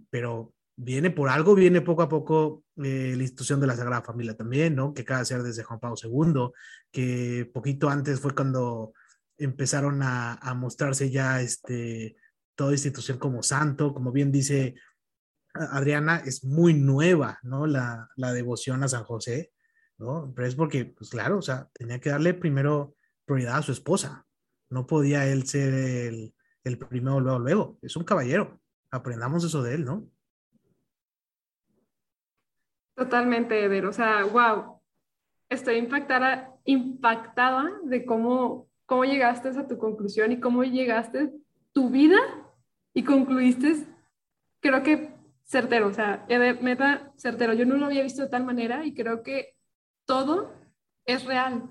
Pero 0.09 0.53
viene 0.75 1.11
por 1.11 1.29
algo, 1.29 1.55
viene 1.55 1.81
poco 1.81 2.01
a 2.01 2.09
poco 2.09 2.63
eh, 2.77 3.13
la 3.15 3.23
institución 3.23 3.59
de 3.59 3.67
la 3.67 3.75
Sagrada 3.75 4.01
Familia 4.01 4.35
también, 4.35 4.75
¿no? 4.75 4.93
Que 4.93 5.01
acaba 5.01 5.21
de 5.21 5.25
ser 5.25 5.43
desde 5.43 5.63
Juan 5.63 5.79
Pablo 5.79 5.95
II, 6.01 6.51
que 6.91 7.49
poquito 7.53 7.89
antes 7.89 8.19
fue 8.19 8.35
cuando 8.35 8.93
empezaron 9.37 10.03
a, 10.03 10.35
a 10.35 10.53
mostrarse 10.53 11.09
ya 11.09 11.41
este, 11.41 12.15
toda 12.55 12.73
institución 12.73 13.17
como 13.17 13.43
santo, 13.43 13.93
como 13.93 14.11
bien 14.11 14.31
dice 14.31 14.75
Adriana, 15.53 16.21
es 16.25 16.43
muy 16.43 16.73
nueva, 16.73 17.39
¿no? 17.43 17.67
La, 17.67 18.09
la 18.15 18.33
devoción 18.33 18.83
a 18.83 18.87
San 18.87 19.03
José, 19.03 19.51
¿no? 19.97 20.31
Pero 20.35 20.47
es 20.47 20.55
porque, 20.55 20.85
pues 20.85 21.09
claro, 21.09 21.37
o 21.37 21.41
sea, 21.41 21.69
tenía 21.73 21.99
que 21.99 22.09
darle 22.09 22.33
primero 22.33 22.95
prioridad 23.25 23.57
a 23.57 23.61
su 23.61 23.71
esposa. 23.71 24.25
No 24.69 24.87
podía 24.87 25.27
él 25.27 25.45
ser 25.47 25.73
el, 25.73 26.33
el 26.63 26.77
primero 26.77 27.19
luego, 27.19 27.39
luego. 27.39 27.79
Es 27.81 27.95
un 27.95 28.03
caballero. 28.03 28.59
Aprendamos 28.89 29.43
eso 29.43 29.61
de 29.63 29.75
él, 29.75 29.85
¿no? 29.85 30.09
Totalmente, 32.95 33.63
Eder. 33.63 33.85
O 33.85 33.93
sea, 33.93 34.23
wow. 34.25 34.79
Estoy 35.49 35.75
impactada, 35.75 36.55
impactada 36.65 37.71
de 37.83 38.05
cómo, 38.05 38.69
cómo 38.85 39.03
llegaste 39.03 39.49
a 39.49 39.67
tu 39.67 39.77
conclusión 39.77 40.31
y 40.31 40.39
cómo 40.39 40.63
llegaste 40.63 41.33
tu 41.73 41.89
vida 41.89 42.17
y 42.93 43.03
concluiste, 43.03 43.87
creo 44.59 44.83
que 44.83 45.10
certero, 45.51 45.87
o 45.87 45.93
sea, 45.93 46.25
meta 46.61 47.11
certero. 47.17 47.53
Yo 47.53 47.65
no 47.65 47.75
lo 47.75 47.87
había 47.87 48.03
visto 48.03 48.21
de 48.21 48.29
tal 48.29 48.45
manera 48.45 48.85
y 48.85 48.93
creo 48.93 49.21
que 49.21 49.53
todo 50.05 50.53
es 51.05 51.25
real, 51.25 51.69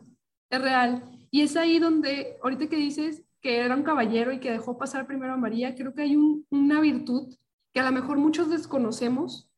es 0.51 0.61
real. 0.61 1.03
Y 1.31 1.41
es 1.41 1.57
ahí 1.57 1.79
donde, 1.79 2.37
ahorita 2.43 2.69
que 2.69 2.77
dices 2.77 3.25
que 3.41 3.57
era 3.57 3.75
un 3.75 3.83
caballero 3.83 4.33
y 4.33 4.39
que 4.39 4.51
dejó 4.51 4.77
pasar 4.77 5.07
primero 5.07 5.33
a 5.33 5.39
María, 5.39 5.75
creo 5.75 5.95
que 5.95 6.03
hay 6.03 6.17
una 6.51 6.81
virtud 6.83 7.35
que 7.73 7.81
a 7.81 7.85
lo 7.85 7.93
mejor 7.93 8.19
muchos 8.19 8.51
desconocemos, 8.51 9.51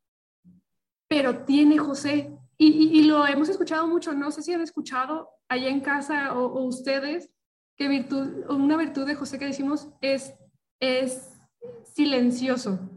pero 1.09 1.45
tiene 1.45 1.79
José. 1.79 2.39
Y, 2.59 3.03
lo 3.03 3.27
hemos 3.27 3.49
escuchado 3.49 3.89
mucho, 3.89 4.15
no 4.15 4.31
sé 4.31 4.41
si 4.41 4.53
han 4.53 4.61
escuchado 4.61 5.31
allá 5.49 5.69
en 5.69 5.81
casa 5.81 6.39
o, 6.39 6.65
ustedes, 6.65 7.29
que 7.77 7.89
virtud, 7.89 8.49
una 8.49 8.77
virtud 8.77 9.05
de 9.05 9.17
José 9.17 9.37
que 9.41 9.47
decimos 9.47 9.89
es, 10.01 10.33
es 10.79 11.41
silencioso. 11.83 12.92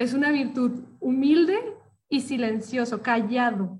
Es 0.00 0.14
una 0.14 0.32
virtud 0.32 0.82
humilde 0.98 1.76
y 2.08 2.22
silencioso, 2.22 3.02
callado. 3.02 3.78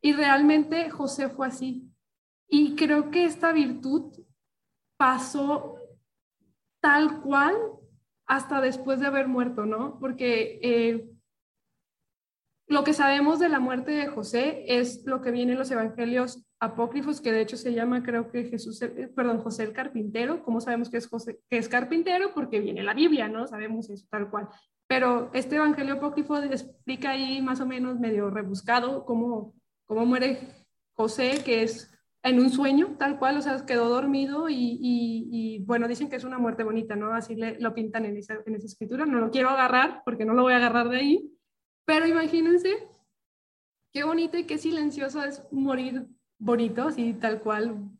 Y 0.00 0.14
realmente 0.14 0.88
José 0.88 1.28
fue 1.28 1.48
así. 1.48 1.92
Y 2.48 2.76
creo 2.76 3.10
que 3.10 3.26
esta 3.26 3.52
virtud 3.52 4.24
pasó 4.96 5.76
tal 6.80 7.20
cual 7.20 7.54
hasta 8.24 8.62
después 8.62 9.00
de 9.00 9.06
haber 9.06 9.28
muerto, 9.28 9.66
¿no? 9.66 9.98
Porque 10.00 10.60
eh, 10.62 11.10
lo 12.66 12.82
que 12.82 12.94
sabemos 12.94 13.38
de 13.38 13.50
la 13.50 13.60
muerte 13.60 13.90
de 13.90 14.06
José 14.06 14.64
es 14.66 15.04
lo 15.04 15.20
que 15.20 15.30
viene 15.30 15.52
en 15.52 15.58
los 15.58 15.70
evangelios 15.70 16.42
apócrifos, 16.58 17.20
que 17.20 17.32
de 17.32 17.42
hecho 17.42 17.58
se 17.58 17.74
llama, 17.74 18.02
creo 18.02 18.30
que 18.30 18.44
Jesús, 18.44 18.80
eh, 18.80 19.12
perdón, 19.14 19.42
José 19.42 19.64
el 19.64 19.74
carpintero. 19.74 20.42
¿Cómo 20.42 20.62
sabemos 20.62 20.88
que 20.88 20.96
es 20.96 21.06
José, 21.06 21.38
que 21.50 21.58
es 21.58 21.68
carpintero? 21.68 22.32
Porque 22.32 22.60
viene 22.60 22.82
la 22.82 22.94
Biblia, 22.94 23.28
¿no? 23.28 23.46
Sabemos 23.46 23.90
eso 23.90 24.06
tal 24.08 24.30
cual. 24.30 24.48
Pero 24.88 25.30
este 25.34 25.56
evangelio 25.56 25.94
apócrifo 25.94 26.36
explica 26.38 27.10
ahí 27.10 27.42
más 27.42 27.60
o 27.60 27.66
menos 27.66 28.00
medio 28.00 28.30
rebuscado 28.30 29.04
cómo, 29.04 29.54
cómo 29.84 30.06
muere 30.06 30.66
José, 30.94 31.42
que 31.44 31.62
es 31.62 31.94
en 32.22 32.40
un 32.40 32.50
sueño, 32.50 32.96
tal 32.98 33.18
cual, 33.18 33.36
o 33.36 33.42
sea, 33.42 33.64
quedó 33.64 33.88
dormido 33.88 34.48
y, 34.48 34.78
y, 34.80 35.58
bueno, 35.64 35.86
dicen 35.86 36.08
que 36.08 36.16
es 36.16 36.24
una 36.24 36.38
muerte 36.38 36.64
bonita, 36.64 36.96
¿no? 36.96 37.12
Así 37.12 37.36
lo 37.36 37.74
pintan 37.74 38.06
en 38.06 38.16
esa, 38.16 38.38
en 38.44 38.54
esa 38.54 38.66
escritura. 38.66 39.06
No 39.06 39.20
lo 39.20 39.30
quiero 39.30 39.50
agarrar 39.50 40.02
porque 40.04 40.24
no 40.24 40.34
lo 40.34 40.42
voy 40.42 40.54
a 40.54 40.56
agarrar 40.56 40.88
de 40.88 40.96
ahí, 40.96 41.32
pero 41.84 42.06
imagínense 42.06 42.88
qué 43.92 44.04
bonito 44.04 44.36
y 44.38 44.44
qué 44.44 44.58
silencioso 44.58 45.22
es 45.22 45.42
morir 45.52 46.06
bonito, 46.38 46.88
así 46.88 47.14
tal 47.14 47.40
cual, 47.40 47.90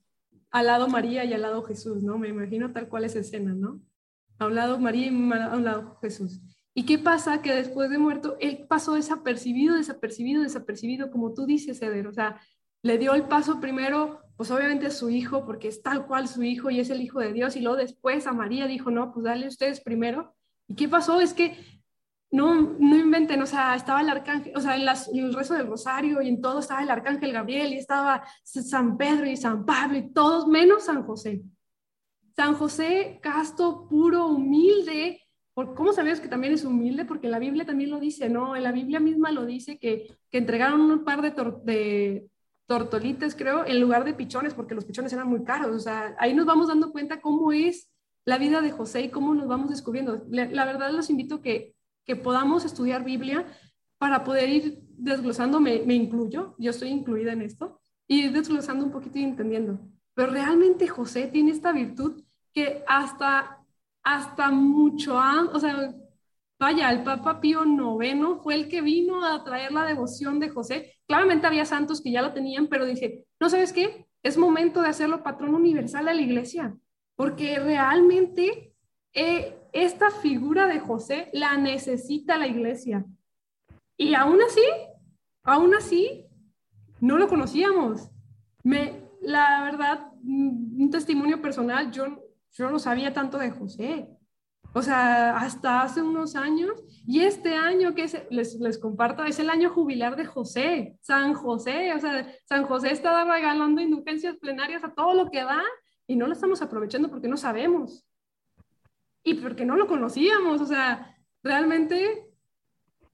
al 0.51 0.67
lado 0.67 0.89
María 0.89 1.25
y 1.25 1.35
al 1.35 1.43
lado 1.43 1.63
Jesús, 1.63 2.03
¿no? 2.03 2.19
Me 2.19 2.29
imagino 2.29 2.73
tal 2.73 2.89
cual 2.89 3.05
esa 3.05 3.21
escena, 3.21 3.55
¿no? 3.55 3.81
A 4.39 4.47
un 4.47 4.55
lado 4.55 4.79
María 4.79 5.07
y 5.07 5.33
a 5.33 5.57
un 5.57 5.65
lado 5.65 5.99
Jesús. 6.01 6.41
¿Y 6.79 6.85
qué 6.85 6.97
pasa? 6.97 7.43
Que 7.43 7.53
después 7.53 7.91
de 7.91 7.99
muerto, 7.99 8.37
él 8.39 8.65
pasó 8.69 8.95
desapercibido, 8.95 9.75
desapercibido, 9.75 10.45
desapercibido, 10.45 11.11
como 11.11 11.35
tú 11.35 11.45
dices, 11.45 11.83
Eder. 11.83 12.07
O 12.07 12.13
sea, 12.13 12.41
le 12.83 12.99
dio 12.99 13.15
el 13.15 13.25
paso 13.25 13.59
primero, 13.59 14.21
pues 14.37 14.53
obviamente 14.53 14.87
a 14.87 14.91
su 14.91 15.11
hijo, 15.11 15.45
porque 15.45 15.67
es 15.67 15.83
tal 15.83 16.07
cual 16.07 16.29
su 16.29 16.45
hijo 16.45 16.71
y 16.71 16.79
es 16.79 16.91
el 16.91 17.03
hijo 17.03 17.19
de 17.19 17.33
Dios, 17.33 17.57
y 17.57 17.63
luego 17.63 17.79
después 17.79 18.29
a 18.29 18.33
María 18.33 18.69
dijo, 18.69 18.93
no, 18.93 19.11
pues 19.13 19.25
dale 19.25 19.49
ustedes 19.49 19.81
primero. 19.81 20.37
¿Y 20.69 20.77
qué 20.77 20.89
pasó? 20.89 21.21
Es 21.21 21.35
que 21.35 21.59
no, 22.31 22.55
no 22.79 22.97
inventen, 22.97 23.43
o 23.43 23.47
sea, 23.47 23.75
estaba 23.75 24.01
el 24.01 24.11
arcángel, 24.11 24.53
o 24.55 24.61
sea, 24.61 24.77
en, 24.77 24.87
el 25.19 25.35
rezo 25.35 25.55
del 25.55 25.67
rosario 25.67 26.23
y 26.23 26.29
en 26.29 26.41
todo 26.41 26.61
estaba 26.61 26.85
el 26.85 26.91
arcángel 26.91 27.33
Gabriel 27.33 27.73
y 27.73 27.79
estaba 27.79 28.23
San 28.45 28.97
Pedro 28.97 29.27
y 29.27 29.37
San 29.37 29.67
Pablo 29.67 29.99
y 29.99 30.13
todos 30.13 30.47
menos 30.47 30.85
San 30.85 31.03
José. 31.03 31.43
San 32.37 32.55
José, 32.55 33.19
casto, 33.21 33.89
puro, 33.89 34.29
humilde, 34.29 35.28
¿Cómo 35.67 35.93
sabías 35.93 36.21
que 36.21 36.29
también 36.29 36.53
es 36.53 36.65
humilde? 36.65 37.05
Porque 37.05 37.29
la 37.29 37.39
Biblia 37.39 37.65
también 37.65 37.91
lo 37.91 37.99
dice, 37.99 38.29
¿no? 38.29 38.55
En 38.55 38.63
la 38.63 38.73
Biblia 38.73 39.01
misma 39.01 39.33
lo 39.33 39.45
dice 39.45 39.79
que, 39.79 40.17
que 40.31 40.39
entregaron 40.39 40.81
un 40.81 41.05
par 41.05 41.23
de, 41.23 41.31
de 41.65 42.29
tortolitas, 42.67 43.35
creo, 43.35 43.67
en 43.67 43.81
lugar 43.81 44.05
de 44.05 44.15
pichones, 44.15 44.55
porque 44.55 44.75
los 44.75 44.85
pichones 44.85 45.13
eran 45.13 45.29
muy 45.29 45.43
caros. 45.43 45.75
O 45.75 45.81
sea, 45.81 46.15
ahí 46.19 46.35
nos 46.35 46.47
vamos 46.47 46.69
dando 46.69 46.93
cuenta 46.93 47.21
cómo 47.21 47.51
es 47.53 47.91
la 48.25 48.39
vida 48.39 48.61
de 48.61 48.71
José 48.71 49.03
y 49.03 49.09
cómo 49.11 49.35
nos 49.35 49.49
vamos 49.49 49.71
descubriendo. 49.71 50.25
La, 50.29 50.65
verdad 50.65 50.93
los 50.93 51.11
invito 51.11 51.41
que, 51.41 51.75
que 52.05 52.15
podamos 52.15 52.65
estudiar 52.65 53.05
Biblia 53.05 53.47
para 53.97 54.23
poder 54.23 54.51
ir 54.51 54.81
desglosando, 54.97 55.61
me, 55.61 55.83
me 55.85 55.95
incluyo, 55.95 56.55
yo 56.59 56.71
estoy 56.71 56.91
incluida 56.91 57.33
en 57.33 57.43
esto, 57.43 57.81
y 58.07 58.27
ir 58.27 58.33
desglosando 58.33 58.85
un 58.85 58.93
poquito 58.93 59.19
y 59.19 59.25
entendiendo. 59.25 59.81
Pero 60.15 60.31
realmente 60.31 60.89
José 60.89 61.29
tiene 61.29 61.53
esta 61.53 61.73
virtud 61.73 62.23
que 62.53 62.85
hasta 62.87 63.58
hasta 64.03 64.51
mucho 64.51 65.19
antes, 65.19 65.55
o 65.57 65.61
sea, 65.61 65.95
vaya, 66.59 66.91
el 66.91 67.03
Papa 67.03 67.41
Pío 67.41 67.65
IX 67.65 68.43
fue 68.43 68.55
el 68.55 68.69
que 68.69 68.81
vino 68.81 69.25
a 69.25 69.45
traer 69.45 69.73
la 69.73 69.85
devoción 69.85 70.41
de 70.41 70.49
José. 70.49 70.95
Claramente 71.07 71.47
había 71.47 71.65
santos 71.65 72.01
que 72.01 72.11
ya 72.11 72.23
lo 72.23 72.33
tenían, 72.33 72.69
pero 72.69 72.85
dije, 72.85 73.27
no 73.41 73.49
sabes 73.49 73.73
qué, 73.73 74.07
es 74.23 74.37
momento 74.37 74.83
de 74.83 74.89
hacerlo 74.89 75.23
patrón 75.23 75.55
universal 75.55 76.07
de 76.07 76.15
la 76.15 76.21
iglesia, 76.21 76.77
porque 77.17 77.59
realmente 77.59 78.75
eh, 79.13 79.59
esta 79.73 80.11
figura 80.11 80.67
de 80.67 80.81
José 80.81 81.31
la 81.33 81.57
necesita 81.57 82.37
la 82.39 82.47
iglesia. 82.47 83.05
Y 83.97 84.15
aún 84.15 84.41
así, 84.43 84.63
aún 85.43 85.75
así, 85.75 86.27
no 87.01 87.19
lo 87.19 87.29
conocíamos. 87.29 88.11
Me, 88.63 89.03
la 89.21 89.63
verdad, 89.65 90.13
un 90.23 90.89
testimonio 90.91 91.41
personal, 91.41 91.91
yo 91.91 92.28
yo 92.53 92.71
no 92.71 92.79
sabía 92.79 93.13
tanto 93.13 93.39
de 93.39 93.51
José. 93.51 94.09
O 94.75 94.83
sea, 94.83 95.37
hasta 95.39 95.83
hace 95.83 96.03
unos 96.03 96.37
años, 96.37 96.85
y 97.07 97.21
este 97.21 97.55
año 97.55 97.95
que 97.95 98.07
les, 98.31 98.55
les 98.57 98.79
comparto 98.79 99.25
es 99.25 99.39
el 99.39 99.49
año 99.49 99.71
jubilar 99.71 100.15
de 100.15 100.27
José, 100.27 100.99
San 101.01 101.33
José, 101.33 101.95
o 101.95 102.01
sea, 102.01 102.31
San 102.45 102.65
José 102.65 102.93
está 102.93 103.25
regalando 103.25 103.81
indulgencias 103.81 104.37
plenarias 104.37 104.85
a 104.85 104.93
todo 104.93 105.15
lo 105.15 105.31
que 105.31 105.43
da 105.43 105.63
y 106.07 106.17
no 106.17 106.27
lo 106.27 106.35
estamos 106.35 106.61
aprovechando 106.61 107.09
porque 107.09 107.29
no 107.29 107.39
sabemos. 107.39 108.05
Y 109.23 109.35
porque 109.35 109.65
no 109.65 109.77
lo 109.77 109.87
conocíamos, 109.87 110.61
o 110.61 110.67
sea, 110.67 111.17
realmente 111.43 112.27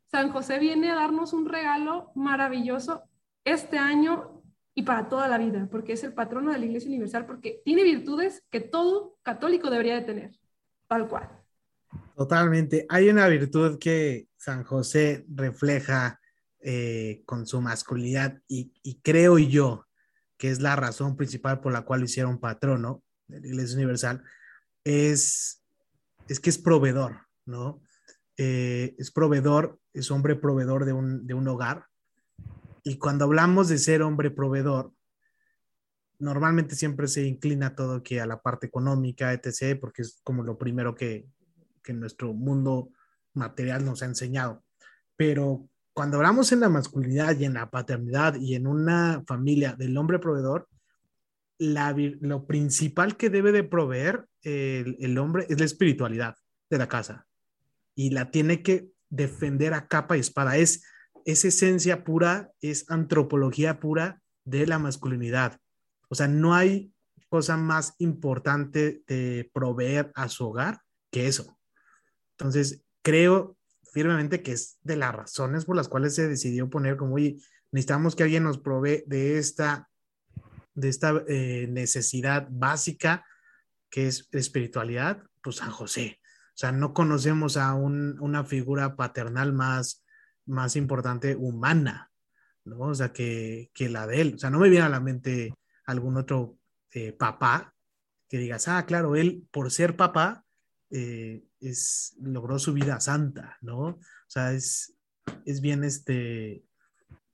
San 0.07 0.31
José 0.33 0.59
viene 0.59 0.91
a 0.91 0.97
darnos 0.97 1.33
un 1.33 1.49
regalo 1.49 2.11
maravilloso 2.15 3.05
este 3.45 3.79
año 3.79 4.34
y 4.75 4.83
para 4.83 5.09
toda 5.09 5.29
la 5.29 5.39
vida, 5.39 5.69
porque 5.71 5.93
es 5.93 6.03
el 6.03 6.13
patrono 6.13 6.53
de 6.53 6.59
la 6.59 6.65
Iglesia 6.65 6.89
Universal, 6.89 7.27
porque 7.27 7.63
tiene 7.65 7.85
virtudes 7.85 8.43
que 8.51 8.61
todo 8.61 9.17
católico 9.23 9.71
debería 9.71 9.95
de 9.95 10.03
tener, 10.03 10.39
tal 10.89 11.09
cual. 11.09 11.29
Totalmente. 12.17 12.85
Hay 12.89 13.09
una 13.09 13.29
virtud 13.29 13.79
que 13.79 14.29
San 14.37 14.65
José 14.65 15.25
refleja 15.29 16.21
eh, 16.61 17.23
con 17.25 17.47
su 17.47 17.61
masculinidad 17.61 18.41
y, 18.49 18.73
creo 19.03 19.39
yo 19.39 19.87
que 20.37 20.51
es 20.51 20.61
la 20.61 20.75
razón 20.75 21.17
principal 21.17 21.61
por 21.61 21.73
la 21.73 21.83
cual 21.83 22.01
lo 22.01 22.07
hicieron 22.07 22.41
patrono 22.41 23.03
de 23.29 23.41
la 23.41 23.47
Iglesia 23.47 23.77
Universal, 23.77 24.23
es, 24.83 25.63
es 26.29 26.41
que 26.41 26.51
es 26.51 26.59
proveedor, 26.59 27.19
¿no? 27.47 27.81
Eh, 28.37 28.97
es 28.99 29.13
proveedor, 29.13 29.79
es 29.93 30.11
hombre 30.11 30.35
proveedor 30.35 30.85
de 30.85 30.93
un, 30.93 31.27
de 31.27 31.35
un 31.35 31.47
hogar, 31.47 31.87
y 32.85 32.99
cuando 32.99 33.25
hablamos 33.25 33.69
de 33.69 33.79
ser 33.79 34.03
hombre 34.03 34.31
proveedor, 34.31 34.93
normalmente 36.19 36.77
siempre 36.77 37.09
se 37.09 37.27
inclina 37.27 37.75
todo 37.75 38.03
que 38.03 38.21
a 38.21 38.27
la 38.27 38.41
parte 38.41 38.67
económica, 38.67 39.33
etc., 39.33 39.79
porque 39.81 40.03
es 40.03 40.21
como 40.23 40.45
lo 40.45 40.57
primero 40.57 40.95
que, 40.95 41.27
que 41.83 41.93
nuestro 41.93 42.35
mundo 42.35 42.91
material 43.33 43.85
nos 43.85 44.03
ha 44.03 44.07
enseñado. 44.07 44.63
Pero 45.17 45.69
cuando 45.95 46.19
hablamos 46.19 46.53
en 46.53 46.61
la 46.61 46.69
masculinidad 46.69 47.39
y 47.39 47.47
en 47.47 47.55
la 47.55 47.71
paternidad 47.71 48.35
y 48.35 48.55
en 48.55 48.67
una 48.67 49.25
familia 49.27 49.75
del 49.75 49.97
hombre 49.97 50.19
proveedor, 50.19 50.69
lo 51.59 52.47
principal 52.47 53.17
que 53.17 53.31
debe 53.31 53.53
de 53.53 53.65
proveer 53.65 54.27
el, 54.43 55.19
hombre 55.19 55.47
es 55.49 55.59
la 55.59 55.65
espiritualidad 55.65 56.35
de 56.69 56.79
la 56.79 56.89
casa 56.89 57.27
y 57.95 58.11
la 58.11 58.31
tiene 58.31 58.63
que 58.63 58.89
defender 59.09 59.73
a 59.73 59.87
capa 59.87 60.17
y 60.17 60.21
espada. 60.21 60.57
Es 60.57 60.85
es 61.25 61.45
esencia 61.45 62.05
pura, 62.05 62.53
es 62.61 62.91
antropología 62.91 63.81
pura 63.81 64.23
de 64.45 64.67
la 64.67 64.79
masculinidad. 64.79 65.59
O 66.09 66.15
sea, 66.15 66.29
no 66.29 66.55
hay 66.55 66.93
cosa 67.29 67.57
más 67.57 67.95
importante 67.99 69.03
de 69.07 69.51
proveer 69.53 70.13
a 70.15 70.29
su 70.29 70.47
hogar 70.47 70.81
que 71.11 71.27
eso. 71.27 71.59
Entonces, 72.39 72.85
creo 73.03 73.57
firmemente 73.93 74.43
que 74.43 74.53
es 74.53 74.79
de 74.83 74.97
las 74.97 75.15
razones 75.15 75.65
por 75.65 75.77
las 75.77 75.89
cuales 75.89 76.15
se 76.15 76.29
decidió 76.29 76.69
poner 76.69 76.97
como, 76.97 77.15
oye, 77.15 77.39
necesitamos 77.71 78.15
que 78.15 78.25
alguien 78.25 78.45
nos 78.45 78.59
provee 78.59 79.05
de 79.07 79.39
esta, 79.39 79.89
de 80.75 80.89
esta 80.89 81.25
eh, 81.29 81.67
necesidad 81.71 82.47
básica 82.51 83.25
que 83.91 84.09
es 84.09 84.29
espiritualidad, 84.33 85.23
pues 85.43 85.57
San 85.57 85.71
José. 85.71 86.21
O 86.49 86.57
sea, 86.57 86.73
no 86.73 86.95
conocemos 86.95 87.57
a 87.57 87.75
una 87.75 88.45
figura 88.45 88.95
paternal 88.95 89.53
más, 89.53 90.04
más 90.47 90.77
importante 90.77 91.37
humana, 91.37 92.11
¿no? 92.65 92.79
O 92.79 92.95
sea, 92.95 93.13
que, 93.13 93.71
que, 93.75 93.89
la 93.89 94.07
de 94.07 94.21
él. 94.21 94.33
O 94.35 94.39
sea, 94.39 94.51
no 94.51 94.59
me 94.59 94.69
viene 94.69 94.87
a 94.87 94.91
la 94.91 95.01
mente 95.01 95.55
algún 95.87 96.17
otro 96.17 96.57
eh, 96.93 97.13
papá 97.13 97.75
que 98.29 98.39
digas, 98.39 98.69
ah, 98.69 98.85
claro, 98.87 99.17
él 99.17 99.47
por 99.51 99.71
ser 99.71 99.97
papá 99.97 100.45
eh, 100.91 101.45
es, 101.61 102.17
logró 102.21 102.59
su 102.59 102.73
vida 102.73 103.01
santa, 103.01 103.59
¿no? 103.61 103.79
O 103.79 104.01
sea, 104.29 104.53
es, 104.53 104.97
es 105.45 105.61
bien, 105.61 105.85
este, 105.85 106.65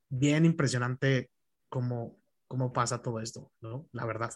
bien 0.09 0.45
impresionante 0.45 1.31
cómo, 1.69 2.17
cómo 2.47 2.73
pasa 2.73 3.01
todo 3.01 3.19
esto, 3.19 3.51
¿no? 3.61 3.87
La 3.93 4.05
verdad. 4.05 4.31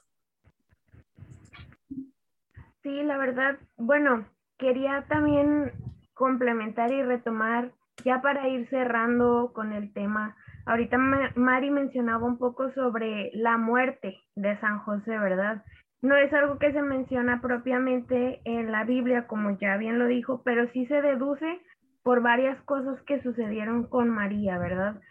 Sí, 2.81 3.03
la 3.03 3.17
verdad, 3.17 3.59
bueno, 3.77 4.27
quería 4.57 5.05
también 5.07 5.71
complementar 6.13 6.91
y 6.91 7.03
retomar 7.03 7.73
ya 8.03 8.21
para 8.21 8.47
ir 8.47 8.67
cerrando 8.69 9.51
con 9.53 9.73
el 9.73 9.93
tema, 9.93 10.35
ahorita 10.65 10.97
Mari 11.35 11.71
mencionaba 11.71 12.25
un 12.25 12.37
poco 12.37 12.71
sobre 12.73 13.31
la 13.33 13.57
muerte 13.57 14.17
de 14.35 14.59
San 14.59 14.79
José, 14.79 15.17
¿verdad? 15.17 15.63
No 16.01 16.15
es 16.15 16.31
algo 16.33 16.59
que 16.59 16.71
se 16.71 16.81
menciona 16.81 17.41
propiamente 17.41 18.41
en 18.43 18.71
la 18.71 18.83
Biblia, 18.83 19.27
como 19.27 19.57
ya 19.57 19.77
bien 19.77 19.97
lo 19.97 20.07
dijo, 20.07 20.41
pero 20.43 20.69
sí 20.71 20.85
se 20.87 21.01
deduce 21.01 21.59
por 22.03 22.21
varias 22.21 22.61
cosas 22.63 23.01
que 23.03 23.21
sucedieron 23.23 23.87
con 23.87 24.09
María, 24.09 24.57
¿verdad? 24.59 25.01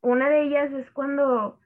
Una 0.00 0.28
de 0.28 0.42
ellas 0.42 0.72
es 0.72 0.88
cuando 0.92 1.58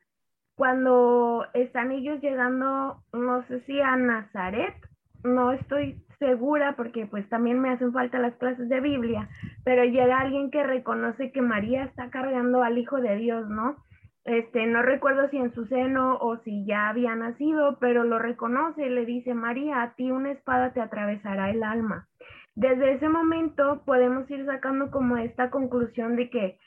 cuando 0.58 1.46
están 1.54 1.92
ellos 1.92 2.20
llegando, 2.20 3.00
no 3.12 3.46
sé 3.46 3.60
si 3.60 3.80
a 3.80 3.94
Nazaret, 3.94 4.74
no 5.22 5.52
estoy 5.52 6.02
segura 6.18 6.74
porque 6.76 7.06
pues 7.06 7.28
también 7.28 7.60
me 7.60 7.70
hacen 7.70 7.92
falta 7.92 8.18
las 8.18 8.34
clases 8.36 8.68
de 8.68 8.80
Biblia, 8.80 9.28
pero 9.64 9.84
llega 9.84 10.18
alguien 10.18 10.50
que 10.50 10.62
reconoce 10.62 11.32
que 11.32 11.42
María 11.42 11.84
está 11.84 12.10
cargando 12.10 12.62
al 12.62 12.78
Hijo 12.78 13.00
de 13.00 13.16
Dios, 13.16 13.48
¿no? 13.48 13.76
Este, 14.24 14.66
no 14.66 14.82
recuerdo 14.82 15.28
si 15.30 15.38
en 15.38 15.54
su 15.54 15.64
seno 15.66 16.18
o 16.20 16.36
si 16.38 16.66
ya 16.66 16.90
había 16.90 17.14
nacido, 17.14 17.78
pero 17.80 18.04
lo 18.04 18.18
reconoce 18.18 18.86
y 18.86 18.90
le 18.90 19.06
dice, 19.06 19.32
María, 19.32 19.82
a 19.82 19.94
ti 19.94 20.10
una 20.10 20.32
espada 20.32 20.72
te 20.72 20.82
atravesará 20.82 21.50
el 21.50 21.62
alma. 21.62 22.06
Desde 22.54 22.92
ese 22.92 23.08
momento 23.08 23.82
podemos 23.86 24.30
ir 24.30 24.44
sacando 24.44 24.90
como 24.90 25.16
esta 25.16 25.48
conclusión 25.48 26.16
de 26.16 26.28
que 26.28 26.58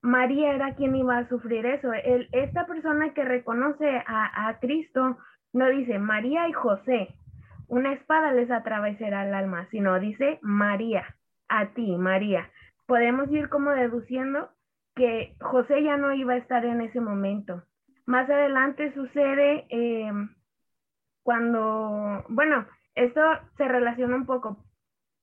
María 0.00 0.54
era 0.54 0.74
quien 0.76 0.96
iba 0.96 1.18
a 1.18 1.28
sufrir 1.28 1.66
eso. 1.66 1.90
Esta 2.32 2.66
persona 2.66 3.12
que 3.12 3.24
reconoce 3.24 4.02
a, 4.06 4.48
a 4.48 4.58
Cristo 4.58 5.18
no 5.52 5.68
dice 5.68 5.98
María 5.98 6.48
y 6.48 6.52
José, 6.52 7.08
una 7.70 7.92
espada 7.92 8.32
les 8.32 8.50
atravesará 8.50 9.26
el 9.26 9.32
alma, 9.32 9.66
sino 9.70 9.98
dice 10.00 10.40
María, 10.42 11.16
a 11.48 11.66
ti, 11.66 11.96
María. 11.96 12.50
Podemos 12.86 13.30
ir 13.30 13.48
como 13.48 13.70
deduciendo 13.70 14.50
que 14.96 15.36
José 15.40 15.82
ya 15.84 15.96
no 15.96 16.12
iba 16.12 16.34
a 16.34 16.38
estar 16.38 16.64
en 16.64 16.80
ese 16.80 17.00
momento. 17.00 17.62
Más 18.06 18.28
adelante 18.28 18.92
sucede 18.92 19.66
eh, 19.70 20.12
cuando, 21.22 22.24
bueno, 22.28 22.66
esto 22.96 23.20
se 23.56 23.68
relaciona 23.68 24.16
un 24.16 24.26
poco. 24.26 24.64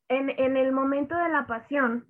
En, 0.07 0.29
en 0.29 0.55
el 0.55 0.71
momento 0.71 1.17
de 1.17 1.29
la 1.29 1.47
pasión, 1.47 2.05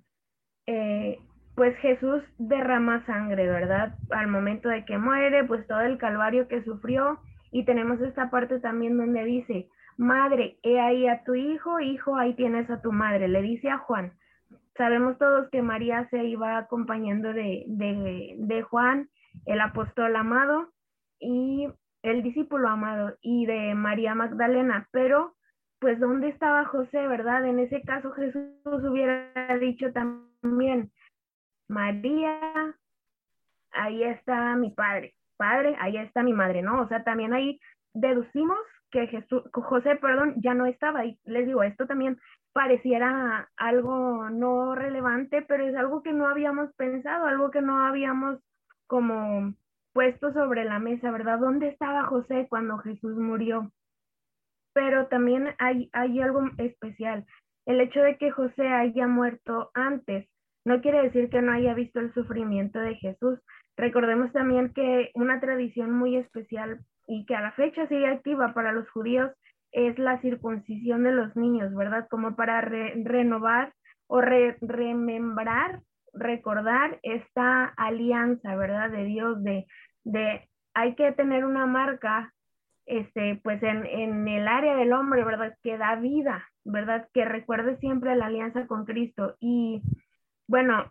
eh, 0.66 1.18
pues 1.56 1.76
Jesús 1.78 2.22
derrama 2.38 3.04
sangre, 3.06 3.48
¿verdad? 3.48 3.96
Al 4.10 4.28
momento 4.28 4.68
de 4.68 4.84
que 4.84 4.98
muere, 4.98 5.42
pues 5.42 5.66
todo 5.66 5.80
el 5.80 5.98
calvario 5.98 6.46
que 6.46 6.62
sufrió. 6.62 7.18
Y 7.50 7.64
tenemos 7.64 8.00
esta 8.00 8.30
parte 8.30 8.60
también 8.60 8.96
donde 8.96 9.24
dice, 9.24 9.68
madre, 9.98 10.58
he 10.62 10.80
ahí 10.80 11.06
a 11.08 11.22
tu 11.24 11.34
hijo, 11.34 11.80
hijo, 11.80 12.16
ahí 12.16 12.34
tienes 12.34 12.70
a 12.70 12.80
tu 12.80 12.92
madre, 12.92 13.28
le 13.28 13.42
dice 13.42 13.68
a 13.68 13.78
Juan. 13.78 14.12
Sabemos 14.76 15.18
todos 15.18 15.50
que 15.50 15.60
María 15.60 16.08
se 16.08 16.24
iba 16.24 16.56
acompañando 16.56 17.32
de, 17.32 17.64
de, 17.66 18.62
Juan, 18.62 19.10
el 19.44 19.60
apóstol 19.60 20.14
amado, 20.14 20.72
y 21.18 21.68
el 22.02 22.22
discípulo 22.22 22.68
amado, 22.68 23.16
y 23.20 23.44
de 23.46 23.74
María 23.74 24.14
Magdalena, 24.14 24.88
pero 24.92 25.34
pues 25.80 25.98
¿dónde 25.98 26.28
estaba 26.28 26.64
José, 26.64 27.06
verdad? 27.08 27.44
En 27.44 27.58
ese 27.58 27.82
caso 27.82 28.12
Jesús 28.12 28.42
hubiera 28.64 29.32
dicho 29.58 29.92
también, 29.92 30.92
María, 31.66 32.74
ahí 33.72 34.04
está 34.04 34.54
mi 34.54 34.70
padre, 34.70 35.14
padre, 35.36 35.76
ahí 35.80 35.96
está 35.96 36.22
mi 36.22 36.32
madre, 36.32 36.62
¿no? 36.62 36.82
O 36.82 36.88
sea, 36.88 37.02
también 37.02 37.32
ahí 37.32 37.60
deducimos 37.94 38.58
que 38.90 39.06
Jesús, 39.06 39.42
José, 39.52 39.96
perdón, 39.96 40.34
ya 40.38 40.54
no 40.54 40.66
estaba. 40.66 41.04
Y 41.04 41.18
les 41.24 41.46
digo, 41.46 41.62
esto 41.62 41.86
también 41.86 42.18
pareciera 42.52 43.50
algo 43.56 44.30
no 44.30 44.74
relevante, 44.74 45.42
pero 45.42 45.66
es 45.66 45.76
algo 45.76 46.02
que 46.02 46.12
no 46.12 46.26
habíamos 46.26 46.72
pensado, 46.74 47.26
algo 47.26 47.50
que 47.50 47.60
no 47.60 47.86
habíamos 47.86 48.40
como 48.86 49.54
puesto 49.92 50.32
sobre 50.32 50.64
la 50.64 50.78
mesa, 50.78 51.10
¿verdad? 51.10 51.38
¿Dónde 51.38 51.68
estaba 51.68 52.04
José 52.04 52.46
cuando 52.48 52.78
Jesús 52.78 53.16
murió? 53.16 53.70
Pero 54.72 55.08
también 55.08 55.54
hay, 55.58 55.90
hay 55.92 56.20
algo 56.20 56.42
especial. 56.58 57.26
El 57.66 57.80
hecho 57.80 58.00
de 58.00 58.16
que 58.16 58.30
José 58.30 58.68
haya 58.68 59.06
muerto 59.06 59.70
antes 59.74 60.28
no 60.64 60.80
quiere 60.80 61.02
decir 61.02 61.30
que 61.30 61.42
no 61.42 61.52
haya 61.52 61.74
visto 61.74 62.00
el 62.00 62.12
sufrimiento 62.14 62.78
de 62.78 62.94
Jesús. 62.96 63.38
Recordemos 63.76 64.32
también 64.32 64.72
que 64.72 65.10
una 65.14 65.40
tradición 65.40 65.92
muy 65.92 66.16
especial 66.16 66.80
y 67.08 67.24
que 67.24 67.34
a 67.34 67.40
la 67.40 67.52
fecha 67.52 67.88
sigue 67.88 68.06
activa 68.06 68.52
para 68.52 68.72
los 68.72 68.88
judíos 68.90 69.32
es 69.72 69.98
la 69.98 70.20
circuncisión 70.20 71.02
de 71.02 71.12
los 71.12 71.34
niños, 71.34 71.74
¿verdad? 71.74 72.06
Como 72.08 72.36
para 72.36 72.60
renovar 72.60 73.72
o 74.06 74.20
remembrar, 74.20 75.80
recordar 76.12 76.98
esta 77.02 77.64
alianza, 77.76 78.54
¿verdad? 78.56 78.90
De 78.90 79.04
Dios, 79.04 79.42
de, 79.42 79.66
de 80.04 80.48
hay 80.74 80.94
que 80.94 81.12
tener 81.12 81.44
una 81.44 81.66
marca, 81.66 82.32
este, 82.86 83.40
pues 83.42 83.62
en, 83.62 83.84
en 83.86 84.28
el 84.28 84.46
área 84.46 84.76
del 84.76 84.92
hombre, 84.92 85.24
¿verdad? 85.24 85.56
Que 85.62 85.76
da 85.76 85.96
vida, 85.96 86.46
¿verdad? 86.64 87.08
Que 87.12 87.24
recuerde 87.24 87.78
siempre 87.78 88.16
la 88.16 88.26
alianza 88.26 88.66
con 88.66 88.84
Cristo. 88.84 89.36
Y 89.40 89.82
bueno, 90.46 90.90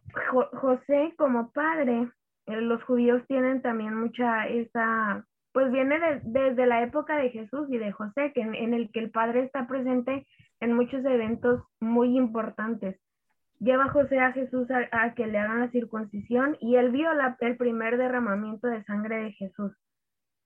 José 0.54 1.14
como 1.18 1.52
padre, 1.52 2.10
eh, 2.48 2.62
los 2.62 2.84
judíos 2.84 3.24
tienen 3.28 3.62
también 3.62 3.96
mucha 3.96 4.48
esa 4.48 5.26
pues 5.58 5.72
viene 5.72 5.98
desde 6.22 6.68
la 6.68 6.84
época 6.84 7.18
de 7.18 7.32
Jesús 7.32 7.68
y 7.72 7.80
de 7.80 7.92
José, 7.92 8.32
que 8.36 8.42
en, 8.42 8.76
el 8.76 8.92
que 8.92 9.00
el 9.00 9.10
Padre 9.10 9.42
está 9.42 9.66
presente 9.66 10.28
en 10.60 10.74
muchos 10.74 11.04
eventos 11.04 11.64
muy 11.80 12.16
importantes. 12.16 13.00
Lleva 13.58 13.90
José 13.90 14.20
a 14.20 14.34
Jesús 14.34 14.68
a, 14.70 15.16
que 15.16 15.26
le 15.26 15.40
hagan 15.40 15.62
la 15.62 15.72
circuncisión 15.72 16.58
y 16.62 16.76
él 16.76 16.92
vio 16.92 17.10
el 17.40 17.58
primer 17.58 17.98
derramamiento 17.98 18.68
de 18.68 18.84
sangre 18.84 19.24
de 19.24 19.32
Jesús. 19.32 19.72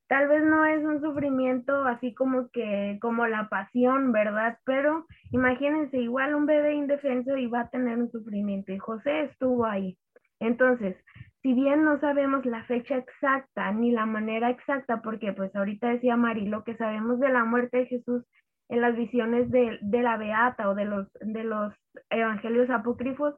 Tal 0.07 0.29
vez 0.29 0.45
no 0.45 0.63
es 0.63 0.81
un 0.81 1.01
sufrimiento 1.01 1.83
así 1.83 2.13
como 2.13 2.49
que, 2.51 2.97
como 3.01 3.27
la 3.27 3.49
pasión, 3.49 4.13
¿verdad? 4.13 4.59
Pero 4.63 5.07
imagínense, 5.31 5.97
igual 5.97 6.35
un 6.35 6.45
bebé 6.45 6.75
indefenso 6.75 7.35
iba 7.35 7.59
a 7.59 7.69
tener 7.69 7.97
un 7.97 8.09
sufrimiento 8.11 8.71
y 8.71 8.77
José 8.77 9.23
estuvo 9.23 9.65
ahí. 9.65 9.97
Entonces, 10.39 10.95
si 11.41 11.53
bien 11.53 11.83
no 11.83 11.99
sabemos 11.99 12.45
la 12.45 12.63
fecha 12.65 12.97
exacta 12.97 13.71
ni 13.71 13.91
la 13.91 14.05
manera 14.05 14.49
exacta, 14.49 15.01
porque 15.01 15.33
pues 15.33 15.55
ahorita 15.55 15.89
decía 15.89 16.15
Mari, 16.15 16.47
lo 16.47 16.63
que 16.63 16.77
sabemos 16.77 17.19
de 17.19 17.29
la 17.29 17.43
muerte 17.43 17.77
de 17.77 17.85
Jesús 17.87 18.23
en 18.69 18.81
las 18.81 18.95
visiones 18.95 19.49
de, 19.51 19.79
la 19.81 20.17
Beata 20.17 20.69
o 20.69 20.75
de 20.75 20.85
los, 20.85 21.07
de 21.19 21.43
los 21.43 21.73
evangelios 22.09 22.69
apócrifos, 22.69 23.35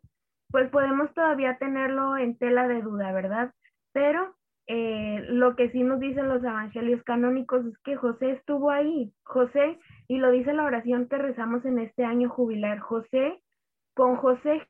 pues 0.52 0.70
podemos 0.70 1.12
todavía 1.14 1.58
tenerlo 1.58 2.18
en 2.18 2.38
tela 2.38 2.68
de 2.68 2.82
duda, 2.82 3.12
¿verdad? 3.12 3.52
Pero 3.94 4.36
eh, 4.68 5.26
lo 5.30 5.56
que 5.56 5.72
sí 5.72 5.82
nos 5.82 6.00
dicen 6.00 6.30
los 6.30 6.44
evangelios 6.44 7.02
canónicos 7.04 7.66
es 7.66 7.78
que 7.80 7.96
José 7.96 8.32
estuvo 8.32 8.70
ahí, 8.70 9.12
José, 9.24 9.80
y 10.08 10.20
lo 10.20 10.30
dice 10.30 10.54
la 10.54 10.66
oración 10.66 11.08
que 11.08 11.18
rezamos 11.18 11.66
en 11.66 11.80
este 11.80 12.06
año 12.06 12.30
jubilar, 12.30 12.80
José, 12.80 13.42
con 13.96 14.18
José 14.18 14.62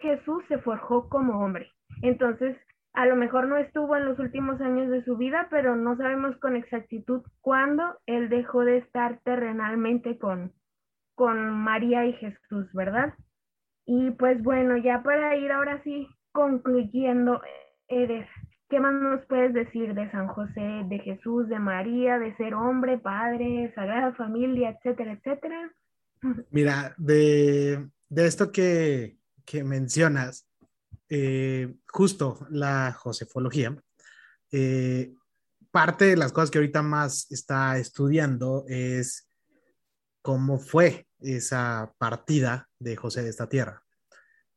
Jesús 0.00 0.42
se 0.48 0.58
forjó 0.58 1.08
como 1.08 1.44
hombre. 1.44 1.70
Entonces, 2.02 2.56
a 2.92 3.06
lo 3.06 3.16
mejor 3.16 3.46
no 3.46 3.56
estuvo 3.56 3.96
en 3.96 4.06
los 4.06 4.18
últimos 4.18 4.60
años 4.60 4.90
de 4.90 5.04
su 5.04 5.16
vida, 5.16 5.48
pero 5.50 5.76
no 5.76 5.96
sabemos 5.96 6.36
con 6.38 6.56
exactitud 6.56 7.22
cuándo 7.40 7.98
él 8.06 8.28
dejó 8.28 8.64
de 8.64 8.78
estar 8.78 9.20
terrenalmente 9.24 10.18
con, 10.18 10.52
con 11.14 11.50
María 11.50 12.06
y 12.06 12.14
Jesús, 12.14 12.66
¿verdad? 12.72 13.14
Y 13.86 14.10
pues 14.12 14.42
bueno, 14.42 14.76
ya 14.76 15.02
para 15.02 15.36
ir 15.36 15.52
ahora 15.52 15.82
sí 15.84 16.08
concluyendo, 16.32 17.40
Eres, 17.88 18.28
¿qué 18.68 18.80
más 18.80 18.94
nos 18.94 19.24
puedes 19.26 19.54
decir 19.54 19.94
de 19.94 20.10
San 20.10 20.28
José, 20.28 20.82
de 20.86 20.98
Jesús, 20.98 21.48
de 21.48 21.58
María, 21.58 22.18
de 22.18 22.36
ser 22.36 22.54
hombre, 22.54 22.98
padre, 22.98 23.72
sagrada 23.74 24.12
familia, 24.14 24.70
etcétera, 24.70 25.12
etcétera? 25.12 25.72
Mira, 26.50 26.94
de, 26.98 27.88
de 28.08 28.26
esto 28.26 28.52
que, 28.52 29.16
que 29.46 29.64
mencionas, 29.64 30.47
eh, 31.08 31.74
justo 31.86 32.46
la 32.50 32.92
josefología, 32.92 33.76
eh, 34.52 35.14
parte 35.70 36.06
de 36.06 36.16
las 36.16 36.32
cosas 36.32 36.50
que 36.50 36.58
ahorita 36.58 36.82
más 36.82 37.30
está 37.30 37.78
estudiando 37.78 38.64
es 38.68 39.28
cómo 40.22 40.58
fue 40.58 41.06
esa 41.20 41.94
partida 41.98 42.68
de 42.78 42.96
José 42.96 43.22
de 43.22 43.30
esta 43.30 43.48
tierra, 43.48 43.82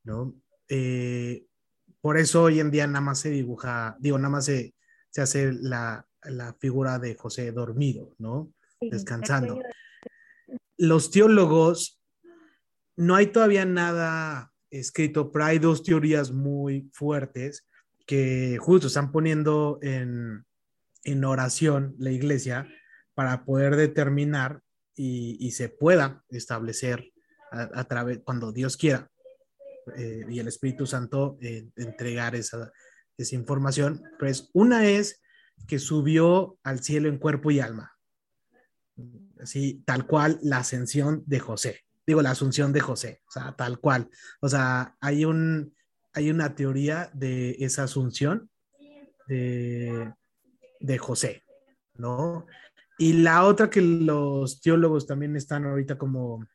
¿no? 0.03 0.35
Eh, 0.67 1.45
por 2.01 2.17
eso 2.17 2.43
hoy 2.43 2.59
en 2.59 2.71
día 2.71 2.87
nada 2.87 3.01
más 3.01 3.19
se 3.19 3.29
dibuja, 3.29 3.95
digo, 3.99 4.17
nada 4.17 4.29
más 4.29 4.45
se, 4.45 4.73
se 5.09 5.21
hace 5.21 5.53
la, 5.53 6.05
la, 6.23 6.53
figura 6.55 6.99
de 6.99 7.15
José 7.15 7.51
dormido, 7.51 8.15
¿no? 8.17 8.51
Descansando. 8.79 9.61
Los 10.77 11.11
teólogos, 11.11 12.01
no 12.95 13.15
hay 13.15 13.27
todavía 13.27 13.65
nada 13.65 14.50
escrito, 14.71 15.31
pero 15.31 15.45
hay 15.45 15.59
dos 15.59 15.83
teorías 15.83 16.31
muy 16.31 16.89
fuertes 16.93 17.67
que 18.07 18.57
justo 18.59 18.87
están 18.87 19.11
poniendo 19.11 19.77
en, 19.81 20.45
en 21.03 21.23
oración 21.25 21.93
la 21.99 22.11
iglesia 22.11 22.67
para 23.13 23.43
poder 23.45 23.75
determinar 23.75 24.61
y, 24.95 25.51
se 25.51 25.67
pueda 25.69 26.23
establecer 26.29 27.11
a, 27.51 27.83
través, 27.85 28.19
cuando 28.23 28.51
Dios 28.51 28.77
quiera 28.77 29.09
eh, 29.95 30.25
y 30.29 30.39
el 30.39 30.47
Espíritu 30.47 30.85
Santo 30.85 31.37
eh, 31.41 31.67
entregar 31.75 32.35
esa, 32.35 32.71
esa 33.17 33.35
información, 33.35 34.03
pues 34.19 34.49
una 34.53 34.87
es 34.87 35.21
que 35.67 35.79
subió 35.79 36.59
al 36.63 36.83
cielo 36.83 37.09
en 37.09 37.17
cuerpo 37.17 37.49
y 37.51 37.59
alma, 37.59 37.97
así 39.39 39.81
tal 39.85 40.05
cual 40.05 40.39
la 40.43 40.57
ascensión 40.57 41.23
de 41.25 41.39
José 41.39 41.81
digo, 42.11 42.21
la 42.21 42.31
asunción 42.31 42.73
de 42.73 42.81
José, 42.81 43.21
o 43.25 43.31
sea, 43.31 43.55
tal 43.55 43.79
cual. 43.79 44.09
O 44.41 44.49
sea, 44.49 44.97
hay, 44.99 45.23
un, 45.23 45.73
hay 46.13 46.29
una 46.29 46.55
teoría 46.55 47.09
de 47.13 47.55
esa 47.59 47.83
asunción 47.83 48.49
de, 49.27 50.13
de 50.81 50.97
José, 50.97 51.45
¿no? 51.95 52.45
Y 52.97 53.13
la 53.13 53.45
otra 53.45 53.69
que 53.69 53.81
los 53.81 54.59
teólogos 54.59 55.07
también 55.07 55.37
están 55.37 55.65
ahorita 55.65 55.97
como 55.97 56.45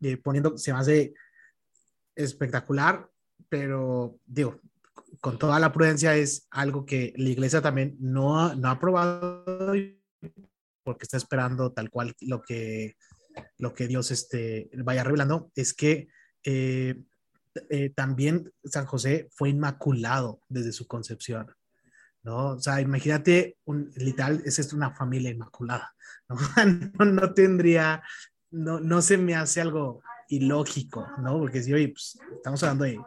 eh, 0.00 0.16
poniendo, 0.18 0.56
se 0.56 0.70
hace 0.70 1.14
espectacular, 2.14 3.08
pero 3.48 4.20
digo, 4.24 4.60
con 5.20 5.36
toda 5.36 5.58
la 5.58 5.72
prudencia 5.72 6.14
es 6.14 6.46
algo 6.52 6.86
que 6.86 7.12
la 7.16 7.28
iglesia 7.28 7.60
también 7.60 7.96
no, 7.98 8.54
no 8.54 8.68
ha 8.68 8.70
aprobado 8.70 9.44
porque 10.84 11.02
está 11.02 11.16
esperando 11.16 11.72
tal 11.72 11.90
cual 11.90 12.14
lo 12.20 12.40
que, 12.40 12.94
lo 13.58 13.74
que 13.74 13.86
Dios 13.86 14.10
este, 14.10 14.70
vaya 14.74 15.04
revelando, 15.04 15.50
es 15.54 15.74
que 15.74 16.08
eh, 16.44 16.96
eh, 17.70 17.90
también 17.90 18.52
San 18.64 18.86
José 18.86 19.28
fue 19.32 19.50
inmaculado 19.50 20.40
desde 20.48 20.72
su 20.72 20.86
concepción. 20.86 21.54
¿no? 22.22 22.50
O 22.52 22.60
sea, 22.60 22.80
imagínate, 22.80 23.58
un, 23.64 23.92
literal, 23.96 24.42
es 24.44 24.58
esto 24.58 24.76
una 24.76 24.94
familia 24.94 25.30
inmaculada, 25.30 25.94
¿no? 26.98 27.04
no, 27.04 27.34
tendría, 27.34 28.02
no, 28.50 28.80
no 28.80 29.02
se 29.02 29.18
me 29.18 29.34
hace 29.34 29.60
algo 29.60 30.02
ilógico, 30.28 31.06
¿no? 31.18 31.38
Porque 31.38 31.62
si 31.62 31.72
hoy 31.72 31.88
pues, 31.88 32.18
estamos 32.36 32.62
hablando 32.62 32.84
de, 32.84 32.98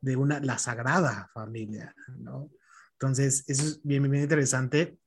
de, 0.00 0.16
una, 0.16 0.40
la 0.40 0.56
sagrada 0.56 1.28
familia, 1.34 1.94
¿no? 2.18 2.50
Entonces, 2.92 3.44
eso 3.48 3.64
es 3.64 3.80
bien, 3.82 4.08
bien 4.10 4.22
interesante. 4.22 4.98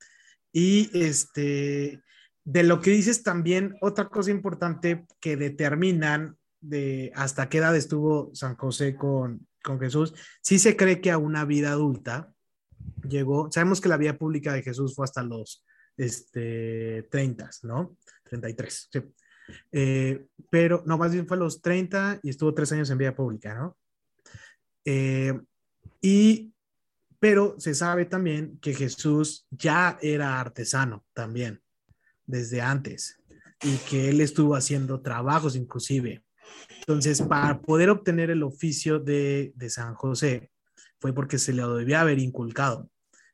Y 0.52 0.90
este, 0.94 2.02
de 2.46 2.64
lo 2.64 2.82
que 2.82 2.92
dices 2.92 3.24
también, 3.24 3.76
otra 3.82 4.10
cosa 4.10 4.32
importante 4.32 5.06
que 5.20 5.38
determinan 5.38 6.38
de 6.60 7.12
hasta 7.16 7.50
qué 7.50 7.58
edad 7.60 7.76
estuvo 7.76 8.34
San 8.34 8.56
José 8.56 8.96
con, 8.96 9.48
con 9.64 9.80
Jesús, 9.80 10.14
sí 10.42 10.60
se 10.60 10.76
cree 10.76 11.02
que 11.02 11.12
a 11.12 11.18
una 11.18 11.46
vida 11.46 11.72
adulta, 11.72 12.34
llegó, 13.08 13.52
sabemos 13.52 13.82
que 13.82 13.90
la 13.90 13.98
vida 13.98 14.18
pública 14.18 14.54
de 14.54 14.62
Jesús 14.62 14.96
fue 14.96 15.06
hasta 15.06 15.24
los 15.24 15.66
este, 15.98 17.08
30, 17.10 17.50
¿no? 17.64 17.98
33, 18.24 18.90
sí. 18.92 19.00
Eh, 19.72 20.28
pero, 20.50 20.84
no, 20.86 20.98
más 20.98 21.12
bien 21.12 21.28
fue 21.28 21.38
a 21.38 21.42
los 21.42 21.62
30 21.62 22.20
y 22.24 22.30
estuvo 22.30 22.54
tres 22.54 22.72
años 22.72 22.90
en 22.90 22.98
vida 22.98 23.16
pública, 23.16 23.54
¿no? 23.54 23.78
Eh, 24.86 25.40
y, 26.02 26.54
pero 27.20 27.56
se 27.58 27.74
sabe 27.74 28.06
también 28.06 28.58
que 28.60 28.74
Jesús 28.74 29.48
ya 29.50 29.98
era 30.02 30.40
artesano 30.40 31.06
también, 31.14 31.63
desde 32.26 32.62
antes, 32.62 33.18
y 33.62 33.78
que 33.90 34.10
él 34.10 34.22
estuvo 34.22 34.56
haciendo 34.56 35.02
trabajos 35.02 35.56
inclusive. 35.56 36.24
Entonces, 36.80 37.22
para 37.22 37.62
poder 37.62 37.90
obtener 37.90 38.30
el 38.30 38.44
oficio 38.44 39.00
de, 39.00 39.54
de 39.56 39.70
San 39.70 39.96
José, 39.96 40.52
fue 41.00 41.14
porque 41.14 41.38
se 41.38 41.54
le 41.54 41.68
debía 41.68 42.02
haber 42.02 42.20
inculcado. 42.20 42.90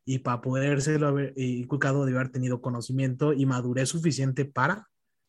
Y 0.05 0.19
para 0.19 0.41
podérselo 0.41 1.07
haber 1.07 1.33
eh, 1.35 1.43
inculcado, 1.43 2.05
debe 2.05 2.17
haber 2.17 2.31
tenido 2.31 2.61
conocimiento 2.61 3.33
y 3.33 3.45
madurez 3.45 3.89
suficiente 3.89 4.45
para 4.45 4.87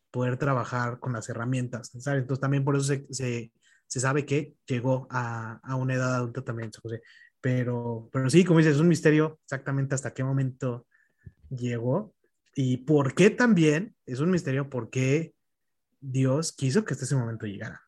poder 0.09 0.37
trabajar 0.37 0.99
con 0.99 1.13
las 1.13 1.29
herramientas. 1.29 1.91
¿sabes? 1.99 2.21
Entonces, 2.21 2.41
también 2.41 2.63
por 2.63 2.75
eso 2.75 2.85
se, 2.85 3.05
se, 3.11 3.51
se 3.87 3.99
sabe 3.99 4.25
que 4.25 4.55
llegó 4.65 5.07
a, 5.09 5.59
a, 5.63 5.75
una 5.75 5.93
edad 5.93 6.15
adulta 6.15 6.43
también, 6.43 6.71
José. 6.81 7.01
Pero, 7.39 8.09
pero 8.11 8.29
sí, 8.29 8.43
como 8.43 8.59
dices, 8.59 8.75
es 8.75 8.81
un 8.81 8.87
misterio 8.87 9.39
exactamente 9.43 9.95
hasta 9.95 10.13
qué 10.13 10.23
momento 10.23 10.87
llegó 11.49 12.15
y 12.55 12.77
por 12.77 13.13
qué 13.13 13.29
también, 13.29 13.95
es 14.05 14.19
un 14.19 14.31
misterio, 14.31 14.69
por 14.69 14.89
qué 14.89 15.33
Dios 15.99 16.51
quiso 16.51 16.83
que 16.83 16.93
este 16.93 17.05
ese 17.05 17.15
momento 17.15 17.45
llegara. 17.45 17.81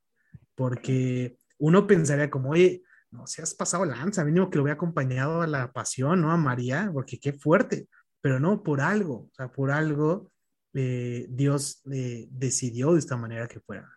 Porque 0.56 1.38
uno 1.58 1.88
pensaría 1.88 2.30
como, 2.30 2.52
oye, 2.52 2.84
no 3.12 3.28
se 3.28 3.42
has 3.42 3.54
pasado 3.54 3.86
lanza, 3.86 4.24
mínimo 4.24 4.50
que 4.50 4.58
lo 4.58 4.64
hubiera 4.64 4.76
acompañado 4.76 5.42
a 5.42 5.48
la 5.48 5.72
pasión, 5.72 6.22
¿no? 6.22 6.32
A 6.32 6.38
María, 6.38 6.90
porque 6.94 7.20
qué 7.20 7.34
fuerte, 7.34 7.88
pero 8.22 8.40
no, 8.40 8.64
por 8.64 8.82
algo, 8.82 9.30
o 9.32 9.32
sea, 9.34 9.52
por 9.52 9.72
algo 9.72 10.32
eh, 10.74 11.28
Dios 11.30 11.82
eh, 11.92 12.28
decidió 12.32 12.94
de 12.94 13.00
esta 13.00 13.18
manera 13.18 13.48
que 13.48 13.60
fuera. 13.60 13.88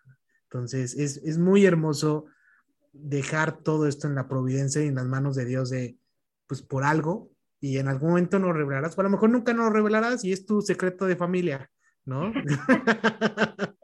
Entonces, 0.43 0.95
es, 0.95 1.17
es, 1.17 1.37
muy 1.37 1.65
hermoso 1.65 2.25
dejar 2.93 3.61
todo 3.63 3.87
esto 3.87 4.07
en 4.07 4.15
la 4.15 4.27
providencia 4.27 4.83
y 4.83 4.87
en 4.87 4.95
las 4.95 5.07
manos 5.07 5.35
de 5.35 5.45
Dios 5.45 5.69
de, 5.69 5.97
pues 6.45 6.61
por 6.61 6.83
algo, 6.83 7.31
y 7.59 7.77
en 7.77 7.87
algún 7.87 8.09
momento 8.09 8.39
nos 8.39 8.55
revelarás, 8.55 8.97
o 8.97 9.01
a 9.01 9.03
lo 9.03 9.09
mejor 9.09 9.29
nunca 9.29 9.53
nos 9.53 9.71
revelarás 9.71 10.23
y 10.23 10.31
es 10.31 10.45
tu 10.45 10.61
secreto 10.61 11.05
de 11.05 11.15
familia, 11.15 11.69
¿no? 12.05 12.31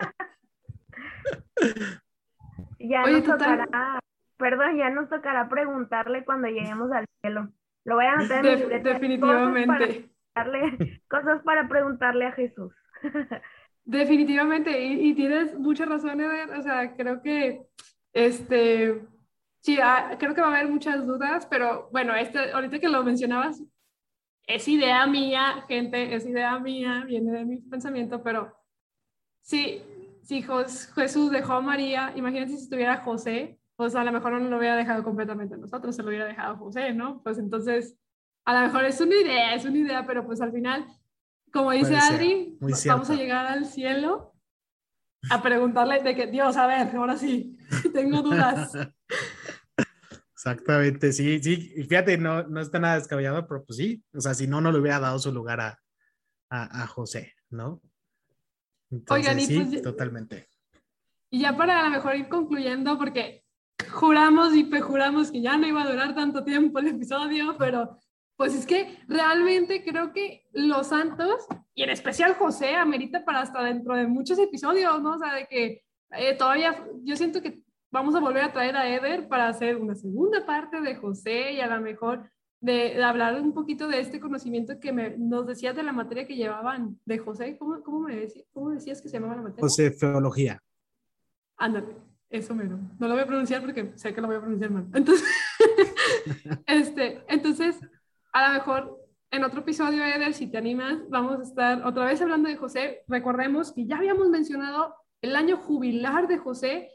ya 2.80 3.04
Oye, 3.04 3.14
nos 3.14 3.24
tocará, 3.24 4.00
perdón, 4.38 4.78
ya 4.78 4.90
nos 4.90 5.10
tocará 5.10 5.50
preguntarle 5.50 6.24
cuando 6.26 6.48
lleguemos 6.48 6.92
al 6.92 7.06
cielo. 7.22 7.50
Lo 7.86 7.96
voy 7.96 8.06
a 8.06 8.14
anotar 8.14 8.46
en 8.46 8.70
De, 8.70 8.80
Definitivamente. 8.80 9.88
Cosas 9.88 10.10
para, 10.34 10.78
cosas 11.10 11.42
para 11.44 11.68
preguntarle 11.68 12.26
a 12.28 12.32
Jesús. 12.32 12.74
Definitivamente, 13.86 14.80
y, 14.82 15.10
y, 15.10 15.14
tienes 15.14 15.60
mucha 15.60 15.84
razón, 15.86 16.22
Eder. 16.22 16.52
O 16.52 16.62
sea, 16.62 16.96
creo 16.96 17.22
que 17.22 17.64
este, 18.14 19.02
sí, 19.64 19.80
ah, 19.82 20.16
creo 20.20 20.36
que 20.36 20.42
va 20.42 20.48
a 20.48 20.52
haber 20.52 20.70
muchas 20.70 21.08
dudas, 21.08 21.48
pero 21.50 21.90
bueno, 21.92 22.14
este, 22.16 22.52
ahorita 22.52 22.80
que 22.80 22.90
lo 22.90 23.04
mencionabas, 23.04 23.64
es 24.46 24.68
idea 24.68 25.08
mía, 25.08 25.64
gente, 25.70 26.14
es 26.14 26.26
idea 26.26 26.60
mía, 26.60 27.06
viene 27.08 27.32
de 27.32 27.46
mi 27.46 27.62
pensamiento, 27.62 28.22
pero 28.22 28.54
sí, 29.42 29.82
si 30.22 30.44
Jesús 30.96 31.32
dejó 31.32 31.54
a 31.54 31.62
María, 31.62 32.12
imagínense 32.16 32.58
si 32.58 32.64
estuviera 32.64 32.98
José, 32.98 33.58
pues 33.78 33.96
a 33.96 34.04
lo 34.04 34.12
mejor 34.12 34.34
no 34.34 34.50
lo 34.50 34.58
hubiera 34.58 34.76
dejado 34.76 35.02
completamente 35.02 35.56
a 35.56 35.58
nosotros, 35.58 35.96
se 35.96 36.04
lo 36.04 36.10
hubiera 36.10 36.26
dejado 36.26 36.56
a 36.56 36.58
José, 36.58 36.94
¿no? 36.94 37.22
Pues 37.24 37.38
entonces, 37.38 37.98
a 38.46 38.54
lo 38.54 38.68
mejor 38.68 38.84
es 38.84 39.00
una 39.00 39.16
idea, 39.16 39.56
es 39.56 39.64
una 39.64 39.78
idea, 39.78 40.06
pero 40.06 40.26
pues 40.26 40.42
al 40.42 40.52
final, 40.52 40.86
como 41.54 41.72
dice 41.72 41.96
Adri, 41.96 42.58
vamos 42.86 43.10
a 43.10 43.16
llegar 43.16 43.46
al 43.46 43.66
cielo 43.66 44.34
a 45.30 45.42
preguntarle 45.42 46.04
de 46.04 46.16
que, 46.16 46.28
Dios, 46.28 46.58
a 46.58 46.68
ver, 46.68 46.94
ahora 46.96 47.16
sí, 47.16 47.58
tengo 47.94 48.22
dudas. 48.22 48.74
Exactamente, 50.46 51.14
sí, 51.14 51.42
sí, 51.42 51.72
y 51.74 51.84
fíjate, 51.84 52.18
no, 52.18 52.44
no 52.44 52.60
está 52.60 52.78
nada 52.78 52.96
descabellado, 52.96 53.48
pero 53.48 53.64
pues 53.64 53.78
sí, 53.78 54.04
o 54.14 54.20
sea, 54.20 54.34
si 54.34 54.46
no, 54.46 54.60
no 54.60 54.74
le 54.74 54.80
hubiera 54.80 55.00
dado 55.00 55.18
su 55.18 55.32
lugar 55.32 55.62
a, 55.62 55.80
a, 56.50 56.84
a 56.84 56.88
José, 56.88 57.34
¿no? 57.50 57.82
Entonces, 58.92 59.26
Oigan, 59.26 59.40
y 59.40 59.46
sí, 59.46 59.64
pues, 59.64 59.82
totalmente. 59.82 60.50
Y 61.30 61.40
ya 61.40 61.56
para 61.56 61.80
a 61.80 61.84
lo 61.86 61.92
mejor 61.92 62.18
ir 62.18 62.28
concluyendo, 62.28 62.98
porque 62.98 63.46
juramos 63.90 64.54
y 64.54 64.70
juramos 64.82 65.32
que 65.32 65.42
ya 65.42 65.58
no 65.58 65.66
iba 65.66 65.82
a 65.82 65.90
durar 65.90 66.14
tanto 66.14 66.44
tiempo 66.44 66.80
el 66.80 66.88
episodio, 66.88 67.56
pero 67.58 67.98
pues 68.36 68.54
es 68.54 68.66
que 68.66 69.00
realmente 69.08 69.82
creo 69.82 70.12
que 70.12 70.46
los 70.52 70.88
santos, 70.88 71.46
y 71.74 71.84
en 71.84 71.90
especial 71.90 72.34
José, 72.34 72.76
amerita 72.76 73.24
para 73.24 73.40
hasta 73.40 73.64
dentro 73.64 73.96
de 73.96 74.08
muchos 74.08 74.38
episodios, 74.40 75.02
¿no? 75.02 75.14
O 75.14 75.20
sea, 75.20 75.36
de 75.36 75.48
que 75.48 75.84
eh, 76.12 76.36
todavía, 76.36 76.86
yo 77.06 77.16
siento 77.16 77.42
que 77.42 77.64
vamos 77.94 78.16
a 78.16 78.20
volver 78.20 78.44
a 78.44 78.52
traer 78.52 78.76
a 78.76 78.90
Eder 78.90 79.28
para 79.28 79.48
hacer 79.48 79.78
una 79.78 79.94
segunda 79.94 80.46
parte 80.46 80.82
de 80.82 80.96
José 80.96 81.54
y 81.54 81.60
a 81.60 81.68
lo 81.68 81.80
mejor 81.80 82.28
de, 82.60 82.96
de 82.96 83.04
hablar 83.04 83.40
un 83.40 83.54
poquito 83.54 83.88
de 83.88 84.00
este 84.00 84.20
conocimiento 84.20 84.80
que 84.80 84.92
me, 84.92 85.16
nos 85.16 85.46
decías 85.46 85.76
de 85.76 85.84
la 85.84 85.94
materia 85.94 86.26
que 86.26 86.36
llevaban 86.36 87.00
de 87.06 87.20
José. 87.20 87.56
¿Cómo, 87.58 87.84
cómo 87.84 88.00
me 88.00 88.16
decías, 88.16 88.46
cómo 88.52 88.72
decías 88.72 89.00
que 89.00 89.10
se 89.10 89.18
llamaba 89.18 89.36
la 89.36 89.44
materia? 89.44 89.62
José, 89.62 89.92
Feología. 89.92 90.60
Ándale, 91.56 91.96
eso 92.32 92.56
menos. 92.56 92.80
No 93.00 93.08
lo 93.08 93.14
voy 93.14 93.24
a 93.24 93.28
pronunciar 93.28 93.62
porque 93.62 93.94
sé 93.96 94.12
que 94.12 94.22
lo 94.22 94.28
voy 94.28 94.38
a 94.38 94.42
pronunciar 94.42 94.72
mal. 94.72 94.88
Entonces, 94.92 95.28
este, 96.66 97.24
entonces 97.28 97.80
a 98.34 98.48
lo 98.48 98.54
mejor 98.56 99.00
en 99.30 99.44
otro 99.44 99.60
episodio, 99.60 100.04
Eder, 100.04 100.34
si 100.34 100.48
te 100.48 100.58
animas, 100.58 101.08
vamos 101.10 101.40
a 101.40 101.44
estar 101.44 101.86
otra 101.86 102.06
vez 102.06 102.20
hablando 102.24 102.50
de 102.50 102.58
José. 102.58 103.04
Recordemos 103.08 103.72
que 103.72 103.86
ya 103.86 103.98
habíamos 103.98 104.30
mencionado 104.30 104.96
el 105.22 105.36
año 105.36 105.58
jubilar 105.58 106.28
de 106.28 106.40
José. 106.40 106.90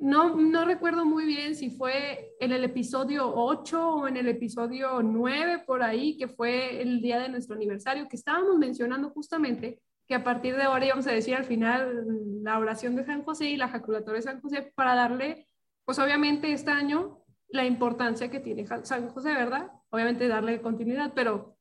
No, 0.00 0.34
no 0.36 0.64
recuerdo 0.64 1.04
muy 1.04 1.24
bien 1.24 1.54
si 1.54 1.70
fue 1.70 2.34
en 2.40 2.52
el 2.52 2.64
episodio 2.64 3.32
8 3.34 3.88
o 3.88 4.08
en 4.08 4.16
el 4.16 4.28
episodio 4.28 5.02
9 5.02 5.64
por 5.66 5.82
ahí, 5.82 6.16
que 6.16 6.28
fue 6.28 6.82
el 6.82 7.00
día 7.00 7.18
de 7.18 7.28
nuestro 7.28 7.56
aniversario, 7.56 8.08
que 8.08 8.16
estábamos 8.16 8.58
mencionando 8.58 9.10
justamente 9.10 9.80
que 10.06 10.14
a 10.14 10.22
partir 10.22 10.56
de 10.56 10.64
ahora 10.64 10.84
íbamos 10.84 11.06
a 11.06 11.12
decir 11.12 11.34
al 11.34 11.44
final 11.44 12.06
la 12.42 12.58
oración 12.58 12.94
de 12.96 13.04
San 13.04 13.22
José 13.22 13.48
y 13.48 13.56
la 13.56 13.68
jaculatoria 13.68 14.16
de 14.16 14.22
San 14.22 14.40
José 14.42 14.72
para 14.74 14.94
darle, 14.94 15.48
pues 15.84 15.98
obviamente 15.98 16.52
este 16.52 16.70
año, 16.70 17.22
la 17.48 17.64
importancia 17.64 18.30
que 18.30 18.40
tiene 18.40 18.66
San 18.66 19.08
José, 19.08 19.32
¿verdad? 19.32 19.70
obviamente 19.94 20.26
darle 20.26 20.60
continuidad, 20.60 21.12
pero 21.14 21.56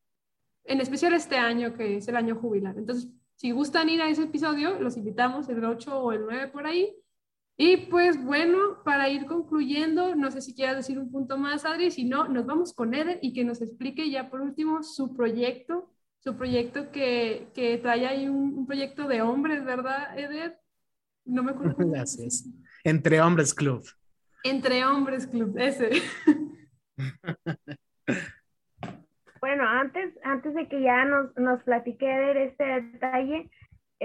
en 0.63 0.81
especial 0.81 1.13
este 1.13 1.37
año 1.37 1.75
que 1.75 1.97
es 1.97 2.07
el 2.07 2.15
año 2.15 2.35
jubilar. 2.35 2.75
Entonces, 2.79 3.11
si 3.35 3.51
gustan 3.51 3.89
ir 3.89 4.01
a 4.01 4.09
ese 4.09 4.23
episodio, 4.23 4.79
los 4.79 4.97
invitamos 4.97 5.47
el 5.49 5.63
8 5.63 5.99
o 5.99 6.11
el 6.11 6.21
9 6.21 6.47
por 6.47 6.65
ahí. 6.65 6.95
Y 7.55 7.77
pues 7.77 8.21
bueno, 8.23 8.83
para 8.83 9.09
ir 9.09 9.25
concluyendo, 9.25 10.15
no 10.15 10.31
sé 10.31 10.41
si 10.41 10.55
quieras 10.55 10.77
decir 10.77 10.97
un 10.97 11.11
punto 11.11 11.37
más, 11.37 11.65
Adri, 11.65 11.91
si 11.91 12.05
no, 12.05 12.27
nos 12.27 12.45
vamos 12.45 12.73
con 12.73 12.93
Eder 12.93 13.19
y 13.21 13.33
que 13.33 13.43
nos 13.43 13.61
explique 13.61 14.09
ya 14.09 14.29
por 14.29 14.41
último 14.41 14.81
su 14.81 15.15
proyecto, 15.15 15.93
su 16.19 16.35
proyecto 16.35 16.91
que, 16.91 17.51
que 17.53 17.77
trae 17.77 18.07
ahí 18.07 18.27
un, 18.27 18.57
un, 18.57 18.65
proyecto 18.65 19.07
de 19.07 19.21
hombres, 19.21 19.63
¿verdad, 19.63 20.17
Eder? 20.17 20.57
No 21.25 21.43
me 21.43 21.51
acuerdo. 21.51 21.75
Gracias. 21.77 22.49
Entre 22.83 23.21
Hombres 23.21 23.53
Club. 23.53 23.83
Entre 24.43 24.83
Hombres 24.83 25.27
Club, 25.27 25.55
ese. 25.57 25.89
Bueno, 29.43 29.67
antes, 29.67 30.17
antes 30.23 30.53
de 30.53 30.69
que 30.69 30.81
ya 30.81 31.03
nos, 31.03 31.35
nos 31.35 31.61
platique 31.63 32.05
de 32.05 32.45
este 32.45 32.63
detalle, 32.63 33.51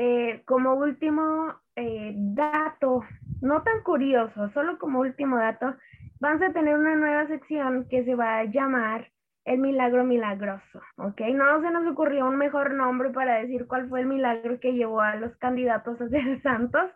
eh, 0.00 0.42
como 0.44 0.74
último 0.74 1.56
eh, 1.74 2.12
dato, 2.14 3.02
no 3.40 3.62
tan 3.62 3.82
curioso, 3.82 4.48
solo 4.50 4.78
como 4.78 5.00
último 5.00 5.38
dato, 5.38 5.74
vamos 6.20 6.40
a 6.40 6.52
tener 6.52 6.78
una 6.78 6.94
nueva 6.94 7.26
sección 7.26 7.84
que 7.90 8.04
se 8.04 8.14
va 8.14 8.38
a 8.38 8.44
llamar 8.44 9.08
el 9.44 9.58
milagro 9.58 10.04
milagroso, 10.04 10.80
¿ok? 10.98 11.20
No 11.34 11.60
se 11.62 11.72
nos 11.72 11.84
ocurrió 11.90 12.26
un 12.26 12.36
mejor 12.36 12.74
nombre 12.74 13.10
para 13.10 13.40
decir 13.40 13.66
cuál 13.66 13.88
fue 13.88 14.02
el 14.02 14.06
milagro 14.06 14.60
que 14.60 14.74
llevó 14.74 15.00
a 15.00 15.16
los 15.16 15.34
candidatos 15.38 16.00
a 16.00 16.08
ser 16.08 16.40
santos, 16.42 16.92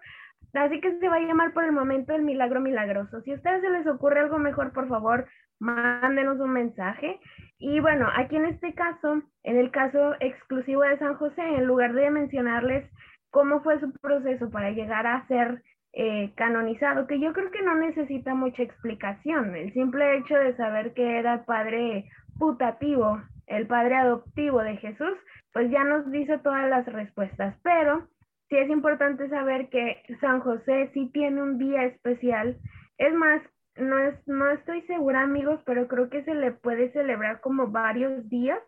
así 0.55 0.81
que 0.81 0.97
se 1.01 1.09
va 1.09 1.17
a 1.17 1.27
llamar 1.27 1.53
por 1.53 1.65
el 1.65 1.73
momento 1.73 2.15
el 2.15 2.23
milagro 2.23 2.61
milagroso. 2.61 3.21
Si 3.23 3.33
a 3.33 3.35
ustedes 3.35 3.63
se 3.63 3.71
les 3.71 3.87
ocurre 3.89 4.21
algo 4.21 4.39
mejor, 4.39 4.73
por 4.73 4.87
favor, 4.87 5.27
mándenos 5.59 6.39
un 6.39 6.53
mensaje. 6.53 7.19
Y 7.65 7.79
bueno, 7.79 8.09
aquí 8.17 8.35
en 8.35 8.47
este 8.47 8.75
caso, 8.75 9.23
en 9.45 9.57
el 9.57 9.71
caso 9.71 10.17
exclusivo 10.19 10.83
de 10.83 10.99
San 10.99 11.15
José, 11.15 11.43
en 11.43 11.65
lugar 11.65 11.93
de 11.93 12.11
mencionarles 12.11 12.91
cómo 13.31 13.63
fue 13.63 13.79
su 13.79 13.93
proceso 13.93 14.51
para 14.51 14.73
llegar 14.73 15.07
a 15.07 15.25
ser 15.29 15.63
eh, 15.93 16.33
canonizado, 16.35 17.07
que 17.07 17.21
yo 17.21 17.33
creo 17.33 17.53
que 17.53 17.63
no 17.63 17.77
necesita 17.77 18.35
mucha 18.35 18.65
explicación. 18.65 19.55
El 19.55 19.73
simple 19.75 20.17
hecho 20.17 20.35
de 20.35 20.57
saber 20.57 20.93
que 20.93 21.21
era 21.21 21.45
padre 21.45 22.11
putativo, 22.37 23.23
el 23.47 23.69
padre 23.69 23.95
adoptivo 23.95 24.61
de 24.61 24.79
Jesús, 24.79 25.17
pues 25.53 25.71
ya 25.71 25.85
nos 25.85 26.11
dice 26.11 26.39
todas 26.39 26.69
las 26.69 26.85
respuestas. 26.87 27.55
Pero 27.63 28.09
sí 28.49 28.57
es 28.57 28.71
importante 28.71 29.29
saber 29.29 29.69
que 29.69 30.03
San 30.21 30.41
José 30.41 30.91
sí 30.95 31.11
tiene 31.13 31.41
un 31.41 31.59
día 31.59 31.85
especial. 31.85 32.57
Es 32.99 33.15
más, 33.15 33.41
no, 33.77 33.99
es, 33.99 34.15
no 34.27 34.51
estoy 34.51 34.83
segura, 34.83 35.23
amigos, 35.23 35.61
pero 35.65 35.89
creo 35.89 36.11
que 36.11 36.25
se 36.25 36.35
le 36.35 36.53
puede 36.53 36.93
celebrar 36.93 37.41
como 37.41 37.69
varios 37.69 38.29
días, 38.29 38.59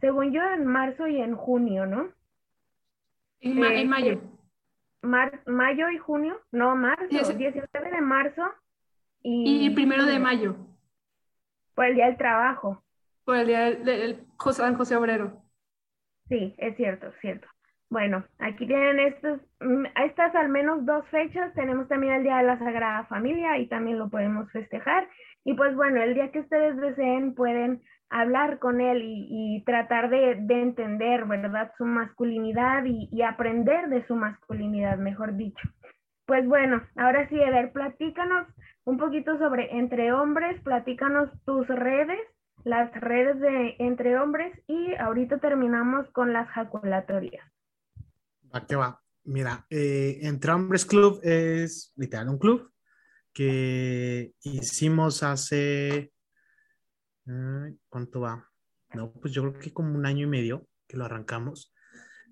según 0.00 0.32
yo, 0.32 0.42
en 0.42 0.66
marzo 0.66 1.06
y 1.06 1.20
en 1.20 1.34
junio, 1.34 1.86
¿no? 1.86 2.10
En, 3.40 3.62
eh, 3.64 3.84
mayo. 3.84 4.20
mayo 5.02 5.90
y 5.90 5.98
junio, 5.98 6.40
no, 6.52 6.76
marzo, 6.76 7.06
19 7.08 7.90
de 7.90 8.00
marzo 8.00 8.42
y, 9.22 9.66
y 9.66 9.70
primero 9.70 10.06
de 10.06 10.18
mayo. 10.18 10.56
Por 11.74 11.86
el 11.86 11.94
Día 11.94 12.06
del 12.06 12.16
Trabajo. 12.16 12.82
Por 13.24 13.36
el 13.36 13.46
Día 13.46 13.70
del, 13.70 14.26
San 14.52 14.76
José 14.76 14.96
Obrero. 14.96 15.42
Sí, 16.28 16.54
es 16.58 16.76
cierto, 16.76 17.10
cierto. 17.20 17.48
Bueno, 17.92 18.24
aquí 18.38 18.66
tienen 18.66 19.14
mm, 19.60 19.84
estas 20.02 20.34
al 20.34 20.48
menos 20.48 20.86
dos 20.86 21.06
fechas. 21.08 21.52
Tenemos 21.52 21.88
también 21.88 22.14
el 22.14 22.22
Día 22.22 22.38
de 22.38 22.44
la 22.44 22.58
Sagrada 22.58 23.04
Familia 23.04 23.58
y 23.58 23.66
también 23.66 23.98
lo 23.98 24.08
podemos 24.08 24.50
festejar. 24.50 25.06
Y 25.44 25.52
pues 25.52 25.76
bueno, 25.76 26.00
el 26.00 26.14
día 26.14 26.30
que 26.30 26.40
ustedes 26.40 26.74
deseen 26.78 27.34
pueden 27.34 27.82
hablar 28.08 28.58
con 28.60 28.80
él 28.80 29.02
y, 29.04 29.62
tratar 29.66 30.08
de, 30.08 30.30
entender, 30.48 31.26
¿verdad? 31.26 31.70
Su 31.76 31.84
masculinidad 31.84 32.82
y, 32.86 33.10
y, 33.12 33.20
aprender 33.20 33.90
de 33.90 34.06
su 34.06 34.16
masculinidad, 34.16 34.96
mejor 34.96 35.36
dicho. 35.36 35.68
Pues 36.24 36.48
bueno, 36.48 36.80
ahora 36.96 37.28
sí, 37.28 37.38
Eder, 37.38 37.72
platícanos 37.72 38.46
un 38.86 38.96
poquito 38.96 39.36
sobre 39.36 39.76
Entre 39.76 40.14
Hombres, 40.14 40.58
platícanos 40.62 41.28
tus 41.44 41.66
redes, 41.68 42.20
las 42.64 42.90
redes 42.94 43.38
de 43.38 43.76
Entre 43.80 44.16
Hombres 44.18 44.58
y 44.66 44.94
ahorita 44.94 45.40
terminamos 45.40 46.08
con 46.12 46.32
las 46.32 46.48
jaculatorias. 46.48 47.52
Va 48.54 48.66
que 48.66 48.76
va. 48.76 49.00
Mira, 49.24 49.66
eh, 49.70 50.18
Entre 50.22 50.52
Hombres 50.52 50.84
Club 50.84 51.20
es 51.22 51.92
literal 51.96 52.28
un 52.28 52.38
club 52.38 52.70
que 53.32 54.34
hicimos 54.42 55.22
hace. 55.22 56.12
¿Cuánto 57.88 58.20
va? 58.20 58.48
No, 58.94 59.12
pues 59.12 59.32
yo 59.32 59.42
creo 59.42 59.58
que 59.58 59.72
como 59.72 59.94
un 59.94 60.06
año 60.06 60.26
y 60.26 60.30
medio 60.30 60.68
que 60.86 60.96
lo 60.96 61.04
arrancamos. 61.04 61.72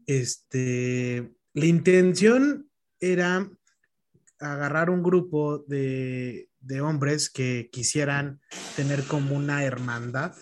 Este, 0.07 1.33
la 1.55 1.67
intención 1.67 2.69
era 2.99 3.49
agarrar 4.41 4.91
un 4.91 5.03
grupo 5.03 5.59
de, 5.69 6.51
de 6.61 6.81
hombres 6.81 7.31
que 7.31 7.71
quisieran 7.73 8.41
tener 8.77 9.05
como 9.05 9.37
una 9.37 9.65
hermandad, 9.65 10.35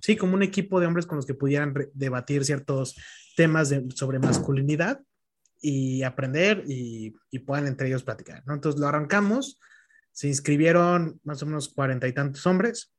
sí, 0.00 0.16
como 0.16 0.34
un 0.34 0.42
equipo 0.42 0.80
de 0.80 0.86
hombres 0.86 1.06
con 1.06 1.16
los 1.16 1.26
que 1.26 1.34
pudieran 1.34 1.74
debatir 1.94 2.44
ciertos 2.44 2.96
temas 3.40 3.74
sobre 3.94 4.18
masculinidad 4.18 5.00
y 5.62 6.02
aprender 6.02 6.62
y, 6.66 7.14
puedan 7.46 7.66
entre 7.66 7.88
ellos 7.88 8.02
platicar, 8.02 8.42
¿no? 8.46 8.52
Entonces 8.52 8.78
lo 8.78 8.86
arrancamos, 8.86 9.58
se 10.12 10.28
inscribieron 10.28 11.18
más 11.24 11.42
o 11.42 11.46
menos 11.46 11.70
cuarenta 11.70 12.06
y 12.06 12.12
tantos 12.12 12.44
hombres 12.44 12.92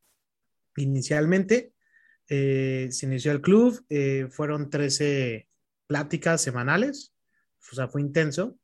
inicialmente, 0.78 1.74
eh, 2.28 2.88
se 2.90 3.06
inició 3.06 3.34
el 3.34 3.42
club, 3.42 3.86
eh, 3.90 4.30
fueron 4.32 4.72
13 4.72 5.48
pláticas 5.86 6.42
semanales, 6.42 7.14
o 7.72 7.76
sea, 7.76 7.88
fue 7.88 8.02
intenso, 8.02 8.58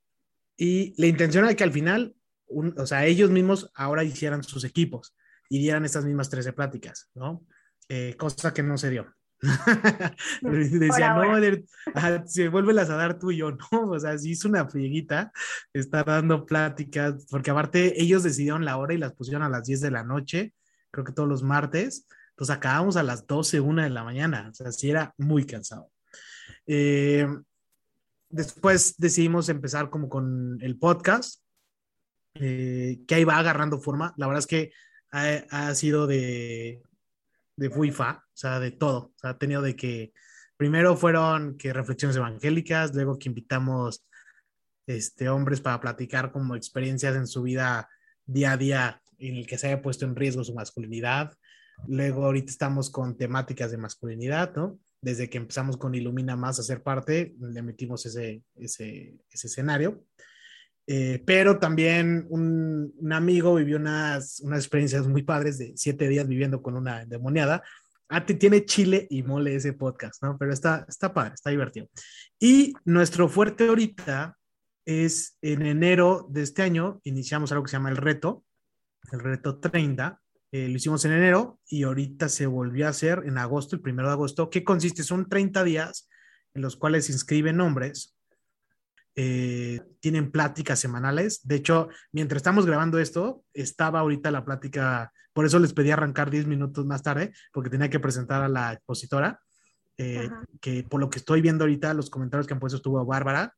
y 0.56 1.00
la 1.00 1.06
intención 1.06 1.44
era 1.46 1.54
que 1.54 1.64
al 1.64 1.74
final, 1.74 2.16
o 2.48 2.88
sea, 2.88 3.06
ellos 3.06 3.30
mismos 3.30 3.70
ahora 3.76 4.04
hicieran 4.04 4.42
sus 4.42 4.64
equipos 4.64 5.16
y 5.48 5.60
dieran 5.60 5.86
estas 5.86 6.06
mismas 6.06 6.32
13 6.32 6.54
pláticas, 6.54 7.12
¿no? 7.14 7.46
Eh, 7.88 8.16
cosa 8.18 8.52
que 8.52 8.64
no 8.64 8.80
se 8.80 8.90
dio. 8.90 9.14
Decía, 10.42 11.14
no, 11.14 12.28
se 12.28 12.50
vuelve 12.50 12.80
a 12.80 12.86
dar 12.86 13.20
tú 13.20 13.32
y 13.32 13.38
yo, 13.38 13.52
no, 13.72 13.90
o 13.90 14.00
sea, 14.00 14.18
sí 14.18 14.32
hizo 14.32 14.48
una 14.48 14.68
frieguita, 14.68 15.32
está 15.74 16.04
dando 16.04 16.46
pláticas, 16.46 17.26
porque 17.30 17.52
aparte 17.52 18.02
ellos 18.02 18.24
decidieron 18.24 18.66
la 18.66 18.78
hora 18.78 18.94
y 18.94 18.98
las 18.98 19.14
pusieron 19.14 19.44
a 19.44 19.50
las 19.50 19.66
10 19.66 19.82
de 19.82 19.92
la 19.92 20.04
noche, 20.04 20.54
creo 20.92 21.06
que 21.06 21.14
todos 21.14 21.30
los 21.30 21.44
martes, 21.44 22.08
entonces 22.32 22.56
acabamos 22.56 22.98
a 22.98 23.04
las 23.04 23.26
12, 23.28 23.60
1 23.60 23.84
de 23.84 23.90
la 23.90 24.04
mañana, 24.04 24.50
o 24.50 24.54
sea, 24.54 24.72
sí 24.72 24.90
era 24.90 25.14
muy 25.18 25.46
cansado. 25.46 25.92
Eh, 26.66 27.28
después 28.30 28.96
decidimos 28.98 29.50
empezar 29.50 29.90
como 29.90 30.10
con 30.10 30.58
el 30.62 30.78
podcast, 30.78 31.42
eh, 32.36 33.00
que 33.08 33.16
ahí 33.16 33.24
va 33.24 33.38
agarrando 33.38 33.80
forma, 33.80 34.14
la 34.18 34.28
verdad 34.28 34.40
es 34.40 34.48
que 34.48 34.72
ha, 35.12 35.44
ha 35.50 35.76
sido 35.76 36.06
de, 36.06 36.82
de 37.58 37.70
FUIFA, 37.70 38.24
o 38.26 38.38
sea, 38.38 38.60
de 38.60 38.72
todo. 38.72 39.12
O 39.16 39.20
sea, 39.20 39.32
ha 39.32 39.38
tenido 39.38 39.62
de 39.62 39.76
que 39.76 40.14
primero 40.56 40.96
fueron 40.96 41.58
que 41.58 41.74
reflexiones 41.74 42.16
evangélicas, 42.16 42.94
luego 42.94 43.20
que 43.20 43.30
invitamos 43.30 44.06
este, 44.86 45.28
hombres 45.28 45.60
para 45.60 45.82
platicar 45.82 46.32
como 46.32 46.56
experiencias 46.56 47.16
en 47.16 47.28
su 47.28 47.44
vida 47.44 47.90
día 48.26 48.54
a 48.54 48.58
día 48.58 49.02
en 49.20 49.36
el 49.36 49.48
que 49.48 49.58
se 49.58 49.68
haya 49.68 49.82
puesto 49.82 50.06
en 50.06 50.16
riesgo 50.16 50.44
su 50.44 50.54
masculinidad. 50.54 51.34
Luego 51.88 52.26
ahorita 52.26 52.52
estamos 52.52 52.90
con 52.90 53.18
temáticas 53.18 53.72
de 53.72 53.78
masculinidad, 53.78 54.56
¿no? 54.56 54.80
Desde 55.02 55.30
que 55.30 55.38
empezamos 55.38 55.78
con 55.78 55.94
Ilumina 55.94 56.36
Más 56.36 56.60
a 56.60 56.64
ser 56.64 56.82
parte, 56.82 57.36
le 57.40 57.62
metimos 57.62 58.06
ese, 58.06 58.44
ese, 58.56 59.16
ese 59.30 59.48
escenario. 59.48 60.04
Eh, 60.90 61.22
pero 61.26 61.60
también 61.60 62.26
un, 62.30 62.94
amigo 63.12 63.56
vivió 63.56 63.76
unas, 63.76 64.40
unas 64.40 64.60
experiencias 64.60 65.06
muy 65.06 65.22
padres 65.22 65.58
de 65.58 65.74
siete 65.76 66.08
días 66.08 66.28
viviendo 66.28 66.62
con 66.62 66.76
una 66.76 67.02
endemoniada. 67.02 67.62
Ah, 68.10 68.26
tiene 68.26 68.64
chile 68.64 69.06
y 69.10 69.22
mole 69.22 69.54
ese 69.56 69.74
podcast, 69.74 70.24
¿no? 70.24 70.38
Pero 70.38 70.54
está, 70.54 70.86
está 70.88 71.14
padre, 71.14 71.34
está 71.34 71.50
divertido. 71.50 71.90
Y 72.40 72.74
nuestro 72.86 73.28
fuerte 73.28 73.68
ahorita 73.68 74.38
es 74.86 75.38
en 75.42 75.66
enero 75.66 76.26
de 76.30 76.44
este 76.44 76.62
año, 76.62 77.02
iniciamos 77.04 77.52
algo 77.52 77.66
que 77.66 77.72
se 77.72 77.76
llama 77.76 77.90
el 77.90 77.98
reto, 77.98 78.46
el 79.12 79.20
reto 79.20 79.60
30. 79.60 80.22
Eh, 80.54 80.70
lo 80.70 80.78
hicimos 80.78 81.04
en 81.04 81.12
enero 81.12 81.60
y 81.68 81.84
ahorita 81.84 82.30
se 82.30 82.46
volvió 82.46 82.88
a 82.88 82.92
hacer 82.92 83.24
en 83.26 83.38
agosto, 83.38 83.76
el 83.76 83.82
primero 83.82 84.08
de 84.08 84.14
agosto. 84.14 84.50
¿Qué 84.50 84.64
consiste? 84.64 85.04
Son 85.04 85.28
30 85.28 85.66
días 85.66 86.08
en 86.54 86.62
los 86.62 86.78
cuales 86.78 87.08
se 87.08 87.12
inscriben 87.12 87.60
hombres 87.60 88.17
eh, 89.20 89.82
tienen 90.00 90.30
pláticas 90.30 90.80
semanales. 90.80 91.42
De 91.44 91.56
hecho, 91.56 91.90
mientras 92.12 92.38
estamos 92.38 92.68
grabando 92.68 93.00
esto, 93.00 93.44
estaba 93.52 94.00
ahorita 94.00 94.30
la 94.30 94.46
plática, 94.46 95.12
por 95.34 95.44
eso 95.48 95.58
les 95.58 95.74
pedí 95.74 95.90
arrancar 95.90 96.30
10 96.30 96.46
minutos 96.46 96.86
más 96.86 97.02
tarde, 97.02 97.34
porque 97.52 97.72
tenía 97.72 97.90
que 97.90 98.00
presentar 98.00 98.44
a 98.44 98.48
la 98.48 98.74
expositora, 98.74 99.42
eh, 99.98 100.30
que 100.62 100.84
por 100.84 101.00
lo 101.00 101.10
que 101.10 101.18
estoy 101.18 101.42
viendo 101.42 101.64
ahorita, 101.64 101.96
los 101.96 102.12
comentarios 102.12 102.46
que 102.46 102.54
han 102.54 102.60
puesto 102.60 102.78
estuvo 102.78 103.04
Bárbara, 103.04 103.56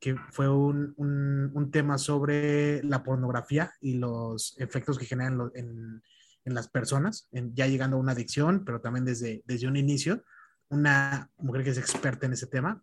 que 0.00 0.16
fue 0.32 0.48
un, 0.48 0.94
un, 0.96 1.70
tema 1.70 1.98
sobre 1.98 2.82
la 2.82 3.02
pornografía 3.02 3.74
y 3.82 3.98
los 3.98 4.54
efectos 4.58 4.98
que 4.98 5.04
generan 5.04 5.50
en, 5.54 6.02
en, 6.46 6.54
las 6.54 6.68
personas, 6.68 7.28
ya 7.30 7.66
llegando 7.66 7.98
a 7.98 8.00
una 8.00 8.12
adicción, 8.12 8.64
pero 8.64 8.80
también 8.80 9.04
desde, 9.04 9.42
desde 9.44 9.68
un 9.68 9.76
inicio. 9.76 10.24
Una 10.70 11.30
mujer 11.36 11.62
que 11.62 11.70
es 11.70 11.78
experta 11.78 12.24
en 12.24 12.32
ese 12.32 12.46
tema. 12.46 12.82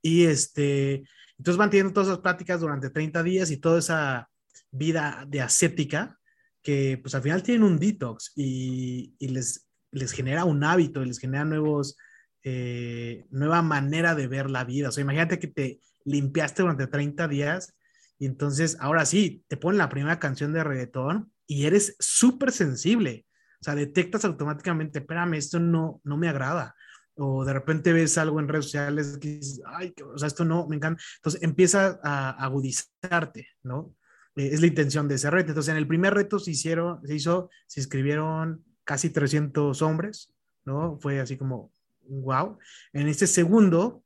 Y 0.00 0.24
este, 0.24 1.04
entonces 1.42 1.58
van 1.58 1.70
teniendo 1.70 1.92
todas 1.92 2.08
esas 2.08 2.20
pláticas 2.20 2.60
durante 2.60 2.88
30 2.88 3.20
días 3.24 3.50
y 3.50 3.56
toda 3.56 3.80
esa 3.80 4.30
vida 4.70 5.24
de 5.26 5.40
ascética 5.40 6.16
que 6.62 7.00
pues 7.02 7.16
al 7.16 7.22
final 7.22 7.42
tienen 7.42 7.64
un 7.64 7.80
detox 7.80 8.30
y, 8.36 9.16
y 9.18 9.26
les, 9.26 9.68
les 9.90 10.12
genera 10.12 10.44
un 10.44 10.62
hábito 10.62 11.02
y 11.02 11.06
les 11.06 11.18
genera 11.18 11.44
nuevos, 11.44 11.96
eh, 12.44 13.26
nueva 13.30 13.60
manera 13.60 14.14
de 14.14 14.28
ver 14.28 14.50
la 14.50 14.62
vida. 14.62 14.90
O 14.90 14.92
sea, 14.92 15.02
imagínate 15.02 15.40
que 15.40 15.48
te 15.48 15.80
limpiaste 16.04 16.62
durante 16.62 16.86
30 16.86 17.26
días 17.26 17.74
y 18.20 18.26
entonces 18.26 18.76
ahora 18.78 19.04
sí, 19.04 19.44
te 19.48 19.56
ponen 19.56 19.78
la 19.78 19.88
primera 19.88 20.20
canción 20.20 20.52
de 20.52 20.62
reggaetón 20.62 21.32
y 21.48 21.66
eres 21.66 21.96
súper 21.98 22.52
sensible. 22.52 23.26
O 23.60 23.64
sea, 23.64 23.74
detectas 23.74 24.24
automáticamente, 24.24 25.00
espérame, 25.00 25.34
esto 25.34 25.58
no, 25.58 26.00
no 26.04 26.16
me 26.16 26.28
agrada. 26.28 26.76
O 27.16 27.44
de 27.44 27.52
repente 27.52 27.92
ves 27.92 28.16
algo 28.18 28.40
en 28.40 28.48
redes 28.48 28.66
sociales 28.66 29.18
que 29.18 29.28
dices, 29.28 29.60
ay, 29.66 29.94
o 30.04 30.16
sea, 30.18 30.28
esto 30.28 30.44
no, 30.44 30.66
me 30.66 30.76
encanta. 30.76 31.02
Entonces 31.16 31.42
empieza 31.42 32.00
a 32.02 32.30
agudizarte, 32.30 33.48
¿no? 33.62 33.94
Eh, 34.36 34.50
es 34.52 34.60
la 34.60 34.66
intención 34.66 35.08
de 35.08 35.16
ese 35.16 35.30
reto. 35.30 35.50
Entonces, 35.50 35.70
en 35.70 35.78
el 35.78 35.86
primer 35.86 36.14
reto 36.14 36.38
se 36.38 36.52
hicieron, 36.52 37.06
se 37.06 37.14
hizo, 37.14 37.50
se 37.66 37.80
inscribieron 37.80 38.64
casi 38.84 39.10
300 39.10 39.82
hombres, 39.82 40.34
¿no? 40.64 40.98
Fue 41.00 41.20
así 41.20 41.36
como, 41.36 41.72
wow. 42.08 42.58
En 42.92 43.08
este 43.08 43.26
segundo, 43.26 44.02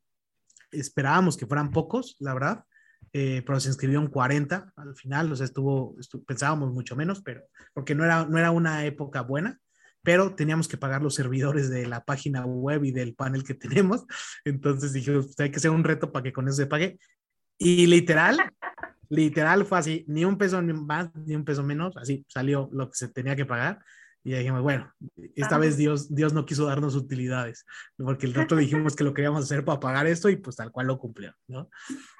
esperábamos 0.72 1.36
que 1.36 1.46
fueran 1.46 1.70
pocos, 1.70 2.16
la 2.20 2.34
verdad, 2.34 2.64
eh, 3.12 3.42
pero 3.46 3.60
se 3.60 3.68
inscribieron 3.68 4.08
40 4.08 4.72
al 4.76 4.94
final, 4.96 5.32
o 5.32 5.36
sea, 5.36 5.46
estuvo, 5.46 5.96
pensábamos 6.26 6.72
mucho 6.72 6.96
menos, 6.96 7.22
pero 7.22 7.42
porque 7.72 7.94
no 7.94 8.04
era, 8.04 8.26
no 8.26 8.36
era 8.36 8.50
una 8.50 8.84
época 8.84 9.22
buena, 9.22 9.60
pero 10.06 10.36
teníamos 10.36 10.68
que 10.68 10.76
pagar 10.76 11.02
los 11.02 11.16
servidores 11.16 11.68
de 11.68 11.84
la 11.84 12.04
página 12.04 12.46
web 12.46 12.84
y 12.84 12.92
del 12.92 13.16
panel 13.16 13.42
que 13.42 13.54
tenemos, 13.54 14.06
entonces 14.44 14.92
dije, 14.92 15.10
pues, 15.10 15.34
hay 15.40 15.50
que 15.50 15.56
hacer 15.56 15.72
un 15.72 15.82
reto 15.82 16.12
para 16.12 16.22
que 16.22 16.32
con 16.32 16.46
eso 16.46 16.58
se 16.58 16.66
pague. 16.66 17.00
Y 17.58 17.88
literal, 17.88 18.38
literal 19.08 19.66
fue 19.66 19.78
así, 19.78 20.04
ni 20.06 20.24
un 20.24 20.38
peso 20.38 20.62
más, 20.62 21.12
ni 21.16 21.34
un 21.34 21.44
peso 21.44 21.64
menos, 21.64 21.96
así 21.96 22.24
salió 22.28 22.68
lo 22.70 22.88
que 22.88 22.94
se 22.94 23.08
tenía 23.08 23.34
que 23.34 23.46
pagar. 23.46 23.80
Y 24.26 24.32
dijimos, 24.32 24.60
bueno, 24.60 24.92
esta 25.36 25.56
vez 25.56 25.76
Dios, 25.76 26.12
Dios 26.12 26.32
no 26.32 26.46
quiso 26.46 26.66
darnos 26.66 26.96
utilidades, 26.96 27.64
porque 27.96 28.26
el 28.26 28.34
rato 28.34 28.56
dijimos 28.56 28.96
que 28.96 29.04
lo 29.04 29.14
queríamos 29.14 29.44
hacer 29.44 29.64
para 29.64 29.78
pagar 29.78 30.08
esto 30.08 30.28
y 30.28 30.34
pues 30.34 30.56
tal 30.56 30.72
cual 30.72 30.88
lo 30.88 30.98
cumplió, 30.98 31.32
¿no? 31.46 31.70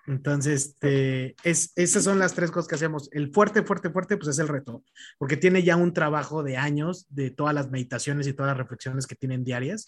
Entonces, 0.07 0.67
este, 0.67 1.35
es, 1.43 1.73
esas 1.75 2.05
son 2.05 2.21
las 2.21 2.33
tres 2.33 2.53
cosas 2.53 2.69
que 2.69 2.77
hacemos. 2.77 3.09
El 3.11 3.33
fuerte, 3.33 3.65
fuerte, 3.65 3.91
fuerte, 3.91 4.17
pues 4.17 4.29
es 4.29 4.39
el 4.39 4.47
reto, 4.47 4.85
porque 5.19 5.37
tiene 5.37 5.65
ya 5.65 5.75
un 5.75 5.93
trabajo 5.93 6.45
de 6.45 6.57
años 6.57 7.09
de 7.11 7.33
todas 7.33 7.57
las 7.57 7.73
meditaciones 7.73 8.29
y 8.29 8.35
todas 8.35 8.51
las 8.51 8.59
reflexiones 8.59 9.09
que 9.09 9.17
tienen 9.17 9.43
diarias. 9.43 9.85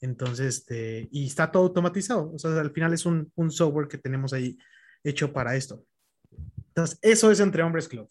Entonces, 0.00 0.60
este, 0.60 1.10
y 1.12 1.26
está 1.26 1.52
todo 1.52 1.64
automatizado. 1.64 2.32
O 2.32 2.38
sea, 2.38 2.58
al 2.58 2.72
final 2.72 2.94
es 2.94 3.04
un, 3.04 3.30
un 3.34 3.50
software 3.50 3.88
que 3.88 3.98
tenemos 3.98 4.32
ahí 4.32 4.56
hecho 5.04 5.34
para 5.34 5.54
esto. 5.54 5.84
Entonces, 6.68 6.98
eso 7.02 7.30
es 7.30 7.40
Entre 7.40 7.62
Hombres 7.62 7.88
Club. 7.88 8.08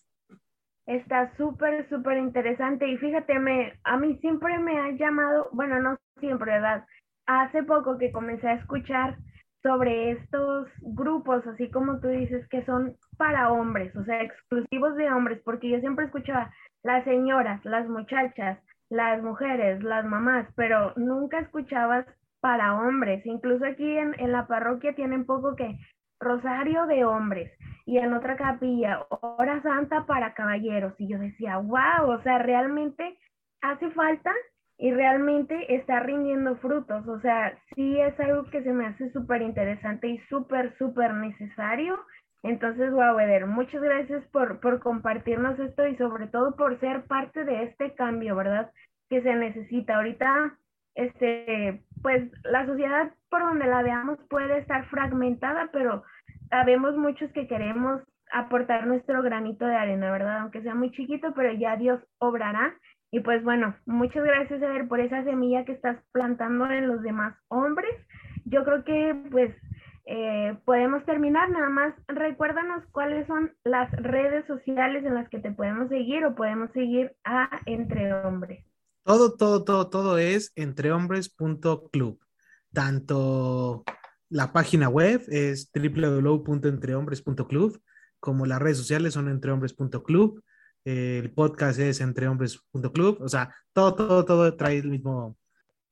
Está 0.88 1.35
súper, 1.35 1.88
súper 1.89 2.17
interesante 2.17 2.88
y 2.88 2.97
fíjate, 2.97 3.38
me, 3.39 3.73
a 3.83 3.97
mí 3.97 4.17
siempre 4.21 4.57
me 4.57 4.79
ha 4.79 4.91
llamado, 4.91 5.49
bueno, 5.51 5.79
no 5.81 5.97
siempre, 6.19 6.53
¿verdad? 6.53 6.85
Hace 7.25 7.63
poco 7.63 7.97
que 7.97 8.11
comencé 8.13 8.47
a 8.47 8.53
escuchar 8.53 9.17
sobre 9.61 10.11
estos 10.11 10.69
grupos, 10.81 11.45
así 11.45 11.69
como 11.71 11.99
tú 11.99 12.07
dices, 12.07 12.47
que 12.47 12.63
son 12.63 12.95
para 13.17 13.51
hombres, 13.51 13.93
o 13.97 14.03
sea, 14.05 14.21
exclusivos 14.23 14.95
de 14.95 15.11
hombres, 15.11 15.41
porque 15.43 15.69
yo 15.69 15.79
siempre 15.81 16.05
escuchaba 16.05 16.53
las 16.83 17.03
señoras, 17.03 17.63
las 17.65 17.89
muchachas, 17.89 18.57
las 18.89 19.21
mujeres, 19.21 19.83
las 19.83 20.05
mamás, 20.05 20.47
pero 20.55 20.93
nunca 20.95 21.39
escuchabas 21.39 22.05
para 22.39 22.79
hombres. 22.79 23.25
Incluso 23.25 23.65
aquí 23.65 23.97
en, 23.97 24.17
en 24.19 24.31
la 24.31 24.47
parroquia 24.47 24.95
tienen 24.95 25.25
poco 25.25 25.57
que 25.57 25.77
rosario 26.20 26.86
de 26.86 27.05
hombres 27.05 27.51
y 27.86 27.97
en 27.97 28.13
otra 28.13 28.36
capilla, 28.36 29.05
hora 29.09 29.61
santa 29.61 30.05
para 30.05 30.34
caballeros. 30.34 30.93
Y 30.97 31.07
yo 31.07 31.18
decía, 31.20 31.57
wow, 31.57 32.09
o 32.09 32.22
sea, 32.22 32.38
realmente 32.39 33.18
hace 33.61 33.89
falta 33.91 34.34
y 34.78 34.91
realmente 34.91 35.74
está 35.74 36.01
rindiendo 36.01 36.57
frutos. 36.57 37.07
O 37.07 37.20
sea, 37.22 37.57
sí 37.74 37.99
es 37.99 38.20
algo 38.20 38.43
que 38.49 38.61
se 38.61 38.74
me 38.74 38.88
hace 38.88 39.09
súper 39.11 39.41
interesante 39.41 40.07
y 40.07 40.18
súper, 40.30 40.78
súper 40.78 41.13
necesario. 41.13 41.97
Entonces, 42.43 42.91
wow, 42.91 43.18
Eder, 43.20 43.45
muchas 43.47 43.82
gracias 43.82 44.24
por, 44.32 44.59
por 44.59 44.80
compartirnos 44.80 45.57
esto 45.57 45.88
y 45.88 45.95
sobre 45.95 46.28
todo 46.28 46.55
por 46.55 46.80
ser 46.80 47.05
parte 47.05 47.45
de 47.45 47.63
este 47.63 47.95
cambio, 47.95 48.36
¿verdad? 48.36 48.72
Que 49.09 49.22
se 49.22 49.34
necesita. 49.34 49.95
Ahorita 49.95 50.57
este, 50.98 51.84
pues 52.02 52.30
la 52.43 52.66
sociedad 52.66 53.12
por 53.30 53.41
donde 53.41 53.68
la 53.68 53.84
veamos 53.84 54.18
puede 54.30 54.58
estar 54.58 54.86
fragmentada, 54.88 55.70
pero 55.72 56.04
sabemos 56.50 56.98
muchos 56.98 57.32
que 57.34 57.48
queremos 57.48 58.02
aportar 58.32 58.88
nuestro 58.88 59.22
granito 59.22 59.66
de 59.66 59.76
arena, 59.76 60.12
¿verdad? 60.12 60.39
Aunque 60.39 60.64
sea 60.64 60.74
muy 60.74 60.91
chiquito, 60.91 61.34
pero 61.36 61.54
ya 61.54 61.78
Dios 61.78 62.02
obrará. 62.18 62.74
Y 63.12 63.20
pues 63.20 63.43
bueno, 63.43 63.76
muchas 63.86 64.24
gracias, 64.24 64.62
Eder, 64.62 64.88
por 64.88 65.00
esa 65.00 65.24
semilla 65.24 65.66
que 65.66 65.72
estás 65.74 65.98
plantando 66.12 66.66
en 66.70 66.88
los 66.88 67.04
demás 67.04 67.36
hombres. 67.48 67.93
Yo 68.45 68.66
creo 68.66 68.84
que 68.84 69.16
pues 69.32 69.56
eh, 70.06 70.58
podemos 70.66 71.06
terminar. 71.06 71.50
Nada 71.52 71.70
más 71.70 71.93
recuérdanos 72.08 72.84
cuáles 72.91 73.28
son 73.28 73.52
las 73.64 73.91
redes 73.91 74.45
sociales 74.48 75.06
en 75.06 75.14
las 75.14 75.30
que 75.30 75.39
te 75.39 75.52
podemos 75.52 75.89
seguir 75.89 76.26
o 76.26 76.36
podemos 76.36 76.72
seguir 76.72 77.14
a 77.24 77.50
Entre 77.66 78.14
Hombres. 78.14 78.66
Todo, 79.08 79.36
todo, 79.38 79.64
todo, 79.64 79.89
todo 79.89 80.18
es 80.18 80.51
entrehombres.club. 80.58 82.20
Tanto 82.74 83.86
la 84.28 84.51
página 84.51 84.89
web 84.89 85.22
es 85.30 85.72
www.entrehombres.club, 85.74 87.82
como 88.20 88.45
las 88.45 88.62
redes 88.62 88.80
sociales 88.80 89.14
son 89.14 89.30
entrehombres.club, 89.30 90.43
el 90.84 91.32
podcast 91.32 91.80
es 91.80 92.01
entrehombres.club, 92.01 93.22
o 93.22 93.30
sea, 93.30 93.55
todo, 93.72 93.95
todo, 93.95 94.26
todo 94.26 94.58
trae 94.58 94.80
el 94.80 94.89
mismo. 94.89 95.38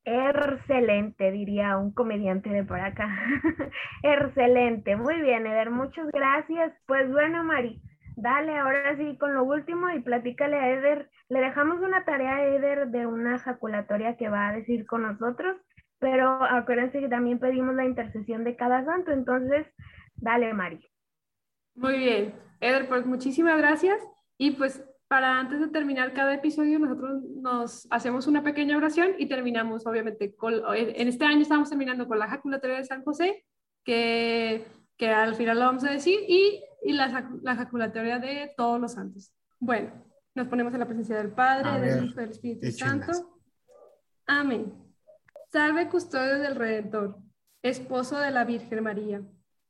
Excelente, 0.04 1.32
diría 1.32 1.78
un 1.78 1.92
comediante 1.92 2.50
de 2.50 2.64
por 2.64 2.80
acá. 2.80 3.08
Excelente, 4.02 4.94
muy 4.94 5.22
bien, 5.22 5.46
Eder, 5.46 5.70
muchas 5.70 6.06
gracias. 6.12 6.74
Pues 6.84 7.10
bueno, 7.10 7.42
Mari, 7.44 7.80
Dale, 8.16 8.56
ahora 8.56 8.96
sí, 8.96 9.18
con 9.18 9.34
lo 9.34 9.44
último 9.44 9.90
y 9.90 10.00
platícale 10.00 10.56
a 10.56 10.70
Eder. 10.70 11.10
Le 11.28 11.40
dejamos 11.40 11.80
una 11.82 12.06
tarea 12.06 12.36
a 12.36 12.46
Eder 12.46 12.88
de 12.88 13.06
una 13.06 13.36
ejaculatoria 13.36 14.16
que 14.16 14.30
va 14.30 14.48
a 14.48 14.52
decir 14.52 14.86
con 14.86 15.02
nosotros, 15.02 15.56
pero 15.98 16.42
acuérdense 16.42 17.00
que 17.00 17.08
también 17.08 17.38
pedimos 17.38 17.74
la 17.74 17.84
intercesión 17.84 18.42
de 18.42 18.56
cada 18.56 18.84
santo, 18.86 19.12
entonces, 19.12 19.66
dale, 20.16 20.54
Mari. 20.54 20.80
Muy 21.74 21.98
bien, 21.98 22.34
Eder, 22.60 22.88
pues 22.88 23.04
muchísimas 23.04 23.58
gracias. 23.58 24.02
Y 24.38 24.52
pues 24.52 24.82
para 25.08 25.38
antes 25.38 25.60
de 25.60 25.68
terminar 25.68 26.14
cada 26.14 26.34
episodio, 26.34 26.78
nosotros 26.78 27.22
nos 27.22 27.86
hacemos 27.90 28.26
una 28.26 28.42
pequeña 28.42 28.78
oración 28.78 29.10
y 29.18 29.28
terminamos, 29.28 29.86
obviamente, 29.86 30.34
con, 30.34 30.54
en 30.74 31.08
este 31.08 31.26
año 31.26 31.42
estamos 31.42 31.68
terminando 31.68 32.08
con 32.08 32.18
la 32.18 32.26
ejaculatoria 32.26 32.78
de 32.78 32.84
San 32.84 33.04
José, 33.04 33.44
que, 33.84 34.64
que 34.96 35.10
al 35.10 35.34
final 35.34 35.58
lo 35.58 35.66
vamos 35.66 35.84
a 35.84 35.92
decir, 35.92 36.18
y 36.26 36.62
y 36.86 36.92
la, 36.92 37.28
la 37.42 37.52
ejaculatoria 37.52 38.20
de 38.20 38.54
todos 38.56 38.80
los 38.80 38.92
santos. 38.92 39.32
Bueno, 39.58 39.90
nos 40.36 40.46
ponemos 40.46 40.72
en 40.72 40.78
la 40.78 40.86
presencia 40.86 41.16
del 41.16 41.32
Padre, 41.32 41.80
del 41.80 42.04
Hijo 42.04 42.20
y 42.20 42.22
del 42.22 42.30
Espíritu 42.30 42.70
Santo. 42.70 43.40
Amén. 44.24 44.72
Salve 45.50 45.88
custodio 45.88 46.38
del 46.38 46.54
Redentor, 46.54 47.18
esposo 47.60 48.20
de 48.20 48.30
la 48.30 48.44
Virgen 48.44 48.84
María. 48.84 49.20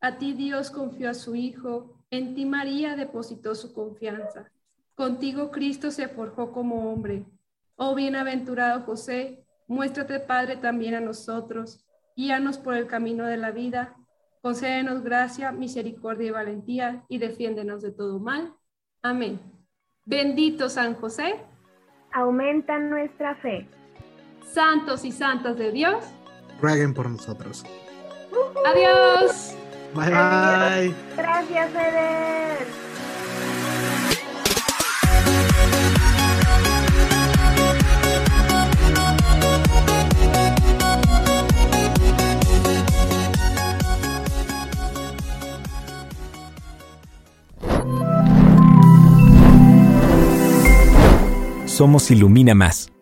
A 0.02 0.18
ti 0.18 0.34
Dios 0.34 0.70
confió 0.70 1.08
a 1.08 1.14
su 1.14 1.34
Hijo, 1.34 2.04
en 2.10 2.34
ti 2.34 2.44
María 2.44 2.96
depositó 2.96 3.54
su 3.54 3.72
confianza. 3.72 4.52
Contigo 4.94 5.50
Cristo 5.50 5.90
se 5.90 6.08
forjó 6.08 6.52
como 6.52 6.92
hombre. 6.92 7.24
Oh 7.76 7.94
bienaventurado 7.94 8.82
José, 8.82 9.46
muéstrate 9.68 10.20
Padre 10.20 10.58
también 10.58 10.94
a 10.94 11.00
nosotros, 11.00 11.82
guíanos 12.14 12.58
por 12.58 12.74
el 12.74 12.86
camino 12.86 13.24
de 13.24 13.38
la 13.38 13.52
vida 13.52 13.96
Concédenos 14.42 15.02
gracia, 15.02 15.52
misericordia 15.52 16.28
y 16.28 16.30
valentía 16.30 17.04
y 17.08 17.18
defiéndenos 17.18 17.82
de 17.82 17.92
todo 17.92 18.18
mal. 18.18 18.54
Amén. 19.02 19.40
Bendito 20.04 20.68
San 20.68 20.94
José. 20.94 21.36
Aumenta 22.12 22.78
nuestra 22.78 23.34
fe. 23.36 23.68
Santos 24.52 25.04
y 25.04 25.12
santas 25.12 25.56
de 25.58 25.72
Dios. 25.72 26.04
Rueguen 26.60 26.94
por 26.94 27.10
nosotros. 27.10 27.64
Adiós. 28.64 29.54
Bye 29.94 30.10
bye. 30.10 30.94
Gracias, 31.16 31.70
Eder. 31.70 32.85
Somos 51.76 52.10
Ilumina 52.10 52.54
Más. 52.54 52.95